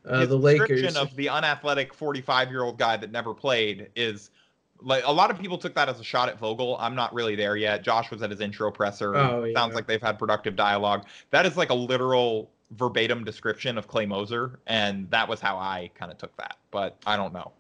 uh, 0.06 0.26
the 0.26 0.36
Lakers. 0.36 0.96
of 0.96 1.16
the 1.16 1.30
unathletic 1.30 1.94
45 1.94 2.50
year 2.50 2.64
old 2.64 2.78
guy 2.78 2.98
that 2.98 3.12
never 3.12 3.34
played 3.34 3.90
is 3.96 4.32
like 4.82 5.04
a 5.06 5.12
lot 5.12 5.32
of 5.32 5.40
people 5.40 5.58
took 5.58 5.74
that 5.76 5.90
as 5.90 6.00
a 6.00 6.04
shot 6.04 6.30
at 6.30 6.38
Vogel. 6.38 6.78
I'm 6.80 6.96
not 6.96 7.14
really 7.14 7.36
there 7.36 7.56
yet. 7.56 7.84
Josh 7.84 8.12
was 8.12 8.22
at 8.22 8.30
his 8.30 8.42
intro 8.42 8.70
presser. 8.72 9.16
Oh, 9.16 9.44
yeah. 9.44 9.58
Sounds 9.58 9.76
like 9.76 9.88
they've 9.88 10.02
had 10.02 10.20
productive 10.20 10.56
dialogue. 10.56 11.06
That 11.32 11.46
is 11.46 11.56
like 11.56 11.70
a 11.70 11.74
literal 11.74 12.52
verbatim 12.72 13.24
description 13.24 13.78
of 13.78 13.88
Clay 13.88 14.06
Moser, 14.06 14.60
and 14.68 15.10
that 15.12 15.28
was 15.28 15.40
how 15.40 15.58
I 15.58 15.92
kind 15.96 16.12
of 16.12 16.18
took 16.18 16.36
that. 16.38 16.58
But 16.72 16.98
I 17.06 17.16
don't 17.16 17.34
know. 17.34 17.52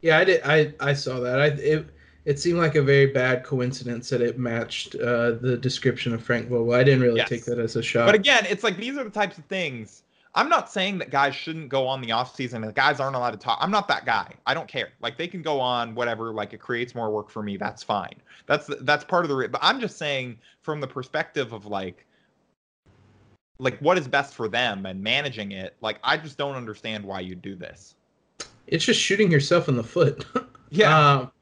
Yeah, 0.00 0.18
I 0.18 0.24
did. 0.24 0.40
I 0.44 0.72
I 0.80 0.94
saw 0.94 1.20
that. 1.20 1.40
I 1.40 1.46
it 1.46 1.90
it 2.30 2.38
seemed 2.38 2.58
like 2.58 2.76
a 2.76 2.82
very 2.82 3.06
bad 3.06 3.44
coincidence 3.44 4.08
that 4.10 4.20
it 4.20 4.38
matched 4.38 4.94
uh, 4.94 5.32
the 5.32 5.58
description 5.60 6.14
of 6.14 6.22
Frank 6.22 6.48
Vogel. 6.48 6.72
I 6.72 6.84
didn't 6.84 7.02
really 7.02 7.16
yes. 7.16 7.28
take 7.28 7.44
that 7.46 7.58
as 7.58 7.76
a 7.76 7.82
shot. 7.82 8.06
But 8.06 8.14
again, 8.14 8.46
it's 8.48 8.62
like 8.62 8.76
these 8.76 8.96
are 8.96 9.04
the 9.04 9.10
types 9.10 9.36
of 9.38 9.44
things 9.46 10.02
I'm 10.34 10.48
not 10.48 10.70
saying 10.70 10.98
that 10.98 11.10
guys 11.10 11.34
shouldn't 11.34 11.68
go 11.68 11.86
on 11.88 12.00
the 12.00 12.12
off 12.12 12.36
season 12.36 12.62
and 12.62 12.74
guys 12.74 13.00
aren't 13.00 13.16
allowed 13.16 13.32
to 13.32 13.36
talk. 13.36 13.58
I'm 13.60 13.70
not 13.70 13.88
that 13.88 14.04
guy. 14.04 14.32
I 14.46 14.54
don't 14.54 14.68
care. 14.68 14.90
Like 15.00 15.18
they 15.18 15.26
can 15.26 15.42
go 15.42 15.58
on 15.58 15.94
whatever. 15.94 16.32
Like 16.32 16.52
it 16.52 16.60
creates 16.60 16.94
more 16.94 17.10
work 17.10 17.30
for 17.30 17.42
me. 17.42 17.56
That's 17.56 17.82
fine. 17.82 18.14
That's 18.46 18.70
that's 18.82 19.02
part 19.02 19.24
of 19.24 19.28
the. 19.28 19.48
But 19.48 19.60
I'm 19.62 19.80
just 19.80 19.98
saying 19.98 20.38
from 20.62 20.80
the 20.80 20.86
perspective 20.86 21.52
of 21.52 21.66
like 21.66 22.06
like 23.58 23.76
what 23.80 23.98
is 23.98 24.06
best 24.06 24.34
for 24.34 24.48
them 24.48 24.86
and 24.86 25.02
managing 25.02 25.50
it. 25.50 25.76
Like 25.80 25.98
I 26.04 26.16
just 26.16 26.38
don't 26.38 26.54
understand 26.54 27.04
why 27.04 27.20
you 27.20 27.34
do 27.34 27.56
this. 27.56 27.96
It's 28.68 28.84
just 28.84 29.00
shooting 29.00 29.32
yourself 29.32 29.68
in 29.68 29.76
the 29.76 29.82
foot. 29.82 30.24
yeah. 30.70 30.96
Um, 30.96 31.32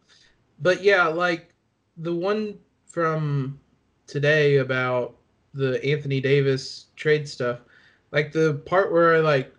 but 0.61 0.83
yeah, 0.83 1.07
like 1.07 1.53
the 1.97 2.15
one 2.15 2.59
from 2.87 3.59
today 4.07 4.57
about 4.57 5.17
the 5.55 5.85
Anthony 5.85 6.21
Davis 6.21 6.87
trade 6.97 7.29
stuff 7.29 7.61
like 8.11 8.33
the 8.33 8.55
part 8.67 8.93
where 8.93 9.17
I 9.17 9.19
like 9.21 9.55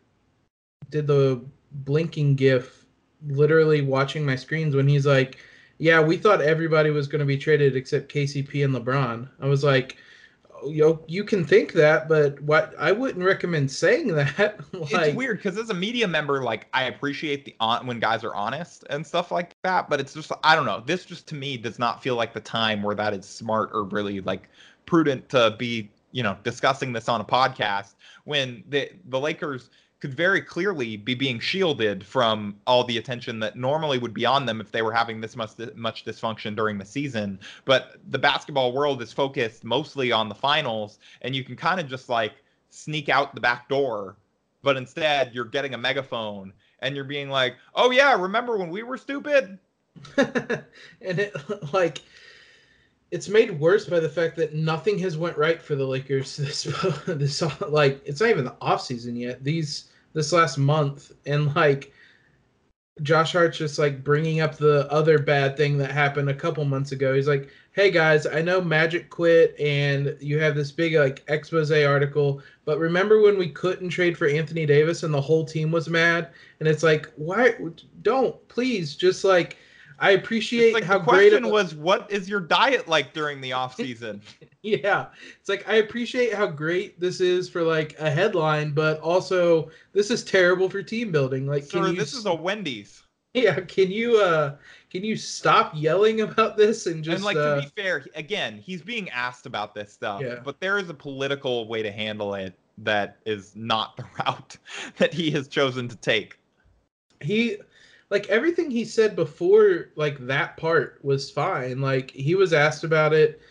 did 0.89 1.08
the 1.08 1.41
blinking 1.72 2.36
gif 2.36 2.86
literally 3.28 3.82
watching 3.82 4.26
my 4.26 4.36
screens 4.36 4.76
when 4.76 4.88
he's 4.88 5.06
like, 5.06 5.38
"Yeah, 5.78 6.02
we 6.02 6.18
thought 6.18 6.41
everybody 6.41 6.89
was 6.89 7.08
going 7.08 7.20
to 7.20 7.26
be 7.26 7.38
traded 7.38 7.76
except 7.76 8.12
KCP 8.12 8.64
and 8.66 8.74
LeBron." 8.74 9.30
I 9.39 9.47
was 9.47 9.64
like, 9.64 9.97
oh, 10.64 10.70
"Yo, 10.70 11.03
you 11.07 11.24
can 11.24 11.45
think 11.45 11.74
that, 11.74 12.07
but 12.07 12.39
what 12.41 12.74
I 12.80 12.91
wouldn't 12.91 13.24
recommend 13.24 13.72
saying 13.72 14.07
that." 14.16 14.60
like, 14.74 14.91
it's 14.91 15.16
weird 15.16 15.38
because 15.38 15.57
as 15.57 15.70
a 15.70 15.74
media 15.74 16.07
member, 16.07 16.43
like 16.43 16.68
I 16.74 16.84
appreciate 16.86 17.45
the 17.45 17.55
on 17.60 17.88
when 17.88 17.99
guys 17.99 18.24
are 18.24 18.34
honest 18.36 18.86
and 18.89 19.05
stuff 19.05 19.32
like 19.32 19.55
that, 19.64 19.89
but 19.89 19.99
it's 19.99 20.14
just 20.14 20.32
I 20.43 20.55
don't 20.55 20.66
know. 20.66 20.84
This 20.86 21.05
just 21.05 21.28
to 21.28 21.36
me 21.36 21.57
does 21.57 21.80
not 21.80 22.01
feel 22.03 22.16
like 22.16 22.34
the 22.34 22.39
time 22.39 22.84
where 22.84 22.95
that 22.95 23.14
is 23.14 23.26
smart 23.26 23.70
or 23.74 23.84
really 23.84 24.22
like 24.22 24.49
prudent 24.86 25.30
to 25.30 25.55
be 25.57 25.89
you 26.12 26.24
know 26.24 26.38
discussing 26.43 26.93
this 26.93 27.07
on 27.07 27.22
a 27.22 27.26
podcast 27.26 27.95
when 28.24 28.64
the 28.70 28.89
the 29.10 29.20
Lakers 29.20 29.70
could 30.00 30.14
very 30.14 30.41
clearly 30.41 30.95
be 30.95 31.14
being 31.14 31.39
shielded 31.39 32.06
from 32.06 32.56
all 32.66 32.84
the 32.86 32.97
attention 32.97 33.39
that 33.39 33.58
normally 33.58 33.97
would 33.97 34.14
be 34.14 34.26
on 34.26 34.45
them 34.45 34.62
if 34.62 34.72
they 34.72 34.82
were 34.82 34.93
having 34.93 35.20
this 35.20 35.36
much 35.36 35.52
much 35.76 36.06
dysfunction 36.06 36.56
during 36.56 36.78
the 36.78 36.86
season. 36.86 37.39
But 37.66 37.97
the 38.10 38.20
basketball 38.20 38.72
world 38.72 39.02
is 39.02 39.12
focused 39.12 39.64
mostly 39.64 40.12
on 40.12 40.30
the 40.30 40.36
finals, 40.36 41.00
and 41.22 41.36
you 41.36 41.43
can 41.43 41.56
kind 41.56 41.80
of 41.80 41.88
just 41.88 42.08
like 42.08 42.34
sneak 42.70 43.10
out 43.10 43.36
the 43.36 43.41
back 43.41 43.68
door. 43.68 44.16
But 44.62 44.78
instead, 44.78 45.34
you're 45.34 45.45
getting 45.45 45.74
a 45.74 45.78
megaphone 45.78 46.54
and 46.80 46.95
you're 46.95 47.04
being 47.04 47.30
like, 47.30 47.56
"Oh 47.76 47.91
yeah, 47.91 48.20
remember 48.20 48.58
when 48.58 48.70
we 48.70 48.84
were 48.84 48.97
stupid?" 48.97 49.60
and 50.18 50.64
it 51.02 51.36
like 51.74 52.02
it's 53.12 53.28
made 53.28 53.60
worse 53.60 53.86
by 53.86 54.00
the 54.00 54.10
fact 54.10 54.36
that 54.38 54.54
nothing 54.54 55.00
has 55.00 55.18
went 55.18 55.38
right 55.38 55.62
for 55.62 55.76
the 55.76 55.86
Lakers 55.86 56.38
this 56.38 56.64
this 57.06 57.43
like 57.68 58.02
it's 58.06 58.22
not 58.22 58.30
even 58.30 58.45
the 58.45 58.56
off 58.62 58.82
season 58.82 59.16
yet. 59.16 59.43
These 59.43 59.88
this 60.14 60.32
last 60.32 60.57
month 60.57 61.12
and 61.26 61.55
like 61.55 61.93
Josh 63.01 63.32
Hart's 63.34 63.57
just 63.57 63.80
like 63.80 64.03
bringing 64.03 64.41
up 64.41 64.57
the 64.57 64.91
other 64.91 65.20
bad 65.20 65.55
thing 65.55 65.78
that 65.78 65.91
happened 65.91 66.30
a 66.30 66.34
couple 66.34 66.66
months 66.66 66.91
ago. 66.91 67.14
He's 67.14 67.28
like, 67.28 67.49
"Hey 67.72 67.91
guys, 67.91 68.26
I 68.26 68.41
know 68.41 68.62
Magic 68.62 69.10
quit 69.10 69.57
and 69.60 70.18
you 70.20 70.39
have 70.39 70.55
this 70.55 70.72
big 70.72 70.95
like 70.95 71.24
expose 71.28 71.72
article, 71.72 72.41
but 72.66 72.80
remember 72.80 73.22
when 73.22 73.38
we 73.38 73.49
couldn't 73.49 73.89
trade 73.89 74.18
for 74.18 74.28
Anthony 74.28 74.66
Davis 74.66 75.03
and 75.03 75.14
the 75.14 75.22
whole 75.22 75.45
team 75.45 75.72
was 75.72 75.89
mad?" 75.89 76.30
And 76.60 76.68
it's 76.68 76.84
like, 76.84 77.10
"Why 77.16 77.55
don't 78.01 78.47
please 78.49 78.95
just 78.95 79.24
like 79.24 79.57
I 80.02 80.12
appreciate 80.12 80.74
like 80.74 80.84
how 80.84 81.00
the 81.00 81.06
question 81.06 81.43
great 81.43 81.52
was 81.52 81.76
what 81.76 82.12
is 82.12 82.30
your 82.30 82.39
diet 82.39 82.88
like 82.88 83.14
during 83.14 83.41
the 83.41 83.54
off 83.54 83.76
season? 83.76 84.22
yeah. 84.62 85.08
It's 85.39 85.50
like 85.50 85.68
I 85.68 85.76
appreciate 85.76 86.34
how 86.34 86.47
great 86.47 87.00
this 87.00 87.22
is 87.22 87.50
for 87.50 87.64
like 87.64 87.95
a 88.00 88.10
headline, 88.10 88.72
but 88.72 89.00
also 89.02 89.70
this 89.93 90.10
is 90.12 90.24
terrible 90.24 90.70
for 90.70 90.82
team 90.82 91.12
building. 91.12 91.47
Like 91.47 91.64
Sir, 91.64 91.88
you, 91.88 91.95
this 91.95 92.14
is 92.14 92.26
a 92.26 92.34
Wendy's. 92.34 93.04
Yeah, 93.34 93.60
can 93.60 93.91
you 93.91 94.18
uh 94.18 94.56
can 94.89 95.04
you 95.04 95.16
stop 95.16 95.74
yelling 95.76 96.22
about 96.22 96.58
this 96.58 96.88
and 96.88 97.04
just 97.04 97.16
And 97.16 97.24
like 97.24 97.38
uh, 97.38 97.56
to 97.56 97.62
be 97.62 97.82
fair, 97.82 98.06
again, 98.16 98.58
he's 98.58 98.82
being 98.82 99.10
asked 99.10 99.45
about 99.45 99.76
this 99.76 99.93
stuff, 99.93 100.22
yeah. 100.22 100.39
but 100.43 100.60
there 100.60 100.80
is 100.80 100.89
a 100.89 100.93
political 100.93 101.68
way 101.68 101.84
to 101.84 101.91
handle 101.91 102.34
it 102.34 102.58
that 102.80 103.18
is 103.26 103.56
not 103.56 103.97
the 103.97 104.06
route 104.20 104.58
that 104.97 105.14
he 105.14 105.30
has 105.32 105.47
chosen 105.47 105.88
to 105.88 105.95
take. 105.97 106.39
He 107.22 107.58
like 108.10 108.28
everything 108.28 108.72
he 108.72 108.86
said 108.86 109.16
before 109.16 109.89
like 109.95 110.18
that 110.26 110.57
part 110.57 110.99
was 111.03 111.30
fine 111.30 111.82
like 111.82 112.12
he 112.12 112.36
was 112.36 112.53
asked 112.53 112.84
about 112.84 113.14
it 113.14 113.41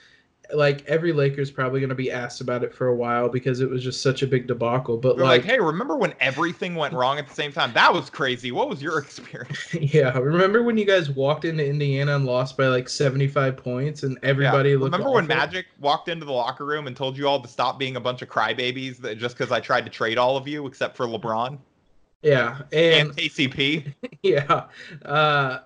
like 0.55 0.85
every 0.87 1.13
Laker's 1.13 1.51
probably 1.51 1.81
going 1.81 1.91
to 1.91 1.95
be 1.95 2.11
asked 2.11 2.41
about 2.41 2.65
it 2.65 2.75
for 2.75 2.89
a 2.89 2.95
while 2.95 3.29
because 3.29 3.61
it 3.61 3.69
was 3.69 3.83
just 3.83 4.03
such 4.03 4.23
a 4.23 4.27
big 4.27 4.47
debacle. 4.47 4.97
But 4.97 5.19
like, 5.19 5.43
like, 5.43 5.45
hey, 5.45 5.61
remember 5.61 5.97
when 5.97 6.15
everything 6.21 6.75
went 6.75 6.95
wrong 6.95 7.19
at 7.19 7.29
the 7.29 7.35
same 7.35 7.53
time? 7.53 7.73
That 7.75 7.93
was 7.93 8.09
crazy. 8.09 8.51
What 8.51 8.69
was 8.69 8.83
your 8.83 8.99
experience? 9.01 9.75
yeah, 9.75 10.17
remember 10.19 10.63
when 10.63 10.79
you 10.79 10.85
guys 10.85 11.11
walked 11.11 11.45
into 11.45 11.67
Indiana 11.67 12.17
and 12.17 12.25
lost 12.25 12.57
by 12.57 12.69
like 12.69 12.89
75 12.89 13.57
points 13.57 14.03
and 14.03 14.19
everybody 14.23 14.71
Yeah. 14.71 14.77
Remember 14.77 15.11
when? 15.11 15.29
Magic 15.29 15.67
walked 15.79 16.09
into 16.09 16.25
the 16.25 16.33
locker 16.33 16.65
room 16.65 16.87
and 16.87 16.97
told 16.97 17.19
you 17.19 17.29
all 17.29 17.41
to 17.43 17.49
stop 17.49 17.79
being 17.79 17.97
a 17.97 18.01
bunch 18.01 18.23
of 18.23 18.31
crybabies 18.31 18.97
that 18.99 19.19
just 19.19 19.37
because 19.37 19.53
I 19.53 19.61
tried 19.61 19.85
to 19.85 19.91
trade 19.91 20.17
all 20.17 20.39
of 20.39 20.49
you 20.49 20.67
except 20.67 20.97
for 20.97 21.07
LeBron 21.07 21.59
Yeah, 22.23 22.63
and 22.91 23.09
and 23.13 23.15
KCP? 23.17 23.95
yeah, 24.23 24.69
uh, 25.05 25.61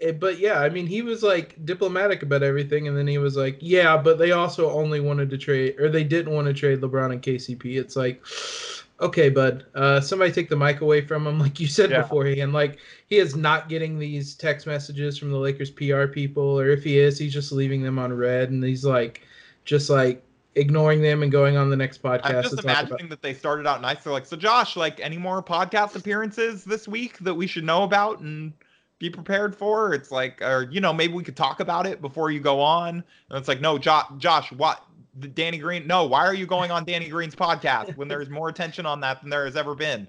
it- 0.00 0.20
but 0.20 0.38
yeah, 0.38 0.60
I 0.60 0.68
mean, 0.68 0.86
he 0.86 1.02
was 1.02 1.22
like 1.22 1.64
diplomatic 1.64 2.22
about 2.22 2.42
everything, 2.42 2.88
and 2.88 2.96
then 2.96 3.06
he 3.06 3.18
was 3.18 3.36
like, 3.36 3.58
"Yeah, 3.60 3.96
but 3.96 4.18
they 4.18 4.32
also 4.32 4.70
only 4.70 5.00
wanted 5.00 5.30
to 5.30 5.38
trade, 5.38 5.80
or 5.80 5.88
they 5.88 6.04
didn't 6.04 6.32
want 6.34 6.46
to 6.48 6.54
trade 6.54 6.80
LeBron 6.80 7.12
and 7.12 7.22
KCP." 7.22 7.76
It's 7.78 7.96
like, 7.96 8.22
okay, 9.00 9.28
bud, 9.30 9.66
uh, 9.74 10.00
somebody 10.00 10.32
take 10.32 10.48
the 10.48 10.56
mic 10.56 10.80
away 10.80 11.00
from 11.02 11.26
him, 11.26 11.38
like 11.40 11.60
you 11.60 11.66
said 11.66 11.90
Yeah. 11.90 11.96
beforehand. 11.96 12.52
Like 12.52 12.78
he 13.08 13.16
is 13.18 13.36
not 13.36 13.68
getting 13.68 13.98
these 13.98 14.34
text 14.34 14.66
messages 14.66 15.18
from 15.18 15.30
the 15.30 15.38
Lakers 15.38 15.70
PR 15.70 16.08
people, 16.08 16.58
or 16.60 16.68
if 16.70 16.84
he 16.84 16.98
is, 16.98 17.18
he's 17.18 17.34
just 17.34 17.52
leaving 17.52 17.82
them 17.82 17.98
on 17.98 18.12
red, 18.12 18.50
and 18.50 18.62
he's 18.64 18.84
like, 18.84 19.22
just 19.64 19.90
like 19.90 20.22
ignoring 20.54 21.02
them 21.02 21.22
and 21.22 21.30
going 21.30 21.56
on 21.56 21.70
the 21.70 21.76
next 21.76 22.02
podcast. 22.02 22.24
I'm 22.24 22.42
just 22.42 22.62
imagining 22.62 23.00
about- 23.00 23.10
that 23.10 23.22
they 23.22 23.34
started 23.34 23.66
out 23.66 23.80
nice. 23.80 24.02
They're 24.02 24.12
like, 24.12 24.26
so 24.26 24.36
Josh, 24.36 24.76
like 24.76 25.00
any 25.00 25.18
more 25.18 25.42
podcast 25.42 25.96
appearances 25.96 26.64
this 26.64 26.88
week 26.88 27.18
that 27.20 27.34
we 27.34 27.46
should 27.46 27.64
know 27.64 27.82
about 27.84 28.20
and 28.20 28.52
be 28.98 29.08
prepared 29.10 29.54
for? 29.54 29.94
It's 29.94 30.10
like, 30.10 30.42
or 30.42 30.68
you 30.70 30.80
know, 30.80 30.92
maybe 30.92 31.12
we 31.12 31.22
could 31.22 31.36
talk 31.36 31.60
about 31.60 31.86
it 31.86 32.00
before 32.00 32.30
you 32.30 32.40
go 32.40 32.60
on. 32.60 33.04
And 33.30 33.38
it's 33.38 33.48
like, 33.48 33.60
no, 33.60 33.78
Josh, 33.78 34.06
Josh, 34.18 34.50
what? 34.52 34.84
The 35.20 35.28
Danny 35.28 35.58
Green? 35.58 35.86
No, 35.86 36.04
why 36.06 36.24
are 36.26 36.34
you 36.34 36.46
going 36.46 36.70
on 36.70 36.84
Danny 36.84 37.08
Green's 37.08 37.34
podcast 37.34 37.96
when 37.96 38.08
there's 38.08 38.28
more 38.28 38.48
attention 38.48 38.86
on 38.86 39.00
that 39.00 39.20
than 39.20 39.30
there 39.30 39.44
has 39.44 39.56
ever 39.56 39.74
been? 39.74 40.06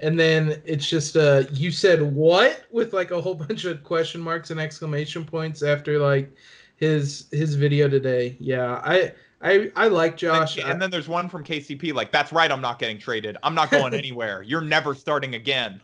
and 0.00 0.18
then 0.18 0.60
it's 0.64 0.88
just 0.88 1.16
uh 1.16 1.44
you 1.52 1.70
said 1.70 2.02
what 2.02 2.64
with 2.72 2.92
like 2.92 3.12
a 3.12 3.20
whole 3.20 3.34
bunch 3.46 3.64
of 3.64 3.84
question 3.84 4.20
marks 4.20 4.50
and 4.50 4.58
exclamation 4.58 5.24
points 5.24 5.62
after 5.62 6.00
like 6.00 6.34
his 6.74 7.26
his 7.30 7.54
video 7.54 7.88
today 7.88 8.36
yeah 8.40 8.80
i 8.84 9.12
i 9.42 9.70
i 9.76 9.88
like 9.88 10.16
josh 10.16 10.56
and, 10.58 10.68
and 10.70 10.80
then 10.82 10.90
there's 10.90 11.08
one 11.08 11.28
from 11.28 11.44
KCP, 11.44 11.92
like, 11.92 12.12
that's 12.12 12.32
right, 12.32 12.50
I'm 12.50 12.60
not 12.60 12.78
getting 12.78 12.98
traded. 12.98 13.36
I'm 13.42 13.54
not 13.54 13.70
going 13.70 13.92
anywhere. 14.02 14.42
You're 14.42 14.60
never 14.60 14.94
starting 14.94 15.34
again. 15.34 15.80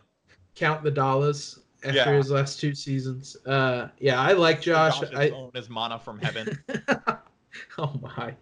Count 0.55 0.83
the 0.83 0.91
dollars 0.91 1.59
after 1.83 1.95
Yeah. 1.97 2.17
his 2.17 2.29
last 2.31 2.59
two 2.59 2.75
seasons 2.75 3.37
uh 3.45 3.87
yeah 3.99 4.19
i 4.19 4.33
like 4.33 4.59
josh 4.61 5.01
i 5.15 5.29
own 5.29 5.51
is 5.55 5.69
mana 5.69 5.97
from 5.97 6.19
heaven. 6.19 6.57
oh 7.77 7.93
my 8.01 8.35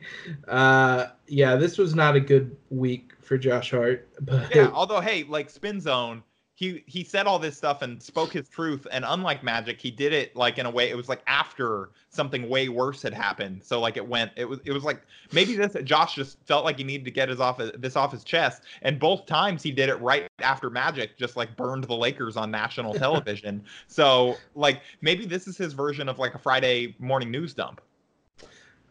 uh 0.48 1.08
yeah 1.28 1.56
this 1.56 1.78
was 1.78 1.94
not 1.94 2.16
a 2.16 2.20
good 2.20 2.56
week 2.72 3.12
for 3.22 3.38
josh 3.38 3.70
hart 3.72 4.08
but 4.22 4.54
Yeah, 4.56 4.72
although 4.74 5.02
hey, 5.02 5.24
like 5.24 5.50
Spin 5.52 5.80
Zone, 5.80 6.24
he 6.58 6.84
he 6.88 7.04
said 7.04 7.28
all 7.28 7.38
this 7.38 7.56
stuff 7.56 7.84
and 7.84 8.02
spoke 8.02 8.34
his 8.34 8.50
truth, 8.50 8.88
and 8.92 9.06
unlike 9.08 9.44
Magic, 9.44 9.80
he 9.80 9.92
did 9.92 10.12
it 10.12 10.36
like 10.36 10.58
in 10.58 10.66
a 10.66 10.70
way. 10.72 10.90
It 10.90 10.98
was 10.98 11.08
like 11.08 11.22
after 11.28 11.92
something 12.10 12.50
way 12.50 12.68
worse 12.68 13.04
had 13.04 13.14
happened, 13.14 13.62
so 13.64 13.80
like 13.80 13.96
it 13.96 14.08
went. 14.08 14.32
It 14.36 14.46
was 14.46 14.60
it 14.66 14.72
was 14.72 14.84
like 14.84 15.04
maybe 15.32 15.56
this 15.56 15.78
Josh 15.84 16.16
just 16.16 16.40
felt 16.48 16.66
like 16.66 16.80
he 16.80 16.84
needed 16.84 17.06
to 17.06 17.12
get 17.12 17.30
his 17.30 17.40
off 17.40 17.62
this 17.78 17.96
off 17.96 18.12
his 18.12 18.24
chest, 18.24 18.64
and 18.82 18.98
both 19.00 19.28
times 19.28 19.62
he 19.62 19.72
did 19.72 19.88
it 19.88 20.02
right 20.02 20.28
after 20.40 20.72
Magic 20.72 21.16
just 21.16 21.38
like 21.38 21.56
burned 21.56 21.84
the 21.84 21.96
Lakers 21.96 22.36
on 22.36 22.50
national 22.50 22.94
television. 22.96 23.64
so 23.86 24.36
like 24.56 24.82
maybe 25.02 25.28
this 25.28 25.48
is 25.48 25.58
his 25.58 25.74
version 25.74 26.10
of 26.10 26.18
like 26.18 26.34
a 26.34 26.40
Friday 26.40 26.96
morning 26.98 27.30
news 27.30 27.54
dump. 27.54 27.82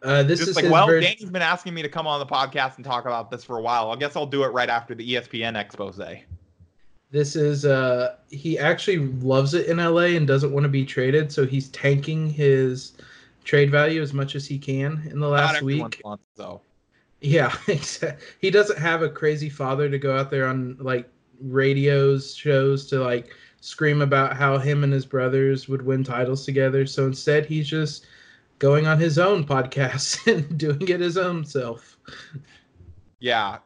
uh 0.02 0.22
this 0.22 0.38
Just 0.38 0.50
is 0.50 0.56
like, 0.56 0.70
well, 0.70 0.86
ver- 0.86 1.00
Danny's 1.00 1.30
been 1.30 1.42
asking 1.42 1.74
me 1.74 1.82
to 1.82 1.88
come 1.88 2.06
on 2.06 2.20
the 2.20 2.26
podcast 2.26 2.76
and 2.76 2.84
talk 2.84 3.06
about 3.06 3.28
this 3.28 3.42
for 3.42 3.58
a 3.58 3.60
while. 3.60 3.90
I 3.90 3.96
guess 3.96 4.14
I'll 4.14 4.24
do 4.24 4.44
it 4.44 4.52
right 4.52 4.68
after 4.68 4.94
the 4.94 5.14
ESPN 5.14 5.58
expose. 5.60 6.00
This 7.11 7.36
is 7.36 7.64
uh 7.64 8.16
he 8.28 8.59
actually 8.59 8.98
loves 8.98 9.54
it 9.54 9.66
in 9.66 9.78
LA 9.78 10.16
and 10.16 10.26
doesn't 10.26 10.52
want 10.52 10.64
to 10.64 10.68
be 10.68 10.84
traded, 10.84 11.30
so 11.32 11.46
he's 11.46 11.68
tanking 11.68 12.28
his 12.28 12.92
trade 13.44 13.70
value 13.70 14.02
as 14.02 14.12
much 14.12 14.34
as 14.34 14.46
he 14.46 14.59
can 14.59 15.07
in 15.11 15.20
the 15.20 15.28
last 15.28 15.62
week. 15.62 16.00
wants 16.04 16.24
so. 16.36 16.61
Yeah, 17.20 17.54
he 18.40 18.50
doesn't 18.50 18.78
have 18.78 19.02
a 19.02 19.09
crazy 19.09 19.48
father 19.48 19.88
to 19.88 19.98
go 19.98 20.16
out 20.16 20.30
there 20.30 20.46
on 20.48 20.76
like 20.80 21.09
radios 21.40 22.34
shows 22.34 22.86
to 22.86 23.00
like 23.00 23.34
scream 23.61 24.02
about 24.02 24.36
how 24.36 24.59
him 24.59 24.84
and 24.84 24.92
his 24.92 25.07
brothers 25.07 25.68
would 25.68 25.82
win 25.82 26.04
titles 26.04 26.44
together. 26.44 26.86
So 26.86 27.07
instead, 27.07 27.46
he's 27.46 27.68
just 27.68 28.07
going 28.59 28.86
on 28.86 28.98
his 28.98 29.18
own 29.18 29.44
podcast 29.46 30.26
and 30.32 30.59
doing 30.59 30.88
it 30.88 31.00
his 31.00 31.16
own 31.16 31.44
self. 31.44 31.96
Yeah. 33.18 33.59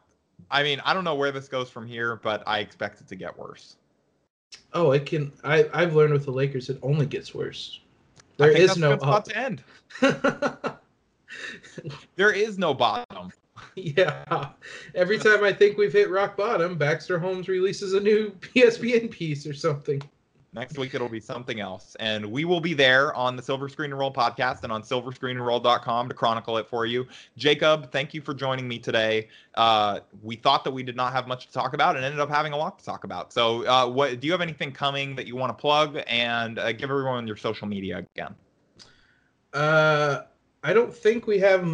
I 0.51 0.63
mean, 0.63 0.81
I 0.85 0.93
don't 0.93 1.03
know 1.03 1.15
where 1.15 1.31
this 1.31 1.47
goes 1.47 1.69
from 1.69 1.87
here, 1.87 2.17
but 2.17 2.43
I 2.45 2.59
expect 2.59 3.01
it 3.01 3.07
to 3.07 3.15
get 3.15 3.37
worse. 3.37 3.77
Oh, 4.73 4.91
it 4.91 5.05
can. 5.05 5.31
I 5.43 5.69
I've 5.73 5.95
learned 5.95 6.13
with 6.13 6.25
the 6.25 6.31
Lakers, 6.31 6.69
it 6.69 6.77
only 6.81 7.05
gets 7.05 7.33
worse. 7.33 7.79
There 8.37 8.51
is 8.51 8.77
no 8.77 8.93
up. 8.93 9.25
to 9.25 9.37
end. 9.37 9.63
There 12.15 12.31
is 12.31 12.57
no 12.57 12.73
bottom. 12.73 13.31
Yeah. 13.75 14.49
Every 14.95 15.17
time 15.19 15.43
I 15.43 15.53
think 15.53 15.77
we've 15.77 15.93
hit 15.93 16.09
rock 16.09 16.35
bottom, 16.35 16.77
Baxter 16.77 17.19
Holmes 17.19 17.47
releases 17.47 17.93
a 17.93 17.99
new 17.99 18.31
PSPN 18.39 19.11
piece 19.11 19.45
or 19.45 19.53
something. 19.53 20.01
Next 20.53 20.77
week 20.77 20.93
it'll 20.93 21.07
be 21.07 21.21
something 21.21 21.61
else. 21.61 21.95
And 22.01 22.25
we 22.25 22.43
will 22.43 22.59
be 22.59 22.73
there 22.73 23.13
on 23.13 23.37
the 23.37 23.41
Silver 23.41 23.69
Screen 23.69 23.91
and 23.91 23.97
Roll 23.97 24.11
podcast 24.11 24.63
and 24.63 24.71
on 24.71 24.83
silverscreenandroll.com 24.83 26.09
to 26.09 26.13
chronicle 26.13 26.57
it 26.57 26.67
for 26.67 26.85
you. 26.85 27.07
Jacob, 27.37 27.89
thank 27.89 28.13
you 28.13 28.19
for 28.19 28.33
joining 28.33 28.67
me 28.67 28.77
today. 28.77 29.29
Uh, 29.55 30.01
we 30.21 30.35
thought 30.35 30.65
that 30.65 30.71
we 30.71 30.83
did 30.83 30.97
not 30.97 31.13
have 31.13 31.25
much 31.25 31.47
to 31.47 31.53
talk 31.53 31.73
about 31.73 31.95
and 31.95 32.03
ended 32.03 32.19
up 32.19 32.29
having 32.29 32.51
a 32.51 32.57
lot 32.57 32.77
to 32.79 32.83
talk 32.83 33.05
about. 33.05 33.31
So, 33.31 33.65
uh, 33.65 33.87
what 33.87 34.19
do 34.19 34.27
you 34.27 34.33
have 34.33 34.41
anything 34.41 34.73
coming 34.73 35.15
that 35.15 35.25
you 35.25 35.37
want 35.37 35.57
to 35.57 35.61
plug 35.61 35.99
and 36.05 36.59
uh, 36.59 36.73
give 36.73 36.89
everyone 36.89 37.27
your 37.27 37.37
social 37.37 37.67
media 37.67 38.05
again? 38.15 38.35
Uh, 39.53 40.23
I 40.63 40.73
don't 40.73 40.93
think 40.93 41.27
we 41.27 41.39
have 41.39 41.65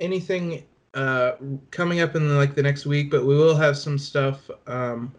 anything 0.00 0.64
uh, 0.94 1.32
coming 1.70 2.00
up 2.00 2.16
in 2.16 2.36
like 2.36 2.56
the 2.56 2.62
next 2.64 2.84
week, 2.84 3.12
but 3.12 3.24
we 3.24 3.36
will 3.36 3.56
have 3.56 3.78
some 3.78 3.96
stuff 3.96 4.50
um, 4.66 5.14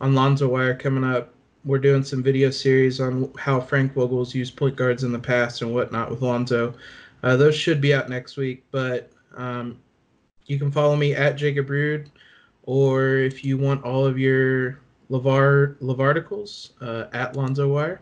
on 0.00 0.14
Lonzo 0.14 0.46
Wire 0.46 0.76
coming 0.76 1.02
up. 1.02 1.34
We're 1.64 1.78
doing 1.78 2.02
some 2.04 2.22
video 2.22 2.50
series 2.50 3.00
on 3.00 3.30
how 3.36 3.60
Frank 3.60 3.92
Vogel's 3.92 4.34
used 4.34 4.56
point 4.56 4.76
guards 4.76 5.04
in 5.04 5.12
the 5.12 5.18
past 5.18 5.60
and 5.60 5.74
whatnot 5.74 6.10
with 6.10 6.22
Lonzo. 6.22 6.74
Uh, 7.22 7.36
those 7.36 7.54
should 7.54 7.82
be 7.82 7.92
out 7.92 8.08
next 8.08 8.38
week, 8.38 8.64
but 8.70 9.10
um, 9.36 9.78
you 10.46 10.58
can 10.58 10.72
follow 10.72 10.96
me 10.96 11.14
at 11.14 11.36
Jacob 11.36 11.68
Rude, 11.68 12.10
or 12.62 13.16
if 13.16 13.44
you 13.44 13.58
want 13.58 13.84
all 13.84 14.06
of 14.06 14.18
your 14.18 14.80
Lavar 15.10 15.76
Lavarticles, 15.80 16.70
uh, 16.80 17.08
at 17.12 17.36
Lonzo 17.36 17.68
Wire. 17.68 18.00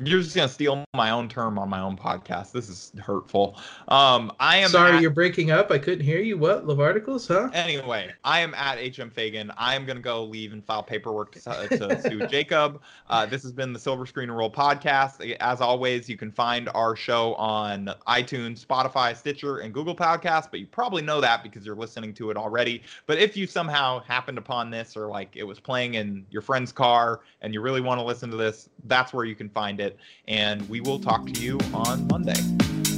You're 0.00 0.20
just 0.22 0.36
gonna 0.36 0.48
steal 0.48 0.84
my 0.94 1.10
own 1.10 1.28
term 1.28 1.58
on 1.58 1.68
my 1.68 1.80
own 1.80 1.96
podcast. 1.96 2.52
This 2.52 2.68
is 2.68 2.92
hurtful. 3.00 3.58
Um, 3.88 4.32
I 4.38 4.58
am 4.58 4.70
Sorry, 4.70 4.96
at- 4.96 5.02
you're 5.02 5.10
breaking 5.10 5.50
up. 5.50 5.70
I 5.72 5.78
couldn't 5.78 6.04
hear 6.04 6.20
you. 6.20 6.38
What 6.38 6.66
Lavarticles, 6.66 7.26
huh? 7.26 7.50
Anyway, 7.52 8.12
I 8.24 8.40
am 8.40 8.54
at 8.54 8.78
HM 8.78 9.10
Faigen. 9.10 9.52
I 9.56 9.74
am 9.74 9.86
going 9.86 9.96
to 9.96 10.02
go 10.02 10.24
leave 10.24 10.52
and 10.52 10.64
file 10.64 10.82
paperwork 10.82 11.32
to, 11.32 11.40
to 11.40 12.00
sue 12.02 12.26
Jacob. 12.30 12.80
Uh, 13.10 13.26
this 13.26 13.42
has 13.42 13.52
been 13.52 13.72
the 13.72 13.78
Silver 13.78 14.06
Screen 14.06 14.28
and 14.28 14.38
Roll 14.38 14.50
podcast. 14.52 15.36
As 15.40 15.60
always, 15.60 16.08
you 16.08 16.16
can 16.16 16.30
find 16.30 16.68
our 16.74 16.94
show 16.94 17.34
on 17.34 17.90
iTunes, 18.06 18.64
Spotify, 18.64 19.16
Stitcher, 19.16 19.58
and 19.58 19.74
Google 19.74 19.96
Podcasts, 19.96 20.48
but 20.50 20.60
you 20.60 20.66
probably 20.66 21.02
know 21.02 21.20
that 21.20 21.42
because 21.42 21.66
you're 21.66 21.74
listening 21.76 22.14
to 22.14 22.30
it 22.30 22.36
already. 22.36 22.82
But 23.06 23.18
if 23.18 23.36
you 23.36 23.46
somehow 23.46 24.00
happened 24.00 24.38
upon 24.38 24.70
this 24.70 24.96
or 24.96 25.08
like 25.08 25.34
it 25.34 25.44
was 25.44 25.58
playing 25.58 25.94
in 25.94 26.24
your 26.30 26.42
friend's 26.42 26.70
car 26.70 27.20
and 27.40 27.52
you 27.52 27.60
really 27.60 27.80
want 27.80 27.98
to 27.98 28.04
listen 28.04 28.30
to 28.30 28.36
this, 28.36 28.68
that's 28.84 29.12
where 29.12 29.24
you 29.24 29.34
can 29.34 29.48
find 29.48 29.80
it. 29.88 29.98
And 30.28 30.68
we 30.68 30.80
will 30.80 31.00
talk 31.00 31.26
to 31.26 31.40
you 31.40 31.58
on 31.74 32.06
Monday. 32.08 32.97